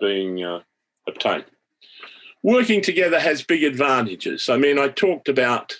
being 0.00 0.42
uh, 0.42 0.60
obtained. 1.06 1.44
Working 2.42 2.82
together 2.82 3.20
has 3.20 3.44
big 3.44 3.62
advantages. 3.62 4.48
I 4.48 4.56
mean, 4.56 4.76
I 4.76 4.88
talked 4.88 5.28
about 5.28 5.76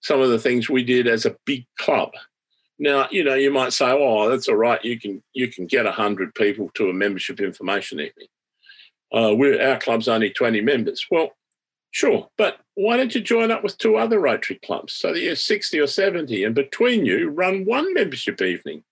some 0.00 0.22
of 0.22 0.30
the 0.30 0.38
things 0.38 0.70
we 0.70 0.82
did 0.82 1.06
as 1.06 1.26
a 1.26 1.36
big 1.44 1.66
club. 1.78 2.12
Now, 2.78 3.08
you 3.10 3.22
know, 3.22 3.34
you 3.34 3.50
might 3.50 3.74
say, 3.74 3.90
"Oh, 3.90 4.30
that's 4.30 4.48
all 4.48 4.56
right. 4.56 4.82
You 4.82 4.98
can 4.98 5.22
you 5.34 5.48
can 5.48 5.66
get 5.66 5.84
hundred 5.84 6.34
people 6.34 6.70
to 6.74 6.88
a 6.88 6.94
membership 6.94 7.40
information 7.40 8.00
evening." 8.00 8.28
Uh, 9.12 9.34
we're, 9.34 9.60
our 9.62 9.78
club's 9.78 10.08
only 10.08 10.30
twenty 10.30 10.62
members. 10.62 11.04
Well, 11.10 11.32
Sure, 11.92 12.28
but 12.38 12.58
why 12.80 12.96
don't 12.96 13.14
you 13.14 13.20
join 13.20 13.50
up 13.50 13.62
with 13.62 13.76
two 13.76 13.96
other 13.96 14.18
Rotary 14.18 14.58
clubs 14.64 14.94
so 14.94 15.12
that 15.12 15.20
you're 15.20 15.36
60 15.36 15.78
or 15.78 15.86
70 15.86 16.44
and 16.44 16.54
between 16.54 17.04
you 17.04 17.28
run 17.28 17.64
one 17.66 17.92
membership 17.92 18.40
evening? 18.40 18.82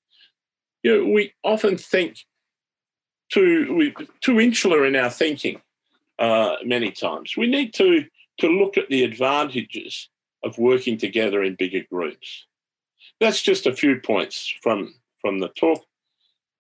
You 0.83 0.99
know, 0.99 1.11
we 1.11 1.33
often 1.43 1.79
think 1.79 2.19
too, 3.33 3.75
we, 3.75 3.95
too 4.21 4.41
insular 4.41 4.85
in 4.85 4.95
our 4.95 5.09
thinking 5.09 5.63
uh, 6.19 6.57
many 6.65 6.91
times. 6.91 7.37
We 7.37 7.47
need 7.47 7.73
to, 7.75 8.05
to 8.41 8.49
look 8.49 8.77
at 8.77 8.91
the 8.91 9.05
advantages 9.05 10.11
of 10.45 10.59
working 10.59 10.99
together 10.99 11.43
in 11.43 11.55
bigger 11.55 11.85
groups. 11.91 12.47
That's 13.21 13.43
just 13.43 13.67
a 13.67 13.75
few 13.75 14.01
points 14.01 14.53
from, 14.63 14.95
from 15.21 15.39
the 15.39 15.49
talk. 15.49 15.83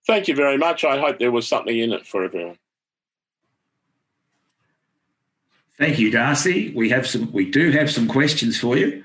Thank 0.06 0.28
you 0.28 0.34
very 0.34 0.56
much. 0.56 0.82
I 0.82 0.98
hope 0.98 1.18
there 1.18 1.30
was 1.30 1.46
something 1.46 1.78
in 1.78 1.92
it 1.92 2.06
for 2.06 2.24
everyone. 2.24 2.58
Thank 5.78 5.98
you, 5.98 6.10
D'Arcy. 6.10 6.72
We 6.74 6.90
have 6.90 7.06
some. 7.06 7.30
We 7.32 7.50
do 7.50 7.70
have 7.70 7.90
some 7.90 8.08
questions 8.08 8.58
for 8.58 8.76
you. 8.76 9.04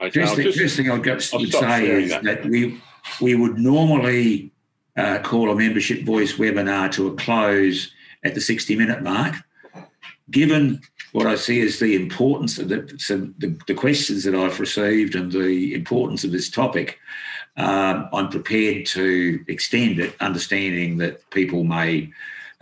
Okay, 0.00 0.20
first, 0.20 0.34
thing, 0.34 0.44
just, 0.44 0.58
first 0.58 0.76
thing 0.76 0.90
I 0.90 0.98
would 0.98 1.22
say 1.22 1.86
is 1.88 2.10
that. 2.10 2.24
that. 2.24 2.44
we 2.44 2.80
we 3.20 3.34
would 3.34 3.58
normally 3.58 4.52
uh, 4.96 5.18
call 5.22 5.50
a 5.50 5.54
membership 5.54 6.04
voice 6.04 6.34
webinar 6.34 6.90
to 6.92 7.08
a 7.08 7.14
close 7.14 7.92
at 8.24 8.34
the 8.34 8.40
60 8.40 8.76
minute 8.76 9.02
mark. 9.02 9.36
Given 10.30 10.80
what 11.12 11.26
I 11.26 11.34
see 11.34 11.60
as 11.60 11.78
the 11.78 11.94
importance 11.94 12.58
of 12.58 12.68
the, 12.68 12.94
some, 12.98 13.34
the, 13.38 13.58
the 13.66 13.74
questions 13.74 14.24
that 14.24 14.34
I've 14.34 14.60
received 14.60 15.14
and 15.14 15.30
the 15.30 15.74
importance 15.74 16.24
of 16.24 16.32
this 16.32 16.48
topic, 16.48 16.98
um, 17.56 18.08
I'm 18.12 18.28
prepared 18.28 18.86
to 18.86 19.44
extend 19.48 19.98
it, 19.98 20.14
understanding 20.20 20.98
that 20.98 21.28
people 21.30 21.64
may 21.64 22.10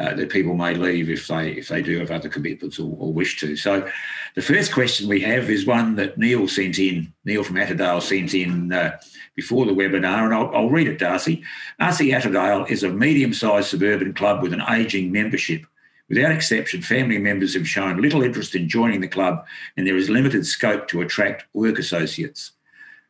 uh, 0.01 0.15
that 0.15 0.31
people 0.31 0.55
may 0.55 0.75
leave 0.75 1.11
if 1.11 1.27
they 1.27 1.51
if 1.51 1.69
they 1.69 1.83
do 1.83 1.99
have 1.99 2.11
other 2.11 2.29
commitments 2.29 2.79
or, 2.79 2.97
or, 2.99 3.13
wish 3.13 3.39
to. 3.39 3.55
So, 3.55 3.87
the 4.35 4.43
first 4.43 4.73
question 4.73 5.09
we 5.09 5.21
have 5.21 5.51
is 5.51 5.67
one 5.67 5.97
that 5.97 6.17
Neil 6.17 6.49
sent 6.49 6.79
in. 6.79 7.13
Neil 7.27 7.45
from 7.45 7.57
Attadale 7.57 8.01
sent 8.01 8.33
in 8.33 8.73
uh, 8.73 8.99
before 9.37 9.67
the 9.67 9.73
webinar, 9.73 10.25
and 10.25 10.35
I'll, 10.35 10.51
I'll 10.55 10.71
read 10.71 10.89
it. 10.89 10.99
D'Arcy, 10.99 11.45
RC 11.81 12.19
Attadale 12.19 12.69
is 12.71 12.83
a 12.83 12.89
medium-sized 12.89 13.69
suburban 13.69 14.15
club 14.15 14.43
with 14.43 14.55
an 14.55 14.63
ageing 14.71 15.13
membership. 15.13 15.67
Without 16.09 16.33
exception, 16.33 16.81
family 16.81 17.19
members 17.19 17.55
have 17.55 17.69
shown 17.69 18.01
little 18.01 18.23
interest 18.23 18.55
in 18.55 18.69
joining 18.69 19.03
the 19.03 19.09
club, 19.09 19.45
and 19.77 19.87
there 19.87 19.97
is 19.97 20.09
limited 20.09 20.47
scope 20.47 20.89
to 20.89 21.03
attract 21.03 21.45
work 21.53 21.79
associates. 21.79 22.53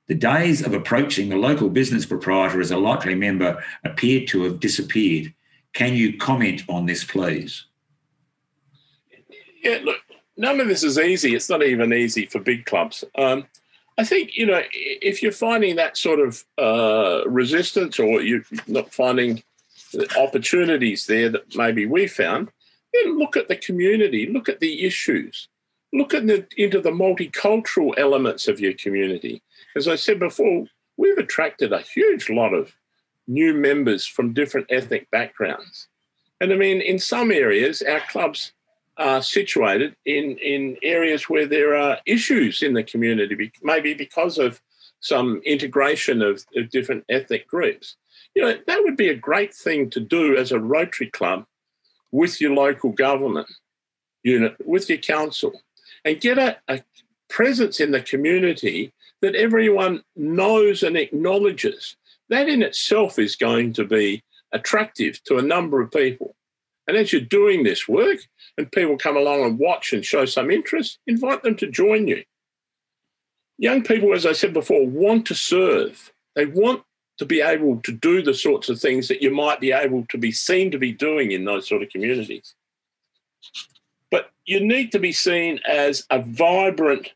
The 0.08 0.16
days 0.16 0.60
of 0.66 0.74
approaching 0.74 1.28
the 1.28 1.36
local 1.36 1.70
business 1.70 2.04
proprietor 2.04 2.60
as 2.60 2.72
a 2.72 2.76
likely 2.76 3.14
member 3.14 3.62
appeared 3.84 4.26
to 4.28 4.42
have 4.42 4.58
disappeared 4.58 5.32
can 5.72 5.94
you 5.94 6.16
comment 6.16 6.62
on 6.68 6.86
this, 6.86 7.04
please? 7.04 7.66
Yeah, 9.62 9.78
look, 9.84 9.98
none 10.36 10.60
of 10.60 10.68
this 10.68 10.82
is 10.82 10.98
easy. 10.98 11.34
It's 11.34 11.48
not 11.48 11.62
even 11.62 11.92
easy 11.92 12.26
for 12.26 12.40
big 12.40 12.64
clubs. 12.64 13.04
Um, 13.16 13.46
I 13.98 14.04
think, 14.04 14.36
you 14.36 14.46
know, 14.46 14.62
if 14.72 15.22
you're 15.22 15.32
finding 15.32 15.76
that 15.76 15.96
sort 15.96 16.20
of 16.20 16.42
uh, 16.56 17.28
resistance 17.28 17.98
or 17.98 18.22
you're 18.22 18.44
not 18.66 18.94
finding 18.94 19.42
opportunities 20.18 21.06
there 21.06 21.28
that 21.28 21.54
maybe 21.56 21.84
we 21.86 22.06
found, 22.06 22.50
then 22.94 23.18
look 23.18 23.36
at 23.36 23.48
the 23.48 23.56
community, 23.56 24.26
look 24.26 24.48
at 24.48 24.60
the 24.60 24.84
issues, 24.84 25.48
look 25.92 26.14
at 26.14 26.26
the, 26.26 26.46
into 26.56 26.80
the 26.80 26.90
multicultural 26.90 27.92
elements 27.98 28.48
of 28.48 28.60
your 28.60 28.72
community. 28.72 29.42
As 29.76 29.86
I 29.86 29.96
said 29.96 30.18
before, 30.18 30.64
we've 30.96 31.18
attracted 31.18 31.72
a 31.72 31.80
huge 31.80 32.30
lot 32.30 32.54
of 32.54 32.74
new 33.30 33.54
members 33.54 34.04
from 34.04 34.32
different 34.32 34.66
ethnic 34.70 35.10
backgrounds. 35.10 35.88
And 36.40 36.52
I 36.52 36.56
mean, 36.56 36.80
in 36.80 36.98
some 36.98 37.30
areas, 37.30 37.80
our 37.82 38.00
clubs 38.00 38.52
are 38.96 39.22
situated 39.22 39.94
in, 40.04 40.36
in 40.38 40.76
areas 40.82 41.28
where 41.28 41.46
there 41.46 41.76
are 41.76 41.98
issues 42.06 42.62
in 42.62 42.74
the 42.74 42.82
community, 42.82 43.52
maybe 43.62 43.94
because 43.94 44.36
of 44.36 44.60
some 45.00 45.40
integration 45.46 46.20
of, 46.22 46.44
of 46.56 46.70
different 46.70 47.04
ethnic 47.08 47.46
groups. 47.46 47.96
You 48.34 48.42
know, 48.42 48.58
that 48.66 48.82
would 48.82 48.96
be 48.96 49.08
a 49.08 49.14
great 49.14 49.54
thing 49.54 49.90
to 49.90 50.00
do 50.00 50.36
as 50.36 50.52
a 50.52 50.58
Rotary 50.58 51.08
Club 51.10 51.46
with 52.12 52.40
your 52.40 52.52
local 52.52 52.90
government 52.90 53.48
unit, 54.22 54.56
with 54.64 54.88
your 54.88 54.98
council, 54.98 55.62
and 56.04 56.20
get 56.20 56.38
a, 56.38 56.58
a 56.68 56.82
presence 57.28 57.80
in 57.80 57.92
the 57.92 58.02
community 58.02 58.92
that 59.22 59.34
everyone 59.34 60.02
knows 60.16 60.82
and 60.82 60.96
acknowledges 60.96 61.96
that 62.30 62.48
in 62.48 62.62
itself 62.62 63.18
is 63.18 63.36
going 63.36 63.72
to 63.74 63.84
be 63.84 64.22
attractive 64.52 65.22
to 65.24 65.36
a 65.36 65.42
number 65.42 65.82
of 65.82 65.90
people. 65.90 66.34
And 66.86 66.96
as 66.96 67.12
you're 67.12 67.20
doing 67.20 67.62
this 67.62 67.86
work 67.86 68.18
and 68.56 68.72
people 68.72 68.96
come 68.96 69.16
along 69.16 69.44
and 69.44 69.58
watch 69.58 69.92
and 69.92 70.04
show 70.04 70.24
some 70.24 70.50
interest, 70.50 70.98
invite 71.06 71.42
them 71.42 71.56
to 71.56 71.70
join 71.70 72.08
you. 72.08 72.24
Young 73.58 73.82
people, 73.82 74.14
as 74.14 74.24
I 74.24 74.32
said 74.32 74.54
before, 74.54 74.86
want 74.86 75.26
to 75.26 75.34
serve. 75.34 76.12
They 76.34 76.46
want 76.46 76.82
to 77.18 77.26
be 77.26 77.42
able 77.42 77.76
to 77.82 77.92
do 77.92 78.22
the 78.22 78.32
sorts 78.32 78.70
of 78.70 78.80
things 78.80 79.08
that 79.08 79.20
you 79.20 79.30
might 79.30 79.60
be 79.60 79.72
able 79.72 80.06
to 80.08 80.16
be 80.16 80.32
seen 80.32 80.70
to 80.70 80.78
be 80.78 80.92
doing 80.92 81.32
in 81.32 81.44
those 81.44 81.68
sort 81.68 81.82
of 81.82 81.90
communities. 81.90 82.54
But 84.10 84.30
you 84.46 84.60
need 84.60 84.90
to 84.92 84.98
be 84.98 85.12
seen 85.12 85.60
as 85.68 86.06
a 86.10 86.20
vibrant 86.22 87.12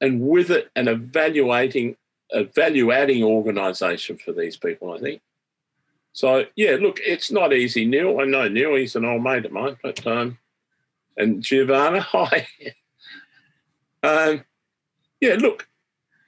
and 0.00 0.20
with 0.20 0.50
it 0.50 0.70
an 0.74 0.88
evaluating 0.88 1.96
a 2.34 2.44
value 2.44 2.92
adding 2.92 3.22
organisation 3.22 4.18
for 4.18 4.32
these 4.32 4.56
people, 4.56 4.92
I 4.92 4.98
think. 4.98 5.22
So 6.12 6.44
yeah, 6.56 6.76
look, 6.80 7.00
it's 7.04 7.30
not 7.30 7.52
easy, 7.52 7.84
Neil. 7.84 8.20
I 8.20 8.24
know 8.24 8.48
Neil; 8.48 8.76
he's 8.76 8.96
an 8.96 9.04
old 9.04 9.22
mate 9.22 9.46
of 9.46 9.52
mine, 9.52 9.76
but 9.82 10.06
um, 10.06 10.38
and 11.16 11.42
Giovanna, 11.42 12.00
hi. 12.12 12.46
um, 14.02 14.44
yeah, 15.20 15.34
look, 15.34 15.68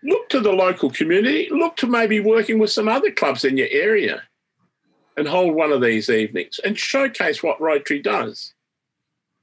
look 0.03 0.29
to 0.31 0.41
the 0.41 0.53
local 0.53 0.91
community. 0.91 1.49
Look 1.51 1.77
to 1.79 1.87
maybe 1.87 2.21
working 2.21 2.59
with 2.59 2.71
some 2.71 2.89
other 2.89 3.11
clubs 3.11 3.45
in 3.45 3.57
your 3.57 3.69
area, 3.71 4.23
and 5.17 5.29
hold 5.29 5.55
one 5.55 5.73
of 5.73 5.81
these 5.81 6.11
evenings 6.11 6.59
and 6.65 6.79
showcase 6.79 7.43
what 7.43 7.61
Rotary 7.61 8.01
does. 8.01 8.55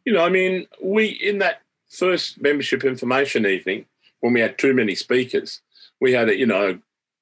You 0.05 0.14
know, 0.14 0.26
I 0.26 0.30
mean, 0.30 0.68
we 0.82 1.07
in 1.07 1.39
that 1.39 1.61
first 1.89 2.41
membership 2.41 2.84
information 2.84 3.45
evening 3.45 3.86
when 4.20 4.34
we 4.34 4.39
had 4.41 4.57
too 4.57 4.74
many 4.74 4.95
speakers, 4.95 5.61
we 6.04 6.12
had 6.12 6.28
a 6.28 6.38
you 6.38 6.45
know 6.45 6.78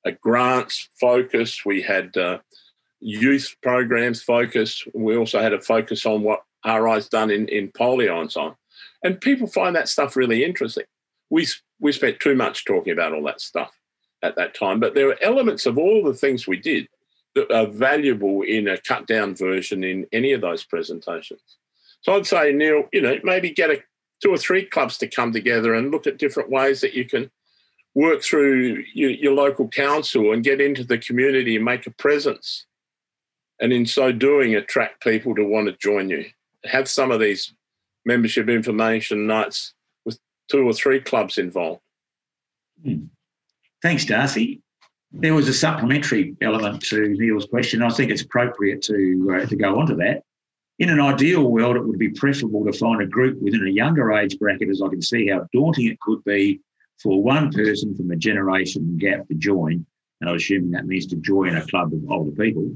a 0.06 0.12
grants 0.12 0.90
focus. 1.00 1.64
We 1.64 1.84
had 1.84 2.18
uh, 2.18 2.40
youth 3.00 3.56
programs 3.62 4.24
focus. 4.24 4.84
We 4.96 5.16
also 5.16 5.40
had 5.40 5.54
a 5.54 5.62
focus 5.62 6.04
on 6.04 6.24
what 6.24 6.42
RI's 6.66 7.08
done 7.08 7.30
in 7.30 7.48
in 7.48 7.72
polio 7.72 8.20
and 8.20 8.32
so 8.32 8.42
on. 8.42 8.56
And 9.04 9.22
people 9.22 9.46
find 9.46 9.76
that 9.76 9.88
stuff 9.88 10.16
really 10.16 10.44
interesting. 10.44 10.86
We 11.30 11.48
we 11.80 11.92
spent 11.92 12.20
too 12.20 12.36
much 12.36 12.66
talking 12.66 12.92
about 12.92 13.14
all 13.14 13.24
that 13.26 13.40
stuff 13.40 13.72
at 14.24 14.36
that 14.36 14.56
time, 14.56 14.80
but 14.80 14.96
there 14.96 15.10
are 15.10 15.24
elements 15.24 15.68
of 15.68 15.78
all 15.78 16.04
the 16.04 16.16
things 16.16 16.48
we 16.48 16.58
did 16.58 16.88
that 17.36 17.52
are 17.52 17.68
valuable 17.68 18.42
in 18.42 18.68
a 18.68 18.78
cut 18.80 19.06
down 19.06 19.36
version 19.36 19.84
in 19.84 20.08
any 20.12 20.32
of 20.34 20.42
those 20.42 20.64
presentations. 20.64 21.58
So 22.02 22.16
I'd 22.16 22.26
say, 22.26 22.52
Neil, 22.52 22.84
you 22.92 23.02
know, 23.02 23.20
maybe 23.24 23.52
get 23.52 23.70
a 23.70 23.84
two 24.24 24.32
or 24.32 24.38
three 24.38 24.66
clubs 24.66 24.98
to 24.98 25.08
come 25.08 25.32
together 25.32 25.76
and 25.76 25.92
look 25.92 26.08
at 26.08 26.18
different 26.18 26.50
ways 26.50 26.82
that 26.82 26.94
you 26.94 27.06
can 27.06 27.32
work 27.94 28.22
through 28.22 28.84
your, 28.94 29.12
your, 29.12 29.34
local 29.34 29.68
council 29.68 30.32
and 30.32 30.44
get 30.44 30.62
into 30.62 30.84
the 30.84 30.98
community 30.98 31.56
and 31.56 31.66
make 31.66 31.86
a 31.88 31.92
presence. 31.92 32.66
And 33.60 33.74
in 33.74 33.86
so 33.86 34.12
doing, 34.12 34.56
attract 34.56 35.04
people 35.04 35.36
to 35.36 35.44
want 35.44 35.68
to 35.68 35.78
join 35.78 36.10
you. 36.10 36.26
Have 36.66 36.88
some 36.88 37.12
of 37.12 37.20
these 37.20 37.54
membership 38.06 38.50
information 38.50 39.28
nights 39.28 39.74
with 40.06 40.20
two 40.50 40.68
or 40.68 40.74
three 40.74 41.00
clubs 41.00 41.38
involved. 41.38 41.82
Hmm. 42.84 43.06
Thanks, 43.82 44.06
D'Arcy. 44.06 44.62
There 45.12 45.34
was 45.34 45.50
a 45.50 45.54
supplementary 45.54 46.36
element 46.42 46.82
to 46.84 47.10
Neil's 47.10 47.46
question. 47.46 47.82
I 47.82 47.89
think 47.89 48.12
it's 48.12 48.22
appropriate 48.22 48.82
to 48.84 49.39
uh, 49.42 49.46
to 49.46 49.56
go 49.56 49.80
on 49.80 49.88
to 49.88 49.96
that. 49.96 50.24
In 50.80 50.89
an 50.89 51.02
ideal 51.02 51.52
world, 51.52 51.76
it 51.76 51.86
would 51.86 52.00
be 52.00 52.10
preferable 52.10 52.64
to 52.66 52.72
find 52.72 53.02
a 53.02 53.06
group 53.06 53.42
within 53.42 53.68
a 53.68 53.70
younger 53.70 54.14
age 54.14 54.39
bracket, 54.39 54.70
as 54.70 54.82
I 54.82 54.88
can 54.88 55.02
see 55.02 55.28
how 55.28 55.48
daunting 55.54 55.88
it 55.88 56.00
could 56.00 56.24
be 56.24 56.62
for 57.02 57.22
one 57.22 57.52
person 57.52 57.95
from 57.95 58.12
a 58.12 58.16
generation 58.16 58.97
gap 58.97 59.28
to 59.28 59.36
join, 59.36 59.86
and 60.20 60.30
I'm 60.30 60.36
assuming 60.36 60.72
that 60.72 60.86
means 60.86 61.08
to 61.08 61.16
join 61.18 61.56
a 61.56 61.66
club 61.68 61.93
of 61.93 62.10
older 62.10 62.32
people, 62.32 62.72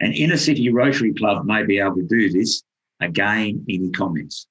an 0.00 0.12
inner 0.12 0.36
city 0.36 0.70
Rotary 0.70 1.14
Club 1.14 1.44
may 1.46 1.64
be 1.64 1.78
able 1.78 1.96
to 1.96 2.06
do 2.06 2.30
this. 2.30 2.62
Again, 3.00 3.64
any 3.68 3.90
comments? 3.90 4.46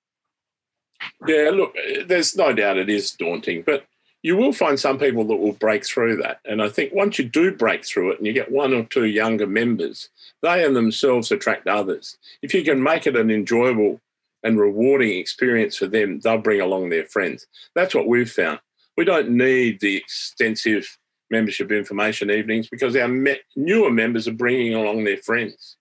Yeah, 1.27 1.51
look, 1.53 1.75
there's 2.05 2.35
no 2.35 2.53
doubt 2.53 2.77
it 2.77 2.89
is 2.89 3.11
daunting, 3.11 3.63
but 3.65 3.85
you 4.21 4.37
will 4.37 4.53
find 4.53 4.79
some 4.79 4.97
people 4.97 5.25
that 5.25 5.35
will 5.35 5.53
break 5.53 5.85
through 5.85 6.17
that. 6.17 6.39
And 6.45 6.61
I 6.61 6.69
think 6.69 6.93
once 6.93 7.19
you 7.19 7.25
do 7.25 7.53
break 7.53 7.85
through 7.85 8.11
it 8.11 8.17
and 8.17 8.27
you 8.27 8.33
get 8.33 8.51
one 8.51 8.73
or 8.73 8.83
two 8.83 9.05
younger 9.05 9.47
members, 9.47 10.09
they 10.41 10.65
in 10.65 10.73
themselves 10.73 11.31
attract 11.31 11.67
others. 11.67 12.17
If 12.41 12.53
you 12.53 12.63
can 12.63 12.81
make 12.81 13.05
it 13.05 13.17
an 13.17 13.31
enjoyable 13.31 13.99
and 14.43 14.59
rewarding 14.59 15.17
experience 15.17 15.77
for 15.77 15.87
them, 15.87 16.19
they'll 16.19 16.37
bring 16.37 16.61
along 16.61 16.89
their 16.89 17.05
friends. 17.05 17.47
That's 17.75 17.95
what 17.95 18.07
we've 18.07 18.31
found. 18.31 18.59
We 18.97 19.05
don't 19.05 19.29
need 19.31 19.79
the 19.79 19.97
extensive 19.97 20.97
membership 21.29 21.71
information 21.71 22.29
evenings 22.29 22.69
because 22.69 22.95
our 22.95 23.07
me- 23.07 23.41
newer 23.55 23.91
members 23.91 24.27
are 24.27 24.33
bringing 24.33 24.73
along 24.75 25.03
their 25.03 25.17
friends. 25.17 25.77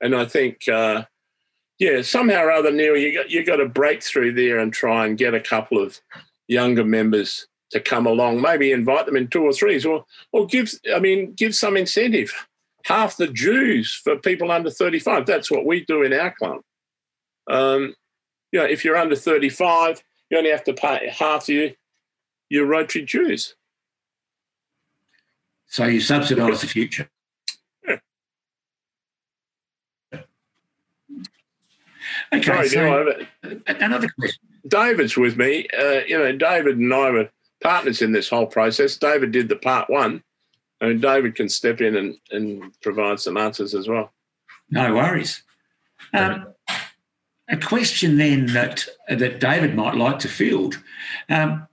And 0.00 0.14
I 0.14 0.26
think, 0.26 0.68
uh, 0.68 1.04
yeah, 1.78 2.02
somehow 2.02 2.44
or 2.44 2.52
other, 2.52 2.70
Neil, 2.70 2.96
you 2.96 3.14
got 3.14 3.30
you 3.30 3.44
got 3.44 3.56
to 3.56 3.68
break 3.68 4.02
through 4.02 4.34
there 4.34 4.58
and 4.58 4.72
try 4.72 5.06
and 5.06 5.18
get 5.18 5.34
a 5.34 5.40
couple 5.40 5.82
of 5.82 6.00
younger 6.46 6.84
members 6.84 7.46
to 7.70 7.80
come 7.80 8.06
along. 8.06 8.40
Maybe 8.40 8.70
invite 8.70 9.06
them 9.06 9.16
in 9.16 9.28
two 9.28 9.42
or 9.42 9.52
threes, 9.52 9.84
or 9.84 10.04
or 10.32 10.46
give 10.46 10.72
I 10.94 11.00
mean 11.00 11.32
give 11.34 11.54
some 11.54 11.76
incentive. 11.76 12.32
Half 12.84 13.16
the 13.16 13.26
dues 13.26 13.98
for 14.04 14.16
people 14.16 14.52
under 14.52 14.70
thirty 14.70 14.98
five. 14.98 15.26
That's 15.26 15.50
what 15.50 15.64
we 15.64 15.84
do 15.84 16.02
in 16.02 16.12
our 16.12 16.32
club. 16.32 16.60
Um, 17.50 17.94
you 18.52 18.60
know, 18.60 18.66
if 18.66 18.84
you're 18.84 18.96
under 18.96 19.16
thirty 19.16 19.48
five, 19.48 20.02
you 20.30 20.38
only 20.38 20.50
have 20.50 20.64
to 20.64 20.74
pay 20.74 21.08
half 21.12 21.48
your 21.48 21.70
your 22.54 22.66
Rotary 22.66 23.04
dues. 23.04 23.54
So 25.66 25.86
you 25.86 26.00
subsidise 26.00 26.60
the 26.60 26.68
future. 26.68 27.10
Okay, 32.32 32.42
Sorry, 32.42 32.68
so 32.68 33.26
another 33.66 34.08
question. 34.18 34.40
David's 34.68 35.16
with 35.16 35.36
me. 35.36 35.66
Uh, 35.76 36.00
you 36.06 36.18
know, 36.18 36.32
David 36.32 36.78
and 36.78 36.92
I 36.92 37.10
were 37.10 37.28
partners 37.62 38.02
in 38.02 38.12
this 38.12 38.28
whole 38.28 38.46
process. 38.46 38.96
David 38.96 39.32
did 39.32 39.48
the 39.48 39.56
part 39.56 39.88
one, 39.90 40.22
and 40.80 41.00
David 41.02 41.34
can 41.34 41.48
step 41.48 41.80
in 41.80 41.96
and, 41.96 42.16
and 42.30 42.72
provide 42.82 43.20
some 43.20 43.36
answers 43.36 43.74
as 43.74 43.88
well. 43.88 44.12
No 44.70 44.94
worries. 44.94 45.42
Um, 46.12 46.54
a 47.48 47.56
question 47.56 48.16
then 48.16 48.46
that 48.46 48.86
that 49.08 49.40
David 49.40 49.74
might 49.74 49.96
like 49.96 50.18
to 50.20 50.28
field: 50.28 50.82
um, 51.28 51.66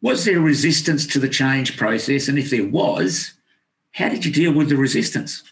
Was 0.00 0.24
there 0.24 0.40
resistance 0.40 1.06
to 1.08 1.18
the 1.18 1.28
change 1.28 1.76
process, 1.76 2.28
and 2.28 2.38
if 2.38 2.50
there 2.50 2.66
was, 2.66 3.32
how 3.92 4.08
did 4.08 4.24
you 4.24 4.32
deal 4.32 4.52
with 4.52 4.68
the 4.68 4.76
resistance? 4.76 5.42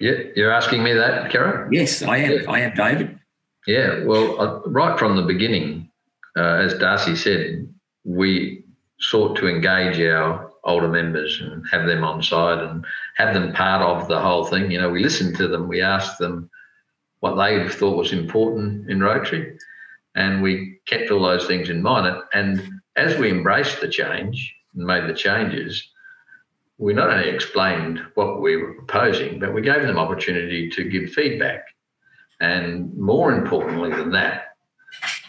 Yeah, 0.00 0.18
you're 0.36 0.52
asking 0.52 0.82
me 0.82 0.92
that, 0.92 1.30
Karen? 1.30 1.72
Yes, 1.72 2.02
I 2.02 2.18
am. 2.18 2.48
I 2.48 2.60
am 2.60 2.74
David. 2.74 3.18
Yeah, 3.66 4.04
well, 4.04 4.40
uh, 4.40 4.60
right 4.66 4.98
from 4.98 5.16
the 5.16 5.22
beginning, 5.22 5.88
uh, 6.36 6.56
as 6.56 6.74
D'Arcy 6.74 7.16
said, 7.16 7.66
we 8.04 8.64
sought 9.00 9.36
to 9.38 9.48
engage 9.48 9.98
our 10.00 10.50
older 10.64 10.88
members 10.88 11.40
and 11.40 11.64
have 11.70 11.86
them 11.86 12.04
on 12.04 12.22
side 12.22 12.58
and 12.58 12.84
have 13.16 13.34
them 13.34 13.52
part 13.52 13.82
of 13.82 14.08
the 14.08 14.20
whole 14.20 14.44
thing. 14.44 14.70
You 14.70 14.80
know, 14.80 14.90
we 14.90 15.02
listened 15.02 15.36
to 15.36 15.48
them, 15.48 15.68
we 15.68 15.80
asked 15.80 16.18
them 16.18 16.50
what 17.20 17.36
they 17.36 17.66
thought 17.68 17.96
was 17.96 18.12
important 18.12 18.90
in 18.90 19.02
Rotary, 19.02 19.56
and 20.14 20.42
we 20.42 20.80
kept 20.86 21.10
all 21.10 21.22
those 21.22 21.46
things 21.46 21.70
in 21.70 21.80
mind. 21.80 22.20
And 22.34 22.73
as 22.96 23.18
we 23.18 23.30
embraced 23.30 23.80
the 23.80 23.88
change 23.88 24.54
and 24.74 24.86
made 24.86 25.08
the 25.08 25.14
changes, 25.14 25.90
we 26.78 26.92
not 26.92 27.10
only 27.10 27.28
explained 27.28 28.00
what 28.14 28.40
we 28.40 28.56
were 28.56 28.74
proposing, 28.74 29.38
but 29.38 29.54
we 29.54 29.62
gave 29.62 29.82
them 29.82 29.98
opportunity 29.98 30.68
to 30.70 30.84
give 30.84 31.10
feedback. 31.10 31.64
And 32.40 32.96
more 32.96 33.32
importantly 33.32 33.90
than 33.90 34.10
that, 34.12 34.56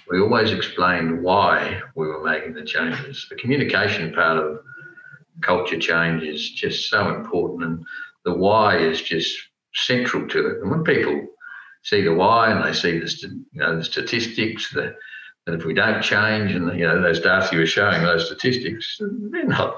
we 0.09 0.19
always 0.19 0.51
explained 0.51 1.23
why 1.23 1.81
we 1.95 2.07
were 2.07 2.23
making 2.23 2.53
the 2.53 2.63
changes. 2.63 3.25
The 3.29 3.35
communication 3.35 4.13
part 4.13 4.37
of 4.37 4.59
culture 5.41 5.79
change 5.79 6.23
is 6.23 6.51
just 6.51 6.89
so 6.89 7.15
important, 7.15 7.63
and 7.63 7.85
the 8.23 8.33
why 8.33 8.77
is 8.77 9.01
just 9.01 9.35
central 9.73 10.27
to 10.27 10.47
it. 10.47 10.61
And 10.61 10.71
when 10.71 10.83
people 10.83 11.27
see 11.83 12.01
the 12.01 12.13
why 12.13 12.51
and 12.51 12.63
they 12.63 12.73
see 12.73 12.99
the, 12.99 13.11
you 13.51 13.61
know, 13.61 13.77
the 13.77 13.83
statistics, 13.83 14.71
the, 14.71 14.95
that 15.45 15.55
if 15.55 15.65
we 15.65 15.73
don't 15.73 16.01
change, 16.01 16.51
and 16.53 16.77
you 16.77 16.87
know, 16.87 17.01
those 17.01 17.19
data 17.19 17.49
you 17.51 17.59
were 17.59 17.65
showing 17.65 18.03
those 18.03 18.25
statistics, 18.25 18.99
they're 18.99 19.45
not 19.45 19.75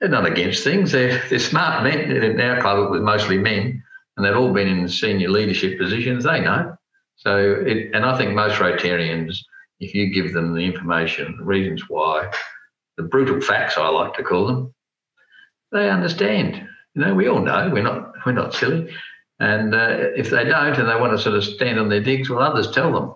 they're 0.00 0.10
not 0.10 0.26
against 0.26 0.62
things. 0.62 0.92
They're 0.92 1.22
they're 1.28 1.38
smart 1.38 1.82
men. 1.82 2.10
In 2.10 2.40
our 2.40 2.60
club, 2.60 2.78
it 2.78 2.90
was 2.90 3.00
mostly 3.00 3.38
men, 3.38 3.82
and 4.16 4.24
they've 4.24 4.36
all 4.36 4.52
been 4.52 4.68
in 4.68 4.88
senior 4.88 5.30
leadership 5.30 5.78
positions. 5.78 6.24
They 6.24 6.40
know. 6.40 6.76
So, 7.16 7.62
it, 7.66 7.94
and 7.94 8.04
I 8.04 8.16
think 8.16 8.34
most 8.34 8.56
Rotarians, 8.56 9.38
if 9.80 9.94
you 9.94 10.12
give 10.12 10.34
them 10.34 10.54
the 10.54 10.60
information, 10.60 11.36
the 11.38 11.44
reasons 11.44 11.84
why, 11.88 12.30
the 12.98 13.04
brutal 13.04 13.40
facts 13.40 13.78
I 13.78 13.88
like 13.88 14.14
to 14.14 14.22
call 14.22 14.46
them, 14.46 14.74
they 15.72 15.88
understand. 15.88 16.68
You 16.94 17.02
know, 17.02 17.14
we 17.14 17.28
all 17.28 17.40
know 17.40 17.70
we're 17.72 17.82
not 17.82 18.12
we're 18.24 18.32
not 18.32 18.54
silly, 18.54 18.94
and 19.40 19.74
uh, 19.74 19.96
if 20.16 20.30
they 20.30 20.44
don't 20.44 20.78
and 20.78 20.88
they 20.88 21.00
want 21.00 21.12
to 21.12 21.18
sort 21.22 21.36
of 21.36 21.44
stand 21.44 21.80
on 21.80 21.88
their 21.88 22.02
digs, 22.02 22.30
well, 22.30 22.40
others 22.40 22.70
tell 22.70 22.92
them. 22.92 23.14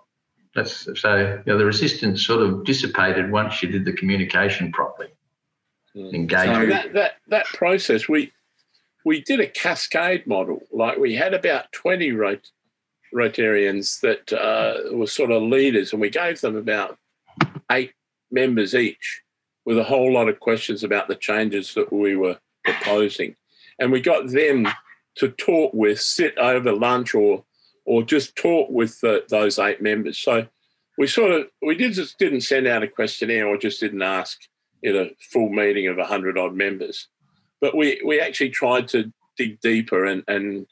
That's 0.54 0.88
so. 1.00 1.16
You 1.16 1.52
know, 1.52 1.58
the 1.58 1.64
resistance 1.64 2.26
sort 2.26 2.42
of 2.42 2.64
dissipated 2.64 3.30
once 3.30 3.62
you 3.62 3.68
did 3.68 3.84
the 3.84 3.92
communication 3.92 4.72
properly. 4.72 5.08
Engagement. 5.94 6.62
So 6.62 6.66
that, 6.66 6.92
that 6.94 7.12
that 7.28 7.46
process, 7.46 8.08
we 8.08 8.32
we 9.04 9.20
did 9.22 9.40
a 9.40 9.46
cascade 9.46 10.26
model. 10.26 10.62
Like 10.72 10.98
we 10.98 11.14
had 11.14 11.34
about 11.34 11.70
twenty 11.72 12.12
rot- 12.12 12.50
Rotarians 13.14 14.00
that 14.00 14.32
uh, 14.32 14.94
were 14.96 15.06
sort 15.06 15.30
of 15.30 15.42
leaders, 15.42 15.92
and 15.92 16.00
we 16.00 16.10
gave 16.10 16.40
them 16.40 16.56
about 16.56 16.96
eight 17.70 17.92
members 18.30 18.74
each 18.74 19.22
with 19.64 19.78
a 19.78 19.84
whole 19.84 20.12
lot 20.12 20.28
of 20.28 20.40
questions 20.40 20.84
about 20.84 21.08
the 21.08 21.16
changes 21.16 21.74
that 21.74 21.92
we 21.92 22.16
were 22.16 22.38
proposing. 22.64 23.34
And 23.78 23.90
we 23.90 24.00
got 24.00 24.28
them 24.28 24.68
to 25.16 25.28
talk 25.28 25.72
with, 25.74 26.00
sit 26.00 26.36
over 26.38 26.72
lunch 26.72 27.14
or 27.14 27.44
or 27.84 28.02
just 28.02 28.36
talk 28.36 28.68
with 28.70 29.00
the, 29.00 29.24
those 29.28 29.58
eight 29.58 29.82
members. 29.82 30.18
So 30.18 30.46
we 30.98 31.06
sort 31.06 31.32
of 31.32 31.46
we 31.62 31.74
did 31.74 31.94
just 31.94 32.18
didn't 32.18 32.42
send 32.42 32.66
out 32.66 32.82
a 32.82 32.88
questionnaire 32.88 33.46
or 33.46 33.56
just 33.56 33.80
didn't 33.80 34.02
ask 34.02 34.38
in 34.82 34.96
a 34.96 35.10
full 35.32 35.48
meeting 35.48 35.86
of 35.88 35.96
100 35.96 36.38
odd 36.38 36.54
members. 36.54 37.08
But 37.60 37.76
we, 37.76 38.00
we 38.04 38.20
actually 38.20 38.50
tried 38.50 38.88
to 38.88 39.12
dig 39.36 39.60
deeper 39.60 40.04
and, 40.04 40.24
and 40.28 40.66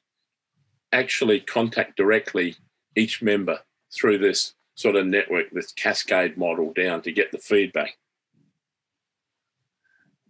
actually 0.93 1.41
contact 1.41 1.97
directly 1.97 2.57
each 2.97 3.23
member 3.23 3.61
through 3.95 4.19
this 4.19 4.55
sort 4.75 4.97
of 4.97 5.07
network, 5.07 5.51
this 5.53 5.73
cascade 5.73 6.37
model 6.39 6.73
down 6.73 7.03
to 7.03 7.13
get 7.13 7.33
the 7.33 7.39
feedback. 7.39 7.97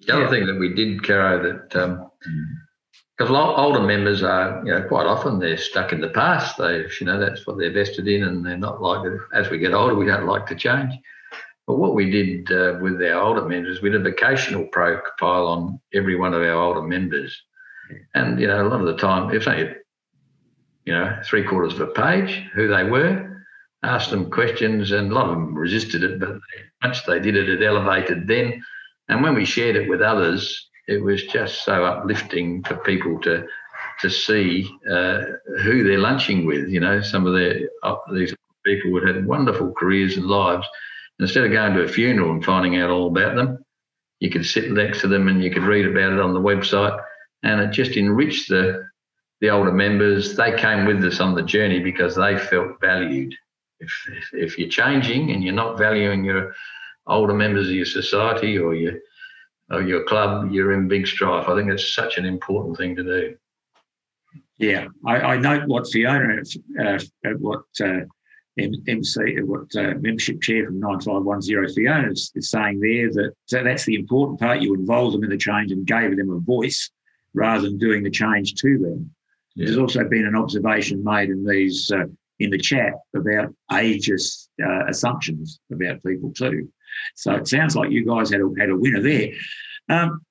The 0.06 0.16
other 0.16 0.28
thing 0.28 0.46
that 0.46 0.58
we 0.58 0.74
did, 0.74 1.02
Caro, 1.02 1.42
that 1.42 1.76
um, 1.76 2.10
mm. 2.28 2.44
Because 3.18 3.34
older 3.34 3.80
members 3.80 4.22
are, 4.22 4.62
you 4.64 4.70
know, 4.70 4.82
quite 4.82 5.06
often 5.06 5.40
they're 5.40 5.56
stuck 5.56 5.92
in 5.92 6.00
the 6.00 6.10
past. 6.10 6.56
They, 6.56 6.84
you 7.00 7.06
know, 7.06 7.18
that's 7.18 7.46
what 7.46 7.58
they're 7.58 7.72
vested 7.72 8.06
in, 8.06 8.22
and 8.22 8.46
they're 8.46 8.56
not 8.56 8.80
like. 8.80 9.10
As 9.34 9.50
we 9.50 9.58
get 9.58 9.74
older, 9.74 9.96
we 9.96 10.06
don't 10.06 10.26
like 10.26 10.46
to 10.46 10.54
change. 10.54 10.94
But 11.66 11.78
what 11.78 11.96
we 11.96 12.10
did 12.10 12.52
uh, 12.52 12.78
with 12.80 13.02
our 13.02 13.20
older 13.20 13.44
members, 13.44 13.82
we 13.82 13.90
did 13.90 14.06
a 14.06 14.10
vocational 14.10 14.66
profile 14.68 15.48
on 15.48 15.80
every 15.92 16.14
one 16.14 16.32
of 16.32 16.42
our 16.42 16.52
older 16.52 16.82
members, 16.82 17.42
and 18.14 18.40
you 18.40 18.46
know, 18.46 18.62
a 18.62 18.68
lot 18.68 18.80
of 18.80 18.86
the 18.86 18.96
time, 18.96 19.34
if 19.34 19.48
only, 19.48 19.74
you 20.84 20.92
know, 20.92 21.20
three 21.24 21.42
quarters 21.42 21.74
of 21.74 21.80
a 21.80 21.92
page, 21.92 22.44
who 22.54 22.68
they 22.68 22.84
were, 22.84 23.44
asked 23.82 24.10
them 24.10 24.30
questions, 24.30 24.92
and 24.92 25.10
a 25.10 25.14
lot 25.14 25.28
of 25.28 25.32
them 25.32 25.56
resisted 25.56 26.04
it, 26.04 26.20
but 26.20 26.38
once 26.84 27.02
they 27.02 27.18
did 27.18 27.36
it, 27.36 27.48
it 27.48 27.64
elevated 27.64 28.28
then. 28.28 28.62
And 29.08 29.22
when 29.22 29.34
we 29.34 29.44
shared 29.44 29.74
it 29.74 29.88
with 29.88 30.02
others, 30.02 30.67
it 30.88 31.04
was 31.04 31.22
just 31.24 31.64
so 31.64 31.84
uplifting 31.84 32.64
for 32.64 32.76
people 32.76 33.20
to 33.20 33.46
to 34.00 34.10
see 34.10 34.68
uh, 34.90 35.20
who 35.62 35.84
they're 35.84 35.98
lunching 35.98 36.46
with. 36.46 36.68
You 36.68 36.80
know, 36.80 37.00
some 37.00 37.26
of 37.26 37.34
their 37.34 37.68
uh, 37.84 37.96
these 38.12 38.34
people 38.64 38.90
would 38.92 39.06
have 39.06 39.24
wonderful 39.24 39.72
careers 39.72 40.16
and 40.16 40.26
lives. 40.26 40.66
Instead 41.20 41.44
of 41.44 41.52
going 41.52 41.74
to 41.74 41.82
a 41.82 41.88
funeral 41.88 42.32
and 42.32 42.44
finding 42.44 42.78
out 42.78 42.90
all 42.90 43.08
about 43.08 43.36
them, 43.36 43.58
you 44.20 44.30
could 44.30 44.46
sit 44.46 44.70
next 44.70 45.00
to 45.02 45.08
them 45.08 45.28
and 45.28 45.42
you 45.42 45.50
could 45.50 45.64
read 45.64 45.86
about 45.86 46.12
it 46.12 46.20
on 46.20 46.32
the 46.32 46.40
website, 46.40 46.98
and 47.42 47.60
it 47.60 47.70
just 47.70 47.96
enriched 47.96 48.48
the 48.48 48.84
the 49.40 49.50
older 49.50 49.72
members. 49.72 50.36
They 50.36 50.56
came 50.56 50.86
with 50.86 51.04
us 51.04 51.20
on 51.20 51.34
the 51.34 51.42
journey 51.42 51.80
because 51.80 52.16
they 52.16 52.38
felt 52.38 52.80
valued. 52.80 53.34
If 53.80 53.92
if 54.32 54.58
you're 54.58 54.70
changing 54.70 55.32
and 55.32 55.44
you're 55.44 55.52
not 55.52 55.78
valuing 55.78 56.24
your 56.24 56.54
older 57.06 57.34
members 57.34 57.68
of 57.68 57.74
your 57.74 57.86
society 57.86 58.58
or 58.58 58.74
your 58.74 58.94
or 59.70 59.82
your 59.82 60.04
club, 60.04 60.50
you're 60.50 60.72
in 60.72 60.88
big 60.88 61.06
strife. 61.06 61.48
I 61.48 61.56
think 61.56 61.70
it's 61.70 61.94
such 61.94 62.18
an 62.18 62.24
important 62.24 62.76
thing 62.76 62.96
to 62.96 63.02
do. 63.02 63.36
Yeah, 64.58 64.88
I, 65.06 65.20
I 65.20 65.36
note 65.36 65.68
what 65.68 65.86
Fiona, 65.86 66.42
uh, 66.80 66.98
what 67.38 67.62
uh, 67.80 68.00
MC, 68.58 69.40
what 69.42 69.74
uh, 69.76 69.94
membership 70.00 70.40
chair 70.42 70.66
from 70.66 70.80
9510 70.80 71.74
Fiona 71.74 72.10
is, 72.10 72.32
is 72.34 72.50
saying 72.50 72.80
there 72.80 73.10
that 73.12 73.32
so 73.46 73.62
that's 73.62 73.84
the 73.84 73.94
important 73.94 74.40
part. 74.40 74.60
You 74.60 74.74
involved 74.74 75.14
them 75.14 75.24
in 75.24 75.30
the 75.30 75.36
change 75.36 75.70
and 75.70 75.86
gave 75.86 76.16
them 76.16 76.30
a 76.30 76.40
voice 76.40 76.90
rather 77.34 77.62
than 77.62 77.78
doing 77.78 78.02
the 78.02 78.10
change 78.10 78.54
to 78.54 78.78
them. 78.78 79.14
Yeah. 79.54 79.66
There's 79.66 79.78
also 79.78 80.04
been 80.08 80.26
an 80.26 80.36
observation 80.36 81.04
made 81.04 81.30
in 81.30 81.46
these 81.46 81.90
uh, 81.92 82.06
in 82.40 82.50
the 82.50 82.58
chat 82.58 82.94
about 83.14 83.54
ageist 83.70 84.48
uh, 84.64 84.86
assumptions 84.86 85.60
about 85.72 86.02
people 86.02 86.32
too. 86.32 86.68
So 87.14 87.34
it 87.34 87.48
sounds 87.48 87.76
like 87.76 87.90
you 87.90 88.04
guys 88.04 88.30
had 88.30 88.40
a, 88.40 88.50
had 88.58 88.70
a 88.70 88.76
winner 88.76 89.00
there. 89.00 89.30
Um, 89.88 90.22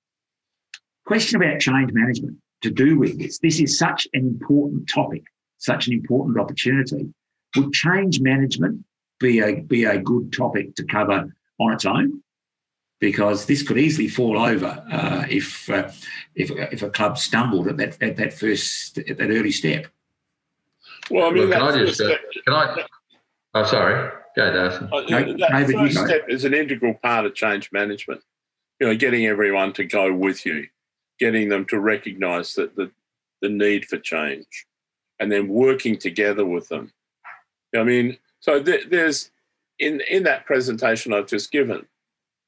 question 1.06 1.42
about 1.42 1.60
change 1.60 1.92
management 1.94 2.38
to 2.62 2.70
do 2.70 2.98
with 2.98 3.18
this. 3.20 3.40
This 3.40 3.60
is 3.60 3.78
such 3.78 4.08
an 4.14 4.26
important 4.26 4.90
topic, 4.90 5.24
such 5.58 5.88
an 5.88 5.94
important 5.94 6.40
opportunity. 6.40 7.14
Would 7.56 7.74
change 7.74 8.20
management 8.20 8.84
be 9.20 9.40
a 9.40 9.62
be 9.62 9.86
a 9.86 9.98
good 9.98 10.32
topic 10.32 10.76
to 10.76 10.84
cover 10.84 11.34
on 11.60 11.74
its 11.74 11.86
own? 11.86 12.22
Because 13.00 13.46
this 13.46 13.62
could 13.62 13.78
easily 13.78 14.08
fall 14.08 14.40
over 14.40 14.84
uh, 14.92 15.26
if 15.30 15.70
uh, 15.70 15.90
if 16.36 16.52
if 16.52 16.82
a 16.82 16.90
club 16.90 17.18
stumbled 17.18 17.68
at 17.68 17.78
that 17.78 18.02
at 18.02 18.18
that 18.18 18.34
first 18.34 18.98
at 18.98 19.18
that 19.18 19.30
early 19.30 19.52
step. 19.52 19.88
Well, 21.10 21.28
I 21.28 21.32
mean, 21.32 21.50
well, 21.50 21.60
can 21.60 21.80
I 21.80 21.86
just 21.86 22.02
uh, 22.02 22.16
can 22.46 22.54
I? 22.54 22.86
Oh, 23.54 23.64
sorry. 23.64 24.12
Go, 24.38 24.52
D'Arcy. 24.52 24.86
Uh, 24.92 25.02
that 25.50 25.72
first 25.74 25.98
step 25.98 26.30
is 26.30 26.46
an 26.46 26.54
integral 26.54 26.94
part 26.94 27.26
of 27.26 27.34
change 27.34 27.72
management. 27.72 28.22
You 28.80 28.88
know, 28.88 28.96
getting 28.96 29.26
everyone 29.26 29.74
to 29.74 29.84
go 29.84 30.14
with 30.14 30.46
you, 30.46 30.68
getting 31.20 31.50
them 31.50 31.66
to 31.66 31.80
recognise 31.80 32.54
that 32.54 32.76
the 32.76 32.92
the 33.42 33.50
need 33.50 33.86
for 33.86 33.98
change, 33.98 34.68
and 35.20 35.32
then 35.32 35.48
working 35.48 35.98
together 35.98 36.46
with 36.46 36.70
them. 36.70 36.92
I 37.76 37.84
mean, 37.84 38.18
so 38.40 38.62
th- 38.62 38.90
there's 38.90 39.32
in 39.80 40.02
in 40.02 40.22
that 40.24 40.46
presentation 40.46 41.14
I've 41.14 41.28
just 41.28 41.52
given, 41.52 41.88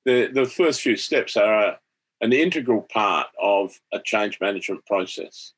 the 0.06 0.28
the 0.28 0.46
first 0.46 0.82
few 0.82 0.96
steps 0.96 1.36
are 1.36 1.60
a, 1.60 1.80
an 2.22 2.34
integral 2.34 2.84
part 2.84 3.28
of 3.42 3.80
a 3.92 4.00
change 4.00 4.40
management 4.40 4.86
process, 4.86 5.54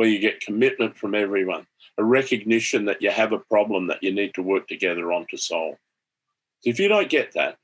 where 0.00 0.08
you 0.08 0.18
get 0.18 0.40
commitment 0.40 0.96
from 0.96 1.14
everyone, 1.14 1.66
a 1.98 2.02
recognition 2.02 2.86
that 2.86 3.02
you 3.02 3.10
have 3.10 3.32
a 3.32 3.38
problem 3.38 3.86
that 3.88 4.02
you 4.02 4.10
need 4.10 4.32
to 4.32 4.42
work 4.42 4.66
together 4.66 5.12
on 5.12 5.26
to 5.28 5.36
solve. 5.36 5.76
So 6.60 6.70
if 6.70 6.80
you 6.80 6.88
don't 6.88 7.10
get 7.10 7.32
that, 7.34 7.58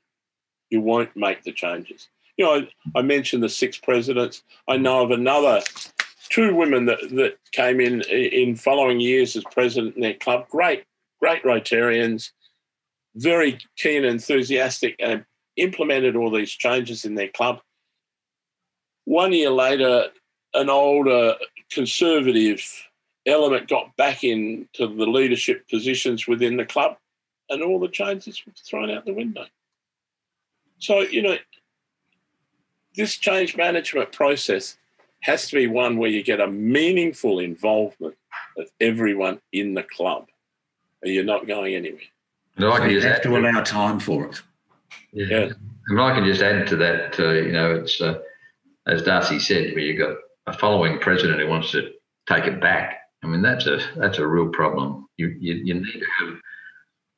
you 0.69 0.79
won't 0.79 1.15
make 1.15 1.41
the 1.41 1.51
changes. 1.51 2.09
You 2.37 2.45
know, 2.45 2.67
I, 2.95 2.99
I 2.99 3.01
mentioned 3.01 3.41
the 3.41 3.49
six 3.49 3.79
presidents. 3.79 4.43
I 4.67 4.77
know 4.77 5.01
of 5.01 5.09
another 5.09 5.63
two 6.29 6.53
women 6.53 6.85
that, 6.85 6.99
that 7.13 7.37
came 7.53 7.79
in 7.79 8.01
in 8.03 8.55
following 8.55 8.99
years 8.99 9.35
as 9.35 9.43
president 9.45 9.95
in 9.95 10.03
their 10.03 10.13
club. 10.13 10.47
Great, 10.47 10.83
great 11.19 11.41
Rotarians, 11.41 12.33
very 13.15 13.57
keen 13.77 14.03
and 14.03 14.13
enthusiastic, 14.13 14.95
and 14.99 15.25
implemented 15.55 16.15
all 16.15 16.29
these 16.29 16.51
changes 16.51 17.03
in 17.03 17.15
their 17.15 17.29
club. 17.29 17.61
One 19.05 19.33
year 19.33 19.49
later, 19.49 20.09
an 20.53 20.69
older 20.69 21.33
conservative 21.71 22.63
element 23.25 23.67
got 23.67 23.95
back 23.97 24.23
into 24.23 24.87
the 24.87 25.05
leadership 25.05 25.67
positions 25.69 26.27
within 26.27 26.57
the 26.57 26.65
club, 26.65 26.97
and 27.49 27.61
all 27.61 27.79
the 27.79 27.87
changes 27.87 28.41
were 28.45 28.53
thrown 28.65 28.89
out 28.89 29.05
the 29.05 29.13
window. 29.13 29.45
So, 30.79 31.01
you 31.01 31.21
know, 31.21 31.37
this 32.95 33.15
change 33.15 33.55
management 33.55 34.11
process 34.11 34.77
has 35.21 35.47
to 35.49 35.55
be 35.55 35.67
one 35.67 35.97
where 35.97 36.09
you 36.09 36.23
get 36.23 36.39
a 36.39 36.47
meaningful 36.47 37.39
involvement 37.39 38.15
of 38.57 38.69
everyone 38.79 39.39
in 39.51 39.73
the 39.73 39.83
club, 39.83 40.27
and 41.01 41.13
you're 41.13 41.23
not 41.23 41.47
going 41.47 41.75
anywhere. 41.75 42.01
No, 42.57 42.71
I 42.71 42.79
can 42.79 42.89
so 42.89 42.93
just 42.95 43.07
have 43.07 43.21
to 43.23 43.37
allow 43.37 43.61
time 43.61 43.99
for 43.99 44.25
it. 44.25 44.41
Yeah. 45.11 45.25
yeah. 45.29 45.49
And 45.89 46.01
I 46.01 46.13
can 46.13 46.25
just 46.25 46.41
add 46.41 46.67
to 46.67 46.75
that, 46.77 47.19
uh, 47.19 47.31
you 47.31 47.51
know, 47.51 47.75
it's 47.75 48.01
uh, 48.01 48.19
as 48.87 49.03
D'Arcy 49.03 49.39
said, 49.39 49.73
where 49.73 49.83
you've 49.83 49.99
got 49.99 50.17
a 50.47 50.53
following 50.53 50.97
president 50.99 51.39
who 51.39 51.47
wants 51.47 51.71
to 51.71 51.91
take 52.27 52.45
it 52.45 52.59
back. 52.59 53.01
I 53.23 53.27
mean, 53.27 53.41
that's 53.41 53.67
a 53.67 53.79
that's 53.97 54.17
a 54.17 54.27
real 54.27 54.49
problem. 54.49 55.07
You 55.17 55.35
you, 55.39 55.55
you 55.55 55.73
need 55.75 55.99
to 55.99 56.05
have 56.19 56.35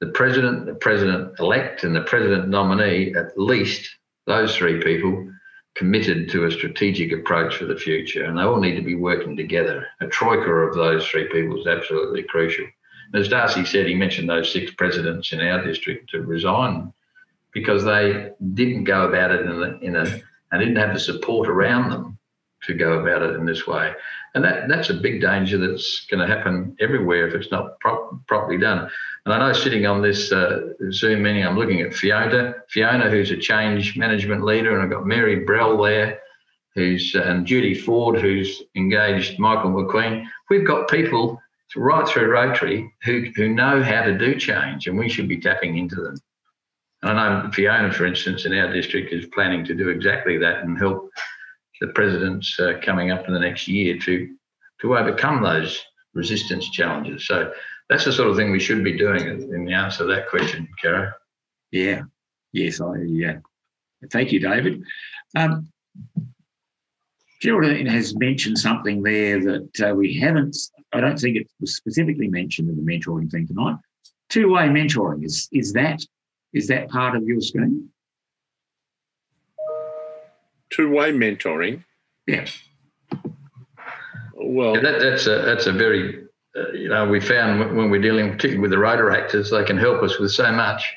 the 0.01 0.07
president, 0.07 0.65
the 0.65 0.75
president 0.75 1.39
elect, 1.39 1.83
and 1.83 1.95
the 1.95 2.01
president 2.01 2.49
nominee, 2.49 3.13
at 3.15 3.37
least 3.37 3.89
those 4.25 4.55
three 4.55 4.81
people 4.81 5.31
committed 5.75 6.29
to 6.29 6.45
a 6.45 6.51
strategic 6.51 7.11
approach 7.11 7.55
for 7.55 7.65
the 7.65 7.75
future, 7.75 8.25
and 8.25 8.37
they 8.37 8.41
all 8.41 8.59
need 8.59 8.75
to 8.75 8.81
be 8.81 8.95
working 8.95 9.35
together. 9.35 9.85
A 10.01 10.07
troika 10.07 10.49
of 10.49 10.75
those 10.75 11.07
three 11.07 11.27
people 11.29 11.59
is 11.59 11.67
absolutely 11.67 12.23
crucial. 12.23 12.65
As 13.13 13.27
D'Arcy 13.27 13.65
said, 13.65 13.87
he 13.87 13.95
mentioned 13.95 14.29
those 14.29 14.51
six 14.51 14.71
presidents 14.73 15.33
in 15.33 15.41
our 15.41 15.63
district 15.63 16.09
to 16.11 16.21
resign 16.21 16.93
because 17.53 17.83
they 17.83 18.31
didn't 18.53 18.83
go 18.83 19.07
about 19.07 19.31
it 19.31 19.41
in 19.41 19.51
a, 19.51 19.77
in 19.79 19.95
a 19.95 20.21
and 20.51 20.59
didn't 20.59 20.75
have 20.77 20.93
the 20.93 20.99
support 20.99 21.47
around 21.47 21.89
them 21.89 22.18
to 22.63 22.73
go 22.73 22.99
about 22.99 23.21
it 23.21 23.35
in 23.35 23.45
this 23.45 23.65
way. 23.65 23.93
And 24.35 24.43
that, 24.43 24.67
that's 24.67 24.89
a 24.89 24.93
big 24.93 25.21
danger 25.21 25.57
that's 25.57 26.05
going 26.05 26.19
to 26.19 26.33
happen 26.33 26.75
everywhere 26.79 27.27
if 27.27 27.33
it's 27.33 27.51
not 27.51 27.79
properly 27.79 28.57
done. 28.57 28.89
And 29.25 29.33
I 29.33 29.39
know 29.39 29.53
sitting 29.53 29.85
on 29.85 30.01
this 30.01 30.31
uh, 30.31 30.73
Zoom 30.91 31.23
meeting, 31.23 31.45
I'm 31.45 31.57
looking 31.57 31.81
at 31.81 31.93
Fiona, 31.93 32.55
Fiona, 32.69 33.09
who's 33.09 33.31
a 33.31 33.37
change 33.37 33.97
management 33.97 34.43
leader, 34.43 34.73
and 34.73 34.83
I've 34.83 34.89
got 34.89 35.07
Mary 35.07 35.45
Brell 35.45 35.81
there, 35.81 36.19
who's 36.75 37.15
and 37.15 37.45
Judy 37.45 37.73
Ford, 37.73 38.19
who's 38.19 38.61
engaged 38.75 39.39
Michael 39.39 39.71
McQueen. 39.71 40.25
We've 40.49 40.67
got 40.67 40.89
people 40.89 41.41
right 41.75 42.07
through 42.07 42.31
Rotary 42.31 42.91
who, 43.03 43.25
who 43.35 43.49
know 43.49 43.81
how 43.81 44.03
to 44.03 44.17
do 44.17 44.35
change, 44.39 44.87
and 44.87 44.97
we 44.97 45.09
should 45.09 45.27
be 45.27 45.39
tapping 45.39 45.77
into 45.77 45.95
them. 45.95 46.15
And 47.01 47.19
I 47.19 47.43
know 47.43 47.51
Fiona, 47.51 47.91
for 47.91 48.05
instance, 48.05 48.45
in 48.45 48.53
our 48.53 48.71
district 48.71 49.13
is 49.13 49.25
planning 49.27 49.63
to 49.65 49.73
do 49.73 49.89
exactly 49.89 50.37
that 50.37 50.63
and 50.63 50.77
help 50.77 51.09
the 51.81 51.87
presidents 51.87 52.59
uh, 52.59 52.73
coming 52.83 53.11
up 53.11 53.27
in 53.27 53.33
the 53.33 53.39
next 53.39 53.67
year 53.67 53.97
to 53.99 54.35
to 54.81 54.97
overcome 54.97 55.43
those 55.43 55.81
resistance 56.13 56.69
challenges. 56.69 57.27
So 57.27 57.51
that's 57.89 58.05
the 58.05 58.13
sort 58.13 58.29
of 58.29 58.37
thing 58.37 58.51
we 58.51 58.59
should 58.59 58.83
be 58.83 58.97
doing 58.97 59.25
in 59.27 59.65
the 59.65 59.73
answer 59.73 59.99
to 59.99 60.05
that 60.05 60.29
question, 60.29 60.67
Caro. 60.81 61.11
Yeah. 61.71 62.01
Yes, 62.51 62.81
I 62.81 62.95
yeah. 63.05 63.37
Thank 64.11 64.31
you, 64.31 64.39
David. 64.39 64.81
Um, 65.35 65.69
Geraldine 67.41 67.85
has 67.85 68.15
mentioned 68.15 68.57
something 68.57 69.01
there 69.01 69.39
that 69.41 69.89
uh, 69.89 69.95
we 69.95 70.17
haven't, 70.17 70.57
I 70.93 70.99
don't 70.99 71.17
think 71.17 71.37
it 71.37 71.47
was 71.59 71.75
specifically 71.75 72.27
mentioned 72.27 72.69
in 72.69 72.75
the 72.75 72.91
mentoring 72.91 73.29
thing 73.31 73.47
tonight. 73.47 73.77
Two-way 74.29 74.67
mentoring, 74.67 75.25
is 75.25 75.47
is 75.51 75.73
that 75.73 75.99
is 76.53 76.67
that 76.67 76.89
part 76.89 77.15
of 77.15 77.23
your 77.23 77.41
scheme? 77.41 77.89
Two-way 80.71 81.11
mentoring. 81.11 81.83
Yeah. 82.27 82.45
Well, 84.35 84.75
yeah, 84.75 84.81
that, 84.81 84.99
that's 84.99 85.27
a 85.27 85.41
that's 85.41 85.65
a 85.65 85.73
very 85.73 86.23
uh, 86.55 86.71
you 86.71 86.89
know 86.89 87.07
we 87.07 87.19
found 87.19 87.75
when 87.75 87.89
we're 87.89 88.01
dealing 88.01 88.31
particularly 88.31 88.61
with 88.61 88.71
the 88.71 88.77
Rotaractors, 88.77 89.51
they 89.51 89.65
can 89.65 89.77
help 89.77 90.01
us 90.01 90.17
with 90.19 90.31
so 90.31 90.51
much. 90.51 90.93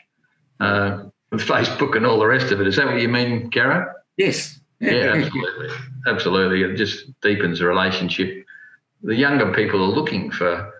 Uh, 0.61 1.05
with 1.33 1.41
Facebook 1.41 1.97
and 1.97 2.07
all 2.07 2.20
the 2.20 2.27
rest 2.27 2.53
of 2.53 2.61
it. 2.61 2.68
Is 2.68 2.77
that 2.77 2.87
what 2.87 3.01
you 3.01 3.09
mean, 3.09 3.51
Caro? 3.51 3.91
Yes. 4.16 4.61
Yeah, 4.79 4.93
yeah, 4.93 5.14
absolutely. 5.14 5.68
Absolutely. 6.07 6.62
It 6.62 6.77
just 6.77 7.07
deepens 7.23 7.59
the 7.59 7.66
relationship. 7.66 8.45
The 9.03 9.16
younger 9.16 9.53
people 9.53 9.83
are 9.83 9.97
looking 9.97 10.31
for, 10.31 10.73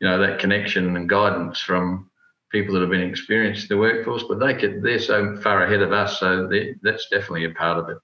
you 0.00 0.08
know, 0.08 0.18
that 0.18 0.38
connection 0.38 0.96
and 0.96 1.08
guidance 1.08 1.60
from 1.60 2.10
people 2.50 2.74
that 2.74 2.80
have 2.80 2.90
been 2.90 3.02
experienced 3.02 3.70
in 3.70 3.76
the 3.76 3.80
workforce, 3.80 4.24
but 4.28 4.40
they 4.40 4.54
could 4.54 4.82
they're 4.82 4.98
so 4.98 5.36
far 5.36 5.64
ahead 5.64 5.82
of 5.82 5.92
us, 5.92 6.18
so 6.18 6.48
that's 6.82 7.08
definitely 7.08 7.44
a 7.44 7.50
part 7.50 7.78
of 7.78 7.88
it. 7.90 7.98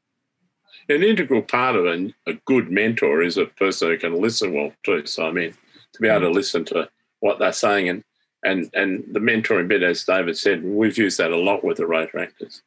An 0.89 1.03
integral 1.03 1.43
part 1.43 1.77
of 1.77 1.87
a, 1.87 2.13
a 2.27 2.35
good 2.45 2.71
mentor 2.71 3.23
is 3.23 3.37
a 3.37 3.47
person 3.47 3.89
who 3.89 3.99
can 3.99 4.21
listen 4.21 4.53
well 4.53 4.73
too. 4.83 5.07
So 5.07 5.27
I 5.27 5.33
mean, 5.33 5.55
to 5.93 6.01
be 6.01 6.09
able 6.09 6.23
to 6.23 6.31
listen 6.31 6.65
to 6.67 6.89
what 7.21 7.39
they're 7.39 7.53
saying 7.53 7.89
and 7.89 8.05
and 8.45 8.71
and 8.75 9.05
the 9.13 9.21
mentoring 9.21 9.69
bit, 9.69 9.83
as 9.83 10.05
David 10.05 10.37
said, 10.37 10.65
we've 10.65 10.99
used 10.99 11.19
that 11.19 11.33
a 11.33 11.37
lot 11.37 11.65
with 11.65 11.79
the 11.79 11.85
Rotaractors. 11.85 12.63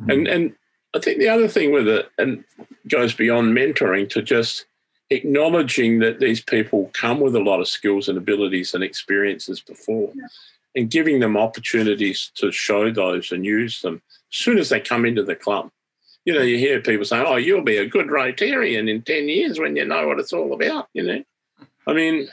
Mm-hmm. 0.00 0.10
And 0.10 0.28
and 0.28 0.56
I 0.94 1.00
think 1.00 1.18
the 1.18 1.28
other 1.28 1.48
thing 1.48 1.72
with 1.72 1.88
it 1.88 2.08
and 2.18 2.44
goes 2.88 3.14
beyond 3.14 3.56
mentoring 3.56 4.08
to 4.10 4.22
just 4.22 4.66
acknowledging 5.10 5.98
that 5.98 6.20
these 6.20 6.40
people 6.40 6.90
come 6.94 7.20
with 7.20 7.34
a 7.34 7.40
lot 7.40 7.60
of 7.60 7.68
skills 7.68 8.08
and 8.08 8.16
abilities 8.16 8.74
and 8.74 8.82
experiences 8.82 9.60
before 9.60 10.10
yeah 10.14 10.26
and 10.74 10.90
giving 10.90 11.20
them 11.20 11.36
opportunities 11.36 12.30
to 12.34 12.50
show 12.50 12.90
those 12.90 13.32
and 13.32 13.44
use 13.44 13.82
them 13.82 14.02
as 14.08 14.36
soon 14.36 14.58
as 14.58 14.68
they 14.68 14.80
come 14.80 15.04
into 15.04 15.22
the 15.22 15.36
club. 15.36 15.70
You 16.24 16.34
know, 16.34 16.42
you 16.42 16.58
hear 16.58 16.80
people 16.80 17.04
saying, 17.04 17.24
oh, 17.26 17.36
you'll 17.36 17.62
be 17.62 17.76
a 17.76 17.86
good 17.86 18.06
Rotarian 18.06 18.88
in 18.88 19.02
10 19.02 19.28
years 19.28 19.58
when 19.58 19.76
you 19.76 19.84
know 19.84 20.08
what 20.08 20.18
it's 20.18 20.32
all 20.32 20.54
about, 20.54 20.88
you 20.94 21.02
know. 21.02 21.22
I 21.86 21.92
mean, 21.92 22.28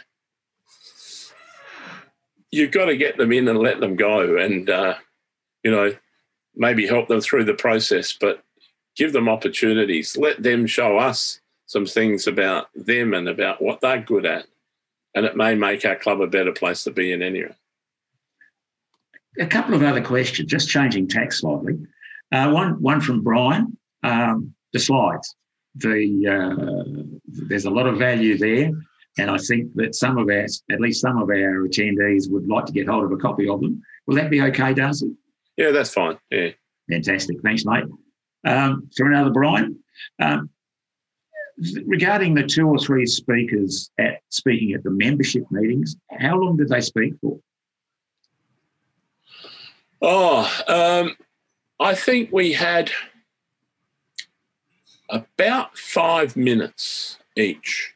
you've 2.51 2.71
got 2.71 2.85
to 2.85 2.95
get 2.95 3.17
them 3.17 3.33
in 3.33 3.47
and 3.47 3.59
let 3.59 3.81
them 3.81 3.97
go 3.97 4.37
and, 4.37 4.69
uh, 4.69 4.95
you 5.63 5.71
know, 5.71 5.93
maybe 6.55 6.87
help 6.87 7.09
them 7.09 7.21
through 7.21 7.43
the 7.43 7.53
process, 7.53 8.13
but 8.19 8.43
give 8.95 9.11
them 9.11 9.27
opportunities. 9.27 10.15
Let 10.15 10.41
them 10.41 10.67
show 10.67 10.97
us 10.97 11.41
some 11.65 11.85
things 11.85 12.27
about 12.27 12.67
them 12.73 13.13
and 13.13 13.27
about 13.27 13.61
what 13.61 13.81
they're 13.81 14.01
good 14.01 14.25
at. 14.25 14.45
And 15.15 15.25
it 15.25 15.35
may 15.35 15.55
make 15.55 15.83
our 15.83 15.97
club 15.97 16.21
a 16.21 16.27
better 16.27 16.53
place 16.53 16.85
to 16.85 16.91
be 16.91 17.11
in 17.11 17.21
anyway 17.21 17.55
a 19.39 19.47
couple 19.47 19.73
of 19.73 19.83
other 19.83 20.01
questions, 20.01 20.49
just 20.49 20.69
changing 20.69 21.07
tack 21.07 21.31
slightly. 21.31 21.77
Uh, 22.31 22.49
one, 22.51 22.81
one 22.81 23.01
from 23.01 23.21
Brian, 23.21 23.77
um, 24.03 24.53
the 24.73 24.79
slides. 24.79 25.35
The 25.75 26.27
uh, 26.27 27.03
there's 27.47 27.65
a 27.65 27.69
lot 27.69 27.87
of 27.87 27.97
value 27.97 28.37
there, 28.37 28.71
and 29.17 29.31
I 29.31 29.37
think 29.37 29.73
that 29.75 29.95
some 29.95 30.17
of 30.17 30.27
our, 30.27 30.45
at 30.71 30.81
least 30.81 31.01
some 31.01 31.17
of 31.17 31.29
our 31.29 31.67
attendees, 31.67 32.29
would 32.29 32.47
like 32.47 32.65
to 32.65 32.73
get 32.73 32.87
hold 32.87 33.05
of 33.05 33.11
a 33.11 33.17
copy 33.17 33.47
of 33.47 33.61
them. 33.61 33.81
Will 34.05 34.15
that 34.15 34.29
be 34.29 34.41
okay, 34.41 34.73
D'Arcy? 34.73 35.15
Yeah, 35.57 35.71
that's 35.71 35.93
fine. 35.93 36.17
Yeah. 36.29 36.49
Fantastic. 36.89 37.37
Thanks, 37.41 37.65
mate. 37.65 37.85
Um, 38.45 38.89
so 38.91 39.05
another 39.05 39.29
Brian. 39.29 39.77
Um, 40.19 40.49
regarding 41.85 42.33
the 42.33 42.43
two 42.43 42.67
or 42.67 42.79
three 42.79 43.05
speakers 43.05 43.91
at 43.99 44.19
speaking 44.29 44.73
at 44.73 44.83
the 44.83 44.89
membership 44.89 45.43
meetings, 45.51 45.95
how 46.19 46.37
long 46.37 46.57
did 46.57 46.69
they 46.69 46.81
speak 46.81 47.13
for? 47.21 47.39
Oh, 50.01 50.51
um, 50.67 51.15
I 51.79 51.93
think 51.93 52.31
we 52.31 52.51
had 52.51 52.91
about 55.11 55.77
five 55.77 56.35
minutes 56.35 57.19
each. 57.35 57.93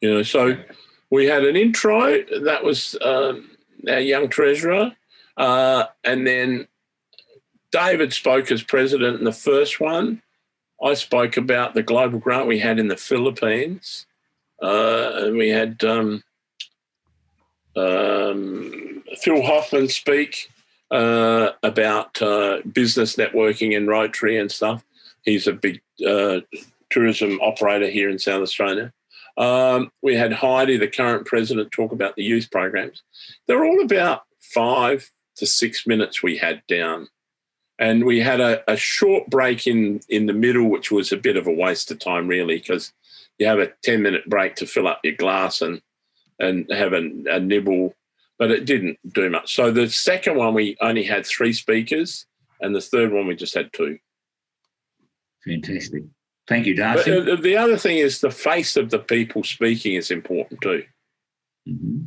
You 0.00 0.14
know, 0.14 0.22
so 0.22 0.56
we 1.10 1.26
had 1.26 1.44
an 1.44 1.56
intro 1.56 2.22
that 2.42 2.62
was 2.62 2.96
um, 3.02 3.50
our 3.88 4.00
young 4.00 4.28
treasurer, 4.28 4.92
uh, 5.36 5.84
and 6.04 6.26
then 6.26 6.68
David 7.72 8.12
spoke 8.12 8.52
as 8.52 8.62
president 8.62 9.18
in 9.18 9.24
the 9.24 9.32
first 9.32 9.80
one. 9.80 10.22
I 10.82 10.94
spoke 10.94 11.36
about 11.36 11.74
the 11.74 11.82
global 11.82 12.18
grant 12.18 12.46
we 12.46 12.58
had 12.58 12.78
in 12.78 12.88
the 12.88 12.96
Philippines. 12.96 14.06
Uh, 14.62 15.10
and 15.14 15.36
we 15.36 15.48
had 15.48 15.82
um, 15.84 16.22
um, 17.76 19.02
Phil 19.20 19.42
Hoffman 19.42 19.88
speak 19.88 20.50
uh, 20.90 21.50
about 21.62 22.20
uh, 22.22 22.58
business 22.72 23.16
networking 23.16 23.76
and 23.76 23.88
Rotary 23.88 24.38
and 24.38 24.50
stuff. 24.50 24.84
He's 25.24 25.46
a 25.46 25.52
big 25.52 25.80
uh, 26.06 26.40
tourism 26.90 27.40
operator 27.40 27.88
here 27.88 28.08
in 28.08 28.18
South 28.18 28.42
Australia. 28.42 28.92
Um, 29.36 29.90
we 30.02 30.14
had 30.14 30.32
Heidi, 30.32 30.76
the 30.76 30.88
current 30.88 31.26
president, 31.26 31.72
talk 31.72 31.92
about 31.92 32.14
the 32.14 32.22
youth 32.22 32.50
programs. 32.50 33.02
They're 33.46 33.64
all 33.64 33.82
about 33.82 34.22
five 34.40 35.10
to 35.36 35.46
six 35.46 35.86
minutes 35.86 36.22
we 36.22 36.36
had 36.36 36.62
down. 36.68 37.08
And 37.78 38.04
we 38.04 38.20
had 38.20 38.40
a, 38.40 38.62
a 38.70 38.76
short 38.76 39.28
break 39.28 39.66
in, 39.66 40.00
in 40.08 40.26
the 40.26 40.32
middle, 40.32 40.70
which 40.70 40.92
was 40.92 41.10
a 41.10 41.16
bit 41.16 41.36
of 41.36 41.48
a 41.48 41.52
waste 41.52 41.90
of 41.90 41.98
time, 41.98 42.28
really, 42.28 42.58
because 42.58 42.92
you 43.38 43.46
have 43.46 43.58
a 43.58 43.72
10 43.82 44.00
minute 44.00 44.28
break 44.28 44.54
to 44.56 44.66
fill 44.66 44.86
up 44.86 45.00
your 45.02 45.16
glass 45.16 45.60
and, 45.60 45.82
and 46.38 46.70
have 46.70 46.92
a, 46.92 47.10
a 47.28 47.40
nibble, 47.40 47.94
but 48.38 48.52
it 48.52 48.64
didn't 48.64 48.98
do 49.12 49.28
much. 49.28 49.56
So 49.56 49.72
the 49.72 49.88
second 49.88 50.36
one, 50.36 50.54
we 50.54 50.76
only 50.80 51.02
had 51.02 51.26
three 51.26 51.52
speakers, 51.52 52.26
and 52.60 52.74
the 52.74 52.80
third 52.80 53.12
one, 53.12 53.26
we 53.26 53.34
just 53.34 53.54
had 53.54 53.72
two. 53.72 53.98
Fantastic. 55.46 56.04
Thank 56.46 56.66
you, 56.66 56.74
D'Arcy. 56.74 57.10
But 57.10 57.28
uh, 57.28 57.36
the 57.36 57.56
other 57.56 57.76
thing 57.76 57.98
is 57.98 58.20
the 58.20 58.30
face 58.30 58.76
of 58.76 58.90
the 58.90 58.98
people 58.98 59.42
speaking 59.44 59.94
is 59.94 60.10
important 60.10 60.60
too. 60.60 60.84
Mm-hmm. 61.68 62.02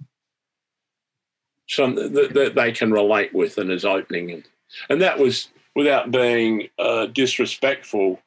Something 1.67 2.13
that, 2.13 2.33
that, 2.33 2.55
they 2.55 2.71
can 2.71 2.91
relate 2.91 3.33
with 3.33 3.57
and 3.57 3.71
is 3.71 3.83
opening. 3.83 4.31
And, 4.31 4.43
and 4.89 5.01
that 5.01 5.19
was 5.19 5.49
without 5.75 6.11
being 6.11 6.69
uh, 6.79 7.07
disrespectful 7.07 8.19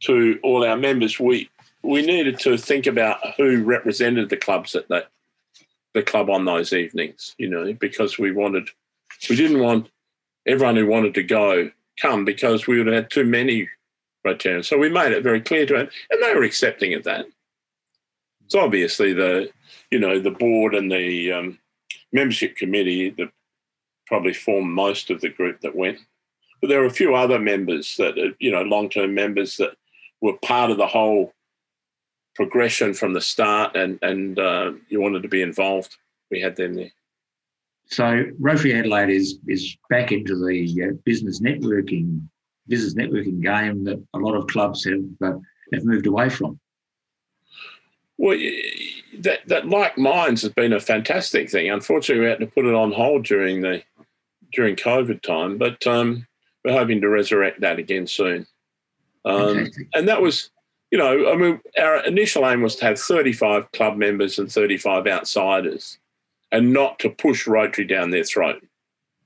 to 0.00 0.38
all 0.42 0.64
our 0.64 0.76
members. 0.76 1.20
We 1.20 1.50
we 1.82 2.02
needed 2.02 2.38
to 2.40 2.56
think 2.56 2.86
about 2.86 3.18
who 3.36 3.62
represented 3.62 4.28
the 4.28 4.36
clubs 4.36 4.74
at 4.74 4.88
that 4.88 5.08
the 5.94 6.02
club 6.02 6.30
on 6.30 6.44
those 6.44 6.72
evenings, 6.72 7.34
you 7.38 7.48
know, 7.48 7.72
because 7.74 8.18
we 8.18 8.32
wanted 8.32 8.68
we 9.28 9.36
didn't 9.36 9.60
want 9.60 9.88
everyone 10.46 10.76
who 10.76 10.86
wanted 10.86 11.14
to 11.14 11.22
go 11.22 11.70
come 12.00 12.24
because 12.24 12.66
we 12.66 12.78
would 12.78 12.86
have 12.86 12.94
had 12.94 13.10
too 13.10 13.24
many 13.24 13.68
Rotarians. 14.34 14.66
So 14.66 14.78
we 14.78 14.88
made 14.88 15.12
it 15.12 15.22
very 15.22 15.40
clear 15.40 15.66
to 15.66 15.74
them, 15.74 15.88
and 16.10 16.22
they 16.22 16.34
were 16.34 16.44
accepting 16.44 16.94
of 16.94 17.04
that. 17.04 17.26
So 18.48 18.60
obviously 18.60 19.12
the 19.12 19.50
you 19.90 19.98
know 19.98 20.18
the 20.18 20.30
board 20.30 20.74
and 20.74 20.90
the 20.90 21.32
um, 21.32 21.58
membership 22.12 22.56
committee 22.56 23.10
that 23.10 23.30
probably 24.06 24.32
formed 24.32 24.72
most 24.72 25.10
of 25.10 25.20
the 25.20 25.28
group 25.28 25.60
that 25.60 25.76
went, 25.76 25.98
but 26.60 26.68
there 26.68 26.80
were 26.80 26.86
a 26.86 26.90
few 26.90 27.14
other 27.14 27.38
members 27.38 27.96
that 27.96 28.34
you 28.38 28.50
know 28.50 28.62
long 28.62 28.88
term 28.88 29.14
members 29.14 29.56
that 29.56 29.76
were 30.20 30.36
part 30.38 30.70
of 30.70 30.78
the 30.78 30.86
whole 30.86 31.32
progression 32.34 32.94
from 32.94 33.12
the 33.12 33.20
start, 33.20 33.76
and 33.76 33.98
and 34.02 34.38
uh, 34.38 34.72
you 34.88 35.00
wanted 35.00 35.22
to 35.22 35.28
be 35.28 35.42
involved. 35.42 35.96
We 36.30 36.40
had 36.40 36.56
them 36.56 36.74
there. 36.74 36.92
So 37.90 38.24
Rotary 38.38 38.74
Adelaide 38.74 39.10
is 39.10 39.38
is 39.46 39.76
back 39.90 40.12
into 40.12 40.36
the 40.36 40.84
uh, 40.84 40.94
business 41.04 41.40
networking 41.40 42.28
business 42.68 42.94
networking 42.94 43.42
game 43.42 43.84
that 43.84 44.02
a 44.14 44.18
lot 44.18 44.34
of 44.34 44.46
clubs 44.46 44.84
have 44.84 45.00
uh, 45.22 45.38
have 45.72 45.84
moved 45.84 46.06
away 46.06 46.28
from. 46.28 46.58
Well, 48.16 48.38
that 49.20 49.40
that 49.46 49.68
like 49.68 49.96
minds 49.96 50.42
has 50.42 50.52
been 50.52 50.72
a 50.72 50.80
fantastic 50.80 51.50
thing. 51.50 51.70
Unfortunately, 51.70 52.24
we 52.24 52.30
had 52.30 52.40
to 52.40 52.46
put 52.46 52.66
it 52.66 52.74
on 52.74 52.92
hold 52.92 53.24
during 53.24 53.62
the 53.62 53.82
during 54.52 54.76
COVID 54.76 55.22
time, 55.22 55.58
but 55.58 55.86
um, 55.86 56.26
we're 56.64 56.72
hoping 56.72 57.00
to 57.00 57.08
resurrect 57.08 57.60
that 57.60 57.78
again 57.78 58.06
soon. 58.06 58.46
Um, 59.24 59.68
and 59.94 60.08
that 60.08 60.22
was, 60.22 60.50
you 60.90 60.98
know, 60.98 61.30
I 61.30 61.36
mean, 61.36 61.60
our 61.78 62.04
initial 62.06 62.48
aim 62.48 62.62
was 62.62 62.76
to 62.76 62.86
have 62.86 62.98
35 62.98 63.70
club 63.72 63.96
members 63.96 64.38
and 64.38 64.50
35 64.50 65.06
outsiders, 65.06 65.98
and 66.50 66.72
not 66.72 66.98
to 67.00 67.10
push 67.10 67.46
Rotary 67.46 67.86
down 67.86 68.10
their 68.10 68.24
throat. 68.24 68.64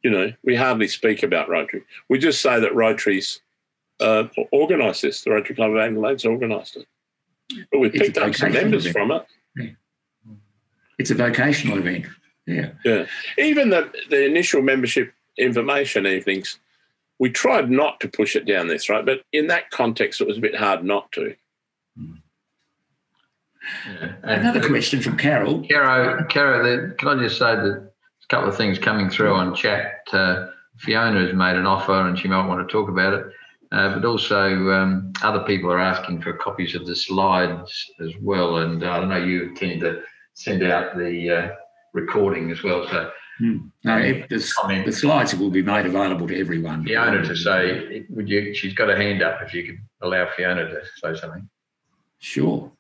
You 0.03 0.11
know, 0.11 0.33
we 0.45 0.57
hardly 0.57 0.89
speak 0.89 1.23
about 1.23 1.49
Rotary. 1.49 1.85
We 2.09 2.19
just 2.19 2.43
say 2.43 2.59
that 2.59 2.75
Rotary's 2.75 3.41
uh, 4.01 4.25
organised 4.53 5.03
this. 5.03 5.23
The 5.23 5.31
Rotary 5.31 5.55
Club 5.55 5.71
of 5.71 5.77
Adelaide's 5.77 6.27
organised 6.27 6.77
it. 6.77 6.87
But 7.71 7.79
we've 7.79 7.93
picked 7.93 8.19
up 8.19 8.35
some 8.35 8.53
members 8.53 8.87
event. 8.87 8.93
from 8.95 9.11
it. 9.13 9.27
Yeah. 9.57 10.33
It's 10.99 11.11
a 11.11 11.15
vocational 11.15 11.79
event. 11.79 12.07
Yeah. 12.47 12.71
Yeah. 12.85 13.07
Even 13.39 13.71
the, 13.71 13.93
the 14.11 14.25
initial 14.25 14.63
membership 14.63 15.13
information 15.39 16.07
evenings, 16.07 16.59
we 17.19 17.31
tried 17.31 17.71
not 17.71 18.01
to 18.01 18.09
push 18.09 18.35
it 18.35 18.47
down 18.47 18.67
their 18.67 18.79
throat, 18.79 19.07
but 19.07 19.23
in 19.33 19.47
that 19.49 19.71
context, 19.71 20.21
it 20.21 20.27
was 20.27 20.39
a 20.39 20.41
bit 20.41 20.57
hard 20.57 20.85
not 20.85 21.13
to. 21.13 21.37
Yeah. 23.87 24.13
Another 24.23 24.67
question 24.67 25.01
from 25.01 25.17
Carol. 25.17 25.65
Caro, 25.71 26.25
Caro, 26.25 26.91
can 26.99 27.09
I 27.09 27.23
just 27.23 27.39
say 27.39 27.55
that 27.55 27.92
a 28.25 28.27
couple 28.29 28.49
of 28.49 28.57
things 28.57 28.79
coming 28.79 29.11
through 29.11 29.35
on 29.35 29.55
chat. 29.55 30.01
Uh, 30.13 30.47
Fiona 30.79 31.21
has 31.21 31.35
made 31.35 31.57
an 31.57 31.67
offer 31.67 32.09
and 32.09 32.19
she 32.19 32.29
might 32.29 32.47
want 32.47 32.67
to 32.67 32.73
talk 32.73 32.89
about 32.89 33.15
it. 33.15 33.27
Uh, 33.73 33.95
but 33.95 34.05
also, 34.05 34.71
um, 34.71 35.13
other 35.23 35.41
people 35.45 35.71
are 35.71 35.81
asking 35.81 36.21
for 36.21 36.35
copies 36.35 36.75
of 36.75 36.87
the 36.87 36.95
slides 36.95 37.91
as 38.01 38.13
well. 38.21 38.59
And 38.59 38.85
uh, 38.85 38.91
I 38.91 39.05
know 39.05 39.25
you 39.25 39.55
tend 39.55 39.81
to 39.81 40.03
send 40.35 40.63
out 40.63 40.97
the 40.97 41.31
uh, 41.31 41.55
recording 41.95 42.51
as 42.51 42.63
well. 42.63 42.87
So, 42.89 43.11
hmm. 43.39 43.69
no, 43.85 43.97
it, 43.97 44.29
the, 44.29 44.37
the, 44.85 44.93
slides 44.93 45.35
will 45.35 45.49
be 45.51 45.63
made 45.63 45.87
available 45.87 46.29
to 46.29 46.39
everyone. 46.39 46.85
Fiona 46.85 47.23
to 47.23 47.35
say, 47.35 48.05
would 48.11 48.29
you? 48.29 48.53
She's 48.53 48.75
got 48.75 48.91
a 48.91 48.97
hand 48.97 49.23
up. 49.23 49.41
If 49.41 49.55
you 49.55 49.65
could 49.65 49.79
allow 50.03 50.29
Fiona 50.37 50.69
to 50.69 50.83
say 51.03 51.19
something. 51.19 51.49
Sure. 52.19 52.71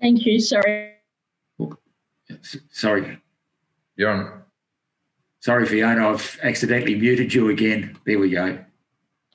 Thank 0.00 0.24
you. 0.24 0.40
Sorry. 0.40 0.94
Sorry. 2.70 3.18
You're 4.00 4.08
on. 4.08 4.42
Sorry, 5.40 5.66
Fiona, 5.66 6.08
I've 6.08 6.40
accidentally 6.42 6.94
muted 6.94 7.34
you 7.34 7.50
again. 7.50 7.98
There 8.06 8.18
we 8.18 8.30
go. 8.30 8.58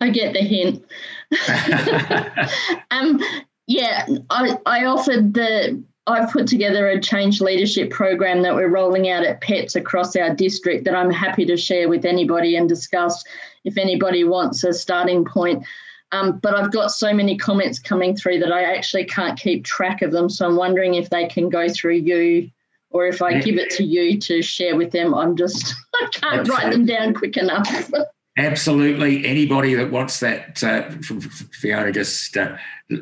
I 0.01 0.09
get 0.09 0.33
the 0.33 0.39
hint. 0.39 0.83
um, 2.89 3.21
yeah, 3.67 4.07
I, 4.31 4.57
I 4.65 4.85
offered 4.85 5.35
the, 5.35 5.83
I've 6.07 6.31
put 6.31 6.47
together 6.47 6.87
a 6.87 6.99
change 6.99 7.41
leadership 7.41 7.91
program 7.91 8.41
that 8.41 8.55
we're 8.55 8.69
rolling 8.69 9.07
out 9.07 9.23
at 9.23 9.39
PETS 9.39 9.75
across 9.75 10.15
our 10.15 10.33
district 10.33 10.85
that 10.85 10.95
I'm 10.95 11.11
happy 11.11 11.45
to 11.45 11.57
share 11.57 11.87
with 11.87 12.03
anybody 12.03 12.55
and 12.55 12.67
discuss 12.67 13.23
if 13.65 13.77
anybody 13.77 14.23
wants 14.23 14.63
a 14.63 14.73
starting 14.73 15.25
point. 15.25 15.63
Um, 16.11 16.39
but 16.39 16.55
I've 16.55 16.71
got 16.71 16.89
so 16.89 17.13
many 17.13 17.37
comments 17.37 17.77
coming 17.77 18.15
through 18.15 18.39
that 18.39 18.51
I 18.51 18.63
actually 18.63 19.05
can't 19.05 19.37
keep 19.37 19.63
track 19.63 20.01
of 20.01 20.11
them. 20.11 20.27
So 20.27 20.47
I'm 20.47 20.55
wondering 20.55 20.95
if 20.95 21.11
they 21.11 21.27
can 21.27 21.49
go 21.49 21.69
through 21.69 21.97
you 21.97 22.49
or 22.95 23.05
if 23.05 23.21
I 23.21 23.41
give 23.41 23.57
it 23.57 23.69
to 23.71 23.83
you 23.83 24.17
to 24.21 24.41
share 24.41 24.77
with 24.77 24.91
them, 24.91 25.13
I'm 25.13 25.35
just, 25.35 25.75
I 25.95 26.07
can't 26.13 26.39
Absolutely. 26.39 26.53
write 26.53 26.71
them 26.71 26.85
down 26.85 27.13
quick 27.13 27.35
enough. 27.35 27.67
Absolutely. 28.37 29.25
Anybody 29.25 29.73
that 29.73 29.91
wants 29.91 30.21
that 30.21 30.63
uh, 30.63 30.89
from 31.01 31.19
Fiona, 31.19 31.91
just 31.91 32.37
uh, 32.37 32.55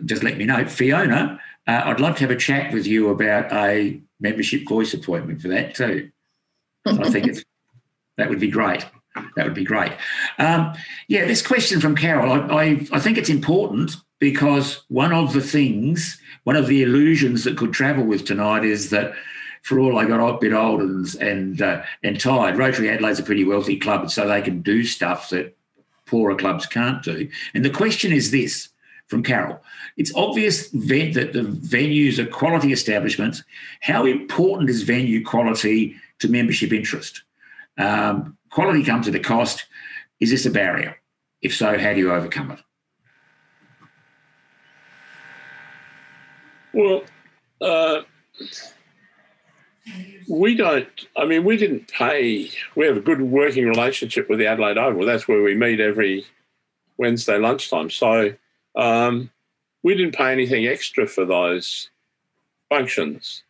just 0.06 0.24
let 0.24 0.38
me 0.38 0.46
know. 0.46 0.66
Fiona, 0.66 1.39
uh, 1.68 1.82
I'd 1.86 2.00
love 2.00 2.16
to 2.16 2.22
have 2.22 2.32
a 2.32 2.36
chat 2.36 2.74
with 2.74 2.88
you 2.88 3.10
about 3.10 3.54
a 3.54 4.02
membership 4.20 4.68
voice 4.68 4.96
appointment 4.96 5.44
for 5.44 5.50
that 5.50 5.76
too. 5.76 6.10
I 6.88 7.10
think 7.12 7.28
it's, 7.28 7.44
that 8.18 8.30
would 8.30 8.39
be 8.39 8.50
great. 8.50 8.86
That 9.36 9.46
would 9.46 9.54
be 9.54 9.64
great. 9.64 9.91
Um, 10.39 10.74
yeah, 11.08 11.26
this 11.26 11.46
question 11.46 11.80
from 11.80 11.96
Carol, 11.96 12.32
I, 12.32 12.38
I, 12.38 12.88
I 12.94 13.00
think 13.00 13.20
it's 13.20 13.30
important 13.30 13.96
because 14.20 14.84
one 14.88 15.14
of 15.14 15.34
the 15.34 15.41
things, 15.41 16.20
one 16.46 16.56
of 16.56 16.66
the 16.66 16.82
illusions 16.82 17.44
that 17.44 17.58
could 17.58 17.74
travel 17.74 18.04
with 18.04 18.26
tonight 18.26 18.66
is 18.66 18.89
that 18.89 19.14
for 19.64 19.80
all 19.80 19.97
I 19.97 20.05
got 20.05 20.20
a 20.20 20.38
bit 20.38 20.53
old 20.53 20.82
and 20.82 21.16
and 21.16 21.61
uh, 21.61 21.84
and 22.03 22.20
tired, 22.20 22.57
Rotary 22.57 22.89
Adelaide's 22.89 23.20
a 23.20 23.24
pretty 23.24 23.45
wealthy 23.45 23.80
club, 23.80 24.11
so 24.11 24.28
they 24.28 24.41
can 24.41 24.61
do 24.61 24.84
stuff 24.84 25.30
that 25.30 25.57
poorer 26.05 26.36
clubs 26.36 26.66
can't 26.66 27.01
do. 27.01 27.30
And 27.53 27.66
the 27.66 27.70
question 27.70 28.11
is 28.11 28.30
this 28.30 28.70
from 29.07 29.24
Carol. 29.24 29.59
It's 29.95 30.14
obvious 30.16 30.70
that 30.70 31.32
the 31.34 31.43
venues 31.43 32.20
are 32.20 32.26
quality 32.26 32.72
establishments. 32.74 33.43
How 33.82 34.05
important 34.05 34.70
is 34.70 34.84
venue 34.84 35.24
quality 35.24 35.95
to 36.20 36.30
membership 36.30 36.74
interest. 36.74 37.24
Um, 37.78 38.38
quality 38.49 38.84
comes 38.84 39.07
at 39.07 39.16
a 39.16 39.20
cost. 39.20 39.66
Is 40.20 40.30
this 40.30 40.45
a 40.45 40.51
barrier? 40.51 40.97
If 41.41 41.55
so, 41.55 41.78
how 41.78 41.93
do 41.93 41.99
you 41.99 42.14
overcome 42.14 42.51
it? 42.51 42.59
Well, 46.74 47.03
uh, 47.61 48.01
we 50.28 50.56
don't, 50.56 50.88
I 51.18 51.26
mean, 51.26 51.44
we 51.44 51.58
didn't 51.58 51.88
pay, 51.90 52.50
we 52.76 52.86
have 52.86 52.98
a 52.98 53.02
good 53.02 53.22
working 53.22 53.66
relationship 53.68 54.30
with 54.30 54.40
the 54.40 54.48
Adelaide 54.48 54.78
Oval. 54.78 55.06
That's 55.06 55.28
where 55.28 55.42
we 55.42 55.56
meet 55.56 55.80
every 55.80 56.26
Wednesday 56.98 57.38
lunchtime. 57.38 57.90
So 57.90 58.34
um, 58.76 59.30
we 59.84 59.96
didn't 59.96 60.16
pay 60.16 60.32
anything 60.32 60.68
extra 60.68 61.08
for 61.08 61.26
those 61.26 61.90
functions. 62.70 63.44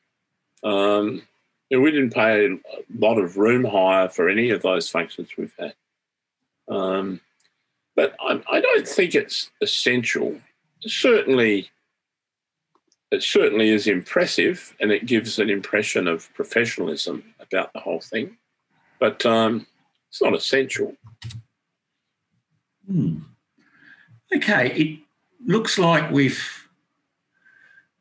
Um, 0.64 1.24
we 1.70 1.92
didn't 1.92 2.14
pay 2.14 2.48
a 2.48 2.58
lot 2.98 3.18
of 3.18 3.38
room 3.38 3.64
hire 3.64 4.10
for 4.10 4.30
any 4.30 4.50
of 4.52 4.62
those 4.62 4.90
functions 4.90 5.30
we've 5.38 5.54
had. 5.60 5.74
Um, 6.68 7.20
but 7.96 8.16
I, 8.20 8.42
I 8.52 8.62
don't 8.62 8.88
think 8.88 9.16
it's 9.16 9.52
essential. 9.62 10.40
Certainly, 10.82 11.70
it 13.14 13.24
certainly 13.24 13.70
is 13.70 13.88
impressive 13.88 14.76
and 14.80 14.91
it 14.91 15.05
gives 15.05 15.39
an 15.39 15.49
impression 15.49 16.07
of 16.07 16.34
professionalism 16.34 17.24
about 17.39 17.72
the 17.74 17.80
whole 17.80 18.01
thing, 18.01 18.38
but 18.99 19.26
um, 19.26 19.68
it's 20.09 20.22
not 20.22 20.34
essential. 20.34 20.95
Hmm. 22.89 23.20
Okay, 24.36 24.72
it 24.72 24.99
looks 25.45 25.78
like 25.78 26.11
we've. 26.11 26.41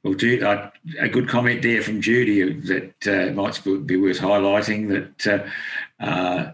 Well, 0.02 0.16
uh, 0.44 0.70
a 0.98 1.08
good 1.08 1.28
comment 1.28 1.62
there 1.62 1.80
from 1.80 2.00
Judy 2.00 2.52
that 2.52 3.06
uh, 3.06 3.32
might 3.34 3.62
be 3.86 3.96
worth 3.96 4.18
highlighting 4.18 4.88
that 4.88 5.48
uh, 6.00 6.04
uh, 6.04 6.52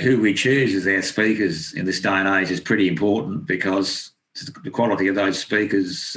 who 0.00 0.20
we 0.20 0.34
choose 0.34 0.74
as 0.74 0.86
our 0.86 1.00
speakers 1.00 1.72
in 1.72 1.86
this 1.86 2.00
day 2.00 2.10
and 2.10 2.28
age 2.28 2.50
is 2.50 2.60
pretty 2.60 2.86
important 2.86 3.46
because 3.46 4.10
the 4.62 4.70
quality 4.70 5.08
of 5.08 5.14
those 5.14 5.38
speakers 5.38 6.14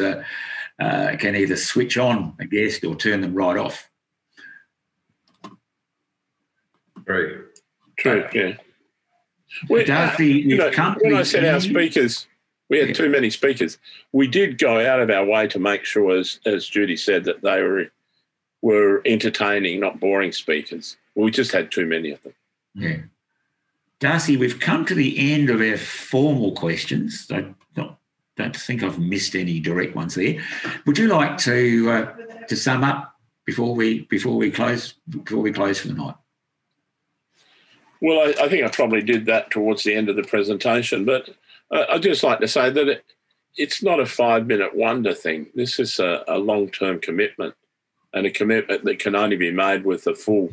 uh, 0.80 0.84
uh, 0.84 1.18
can 1.18 1.36
either 1.36 1.56
switch 1.56 1.98
on 1.98 2.36
a 2.40 2.46
guest 2.46 2.84
or 2.84 2.96
turn 2.96 3.22
them 3.22 3.34
right 3.34 3.58
off. 3.58 3.90
True. 7.06 7.48
True, 7.98 8.28
yeah. 8.34 8.54
Well, 9.70 9.86
D'Arcy, 9.86 10.28
you 10.28 10.58
know, 10.58 10.72
when 11.02 11.16
I 11.16 11.24
said 11.24 11.46
our 11.46 11.60
speakers, 11.60 12.28
we 12.70 12.80
had 12.80 12.90
Yeah. 12.90 12.94
too 12.94 13.10
many 13.10 13.30
speakers. 13.30 13.78
We 14.14 14.28
did 14.28 14.58
go 14.58 14.80
out 14.86 15.02
of 15.02 15.10
our 15.10 15.26
way 15.26 15.48
to 15.48 15.60
make 15.60 15.84
sure, 15.84 16.18
as, 16.18 16.40
as 16.46 16.68
Judy 16.68 16.96
said, 16.96 17.26
that 17.26 17.42
they 17.42 17.62
were 17.62 17.92
were 18.64 19.02
entertaining, 19.06 19.80
not 19.80 20.00
boring 20.00 20.32
speakers. 20.32 20.96
We 21.16 21.32
just 21.32 21.52
had 21.52 21.72
too 21.72 21.88
many 21.88 22.12
of 22.12 22.22
them. 22.22 22.34
Yeah. 22.76 22.98
D'Arcy, 24.00 24.38
we've 24.38 24.60
come 24.60 24.86
to 24.86 24.94
the 24.94 25.34
end 25.34 25.50
of 25.50 25.62
our 25.62 25.78
formal 25.78 26.52
questions. 26.52 27.28
I 27.32 27.46
don't, 28.42 28.56
think 28.56 28.84
I've 28.84 29.00
missed 29.00 29.36
any 29.36 29.60
direct 29.60 29.96
ones 29.96 30.16
there. 30.16 30.42
Would 30.86 30.98
you 30.98 31.08
like 31.08 31.38
to 31.40 31.92
uh, 31.92 32.46
to 32.48 32.56
sum 32.56 32.84
up 32.84 33.16
before 33.46 33.76
we 33.76 34.02
before 34.06 34.38
we 34.38 34.52
close 34.52 34.94
before 35.10 35.42
we 35.42 35.52
close 35.52 35.80
for 35.80 35.88
the 35.88 35.94
night? 35.94 36.16
Well, 38.02 38.20
I, 38.20 38.46
I 38.46 38.50
think 38.50 38.66
I 38.66 38.70
probably 38.70 39.02
did 39.02 39.26
that 39.28 39.52
towards 39.52 39.84
the 39.84 39.94
end 39.94 40.10
of 40.10 40.16
the 40.16 40.24
presentation, 40.24 41.06
but 41.06 41.30
uh, 41.72 41.86
I'd 41.90 42.04
just 42.04 42.24
like 42.24 42.40
to 42.40 42.48
say 42.48 42.70
that 42.70 42.88
it, 42.88 43.06
it's 43.56 43.84
not 43.84 44.00
a 44.00 44.06
five 44.06 44.48
minute 44.48 44.76
wonder 44.76 45.14
thing. 45.14 45.48
This 45.56 45.80
is 45.80 46.00
a, 46.00 46.24
a 46.28 46.38
long 46.38 46.70
term 46.70 47.00
commitment 47.00 47.56
and 48.14 48.26
a 48.26 48.32
commitment 48.32 48.84
that 48.84 49.00
can 49.00 49.16
only 49.16 49.38
be 49.38 49.52
made 49.52 49.86
with 49.86 50.04
the 50.04 50.16
full 50.16 50.50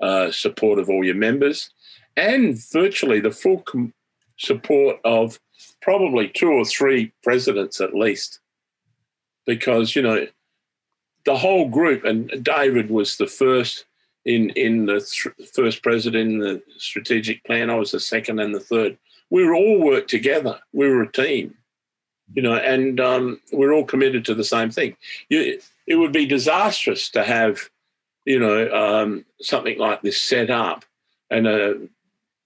uh, 0.00 0.30
support 0.30 0.78
of 0.78 0.90
all 0.90 1.04
your 1.04 1.14
members 1.14 1.70
and 2.16 2.58
virtually 2.72 3.20
the 3.20 3.30
full 3.30 3.58
com- 3.60 3.94
support 4.42 4.98
of 5.04 5.38
probably 5.80 6.28
two 6.28 6.50
or 6.50 6.64
three 6.64 7.12
presidents 7.22 7.80
at 7.80 7.94
least. 7.94 8.40
Because, 9.46 9.96
you 9.96 10.02
know, 10.02 10.26
the 11.24 11.36
whole 11.36 11.68
group, 11.68 12.04
and 12.04 12.30
David 12.42 12.90
was 12.90 13.16
the 13.16 13.26
first 13.26 13.84
in 14.24 14.50
in 14.50 14.86
the 14.86 15.00
th- 15.00 15.50
first 15.52 15.82
president 15.82 16.32
in 16.32 16.38
the 16.38 16.62
strategic 16.78 17.42
plan. 17.44 17.70
I 17.70 17.74
was 17.74 17.90
the 17.92 18.00
second 18.00 18.38
and 18.40 18.54
the 18.54 18.60
third. 18.60 18.98
We 19.30 19.44
were 19.44 19.54
all 19.54 19.80
worked 19.80 20.10
together. 20.10 20.60
We 20.72 20.88
were 20.88 21.02
a 21.02 21.12
team, 21.12 21.54
you 22.34 22.42
know, 22.42 22.54
and 22.54 23.00
um, 23.00 23.40
we're 23.52 23.72
all 23.72 23.84
committed 23.84 24.24
to 24.26 24.34
the 24.34 24.44
same 24.44 24.70
thing. 24.70 24.96
You, 25.28 25.60
it 25.86 25.96
would 25.96 26.12
be 26.12 26.26
disastrous 26.26 27.08
to 27.10 27.24
have, 27.24 27.68
you 28.24 28.38
know, 28.38 28.70
um, 28.72 29.24
something 29.40 29.78
like 29.78 30.02
this 30.02 30.20
set 30.20 30.50
up, 30.50 30.84
and 31.30 31.46
uh, 31.46 31.74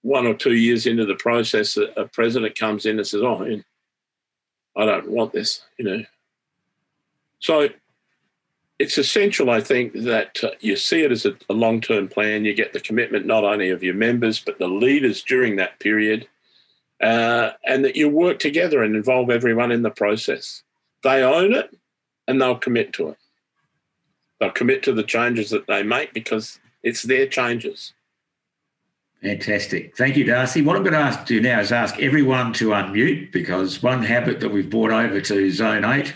one 0.07 0.25
or 0.25 0.33
two 0.33 0.53
years 0.53 0.87
into 0.87 1.05
the 1.05 1.15
process, 1.15 1.75
a, 1.75 2.05
president 2.13 2.57
comes 2.57 2.85
in 2.85 2.97
and 2.97 3.05
says, 3.05 3.21
"Oh, 3.21 3.45
I 4.75 4.85
don't 4.85 5.09
want 5.09 5.33
this," 5.33 5.63
you 5.77 5.85
know. 5.85 6.03
So 7.39 7.67
it's 8.79 8.97
essential, 8.97 9.49
I 9.49 9.59
think, 9.59 9.93
that 9.93 10.43
uh, 10.43 10.51
you 10.61 10.77
see 10.77 11.01
it 11.01 11.11
as 11.11 11.25
a, 11.25 11.35
a 11.49 11.53
long 11.53 11.81
term 11.81 12.07
plan. 12.07 12.45
You 12.45 12.53
get 12.53 12.71
the 12.71 12.79
commitment 12.79 13.25
not 13.25 13.43
only 13.43 13.69
of 13.69 13.83
your 13.83 13.95
members, 13.95 14.39
but 14.39 14.59
the 14.59 14.67
leaders 14.67 15.23
during 15.23 15.57
that 15.57 15.79
period, 15.79 16.27
uh, 17.01 17.51
and 17.65 17.83
that 17.83 17.97
you 17.97 18.07
work 18.07 18.39
together 18.39 18.83
and 18.83 18.95
involve 18.95 19.29
everyone 19.29 19.73
in 19.73 19.81
the 19.81 19.91
process. 19.91 20.63
They 21.03 21.21
own 21.21 21.53
it 21.53 21.75
and 22.27 22.41
they'll 22.41 22.57
commit 22.57 22.93
to 22.93 23.09
it. 23.09 23.17
They'll 24.39 24.51
commit 24.51 24.83
to 24.83 24.93
the 24.93 25.03
changes 25.03 25.49
that 25.49 25.67
they 25.67 25.83
make 25.83 26.13
because 26.13 26.59
it's 26.81 27.03
their 27.03 27.27
changes. 27.27 27.93
Fantastic. 29.23 29.97
Thank 29.97 30.15
you, 30.15 30.25
D'Arcy. 30.25 30.61
What 30.61 30.75
I'm 30.75 30.83
going 30.83 30.93
to 30.93 30.99
ask 30.99 31.25
do 31.25 31.41
now 31.41 31.59
is 31.59 31.71
ask 31.71 31.99
everyone 31.99 32.53
to 32.53 32.69
unmute 32.69 33.31
because 33.31 33.81
one 33.81 34.03
habit 34.03 34.39
that 34.41 34.49
we've 34.49 34.69
brought 34.69 34.91
over 34.91 35.19
to 35.19 35.51
Zone 35.51 35.83
8 35.83 36.15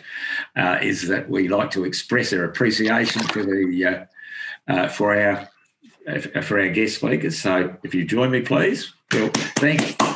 uh, 0.56 0.78
is 0.82 1.08
that 1.08 1.28
we 1.28 1.47
like 1.47 1.72
to 1.72 1.84
express 1.84 2.32
our 2.32 2.43
appreciation 2.43 3.24
for 3.24 3.43
the 3.43 3.86
uh, 3.86 4.72
uh, 4.72 4.88
for 4.88 5.16
our 5.16 5.49
uh, 6.08 6.41
for 6.41 6.60
our 6.60 6.70
guest 6.70 6.97
speakers. 6.97 7.41
So 7.41 7.76
if 7.84 7.95
you 7.95 8.06
join 8.06 8.30
me, 8.30 8.41
please. 8.41 8.93
Well, 9.12 9.32
thank 9.56 9.82
you, 9.82 10.08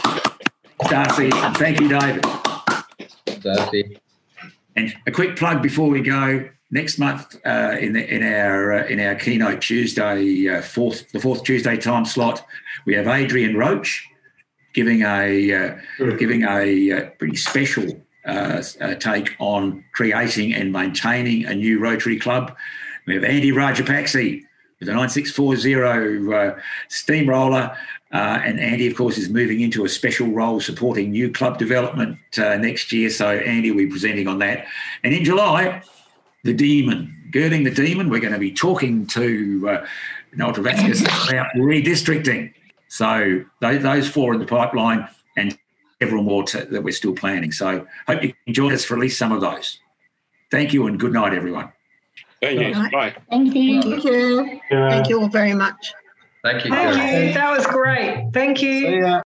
D'Arcy, 0.87 1.31
and 1.33 1.57
thank 1.57 1.79
you, 1.79 1.87
David. 1.87 2.21
D'Arcy. 3.41 3.99
And 4.75 4.95
a 5.07 5.11
quick 5.11 5.37
plug 5.37 5.63
before 5.63 5.89
we 5.89 6.01
go. 6.01 6.49
Next 6.75 6.99
month, 6.99 7.37
uh, 7.45 7.77
in 7.79 7.93
the, 7.93 8.05
in 8.13 8.21
our 8.21 8.73
uh, 8.73 8.87
in 8.87 8.99
our 8.99 9.15
keynote 9.15 9.61
Tuesday, 9.61 10.49
uh, 10.49 10.61
fourth 10.61 11.09
the 11.13 11.21
fourth 11.21 11.45
Tuesday 11.45 11.77
time 11.77 12.03
slot, 12.03 12.45
we 12.85 12.93
have 12.95 13.07
Adrian 13.07 13.55
Roach 13.55 14.05
giving 14.73 15.03
a 15.03 15.53
uh, 15.53 15.77
giving 16.17 16.43
a 16.43 16.91
uh, 16.91 17.09
pretty 17.11 17.37
special 17.37 17.85
uh, 18.25 18.61
uh, 18.81 18.95
take 18.95 19.37
on 19.39 19.85
creating 19.93 20.53
and 20.53 20.73
maintaining 20.73 21.45
a 21.45 21.55
new 21.55 21.79
Rotary 21.79 22.19
Club. 22.19 22.53
We 23.07 23.13
have 23.13 23.23
Andy 23.23 23.53
Rajapakse 23.53 24.43
with 24.81 24.89
a 24.89 24.93
9640 24.93 26.33
uh, 26.33 26.59
steamroller. 26.89 27.77
Uh, 28.11 28.41
and 28.43 28.59
Andy, 28.59 28.87
of 28.87 28.95
course, 28.95 29.17
is 29.17 29.29
moving 29.29 29.61
into 29.61 29.85
a 29.85 29.89
special 29.89 30.27
role 30.27 30.59
supporting 30.59 31.11
new 31.11 31.31
club 31.31 31.57
development 31.57 32.17
uh, 32.37 32.57
next 32.57 32.91
year. 32.91 33.09
So, 33.09 33.29
Andy 33.29 33.71
will 33.71 33.85
be 33.85 33.87
presenting 33.87 34.27
on 34.27 34.39
that. 34.39 34.67
And 35.03 35.13
in 35.13 35.23
July, 35.23 35.81
the 36.45 36.53
Demon, 36.53 37.11
Girding 37.31 37.63
the 37.63 37.71
Demon, 37.71 38.09
we're 38.09 38.21
going 38.21 38.31
to 38.31 38.39
be 38.39 38.51
talking 38.51 39.07
to 39.07 39.67
uh, 39.67 39.85
Noel 40.35 40.53
Trevaskis 40.53 41.01
about 41.29 41.47
redistricting. 41.55 42.53
So, 42.87 43.43
those, 43.59 43.81
those 43.81 44.07
four 44.07 44.33
in 44.33 44.39
the 44.39 44.45
pipeline 44.45 45.07
and 45.35 45.57
several 46.01 46.23
more 46.23 46.43
to, 46.43 46.63
that 46.65 46.83
we're 46.83 46.93
still 46.93 47.15
planning. 47.15 47.51
So, 47.51 47.85
hope 48.07 48.23
you 48.23 48.33
can 48.45 48.53
join 48.53 48.71
us 48.71 48.85
for 48.85 48.93
at 48.93 48.99
least 49.01 49.17
some 49.17 49.31
of 49.31 49.41
those. 49.41 49.79
Thank 50.51 50.71
you 50.71 50.85
and 50.85 50.99
good 50.99 51.13
night, 51.13 51.33
everyone. 51.33 51.71
Thank 52.41 52.59
you. 52.59 52.79
Right. 52.79 52.91
Bye. 52.91 53.15
Thank 53.31 53.55
you. 53.55 53.81
Thank 53.81 54.03
you. 54.03 54.61
Thank 54.69 55.09
you 55.09 55.21
all 55.21 55.27
very 55.27 55.53
much. 55.53 55.93
Thank 56.43 56.63
you, 56.63 56.69
Thank 56.69 57.27
you. 57.27 57.33
That 57.33 57.57
was 57.57 57.65
great. 57.65 58.29
Thank 58.31 58.61
you. 58.61 58.81
See 58.81 58.99
ya. 58.99 59.23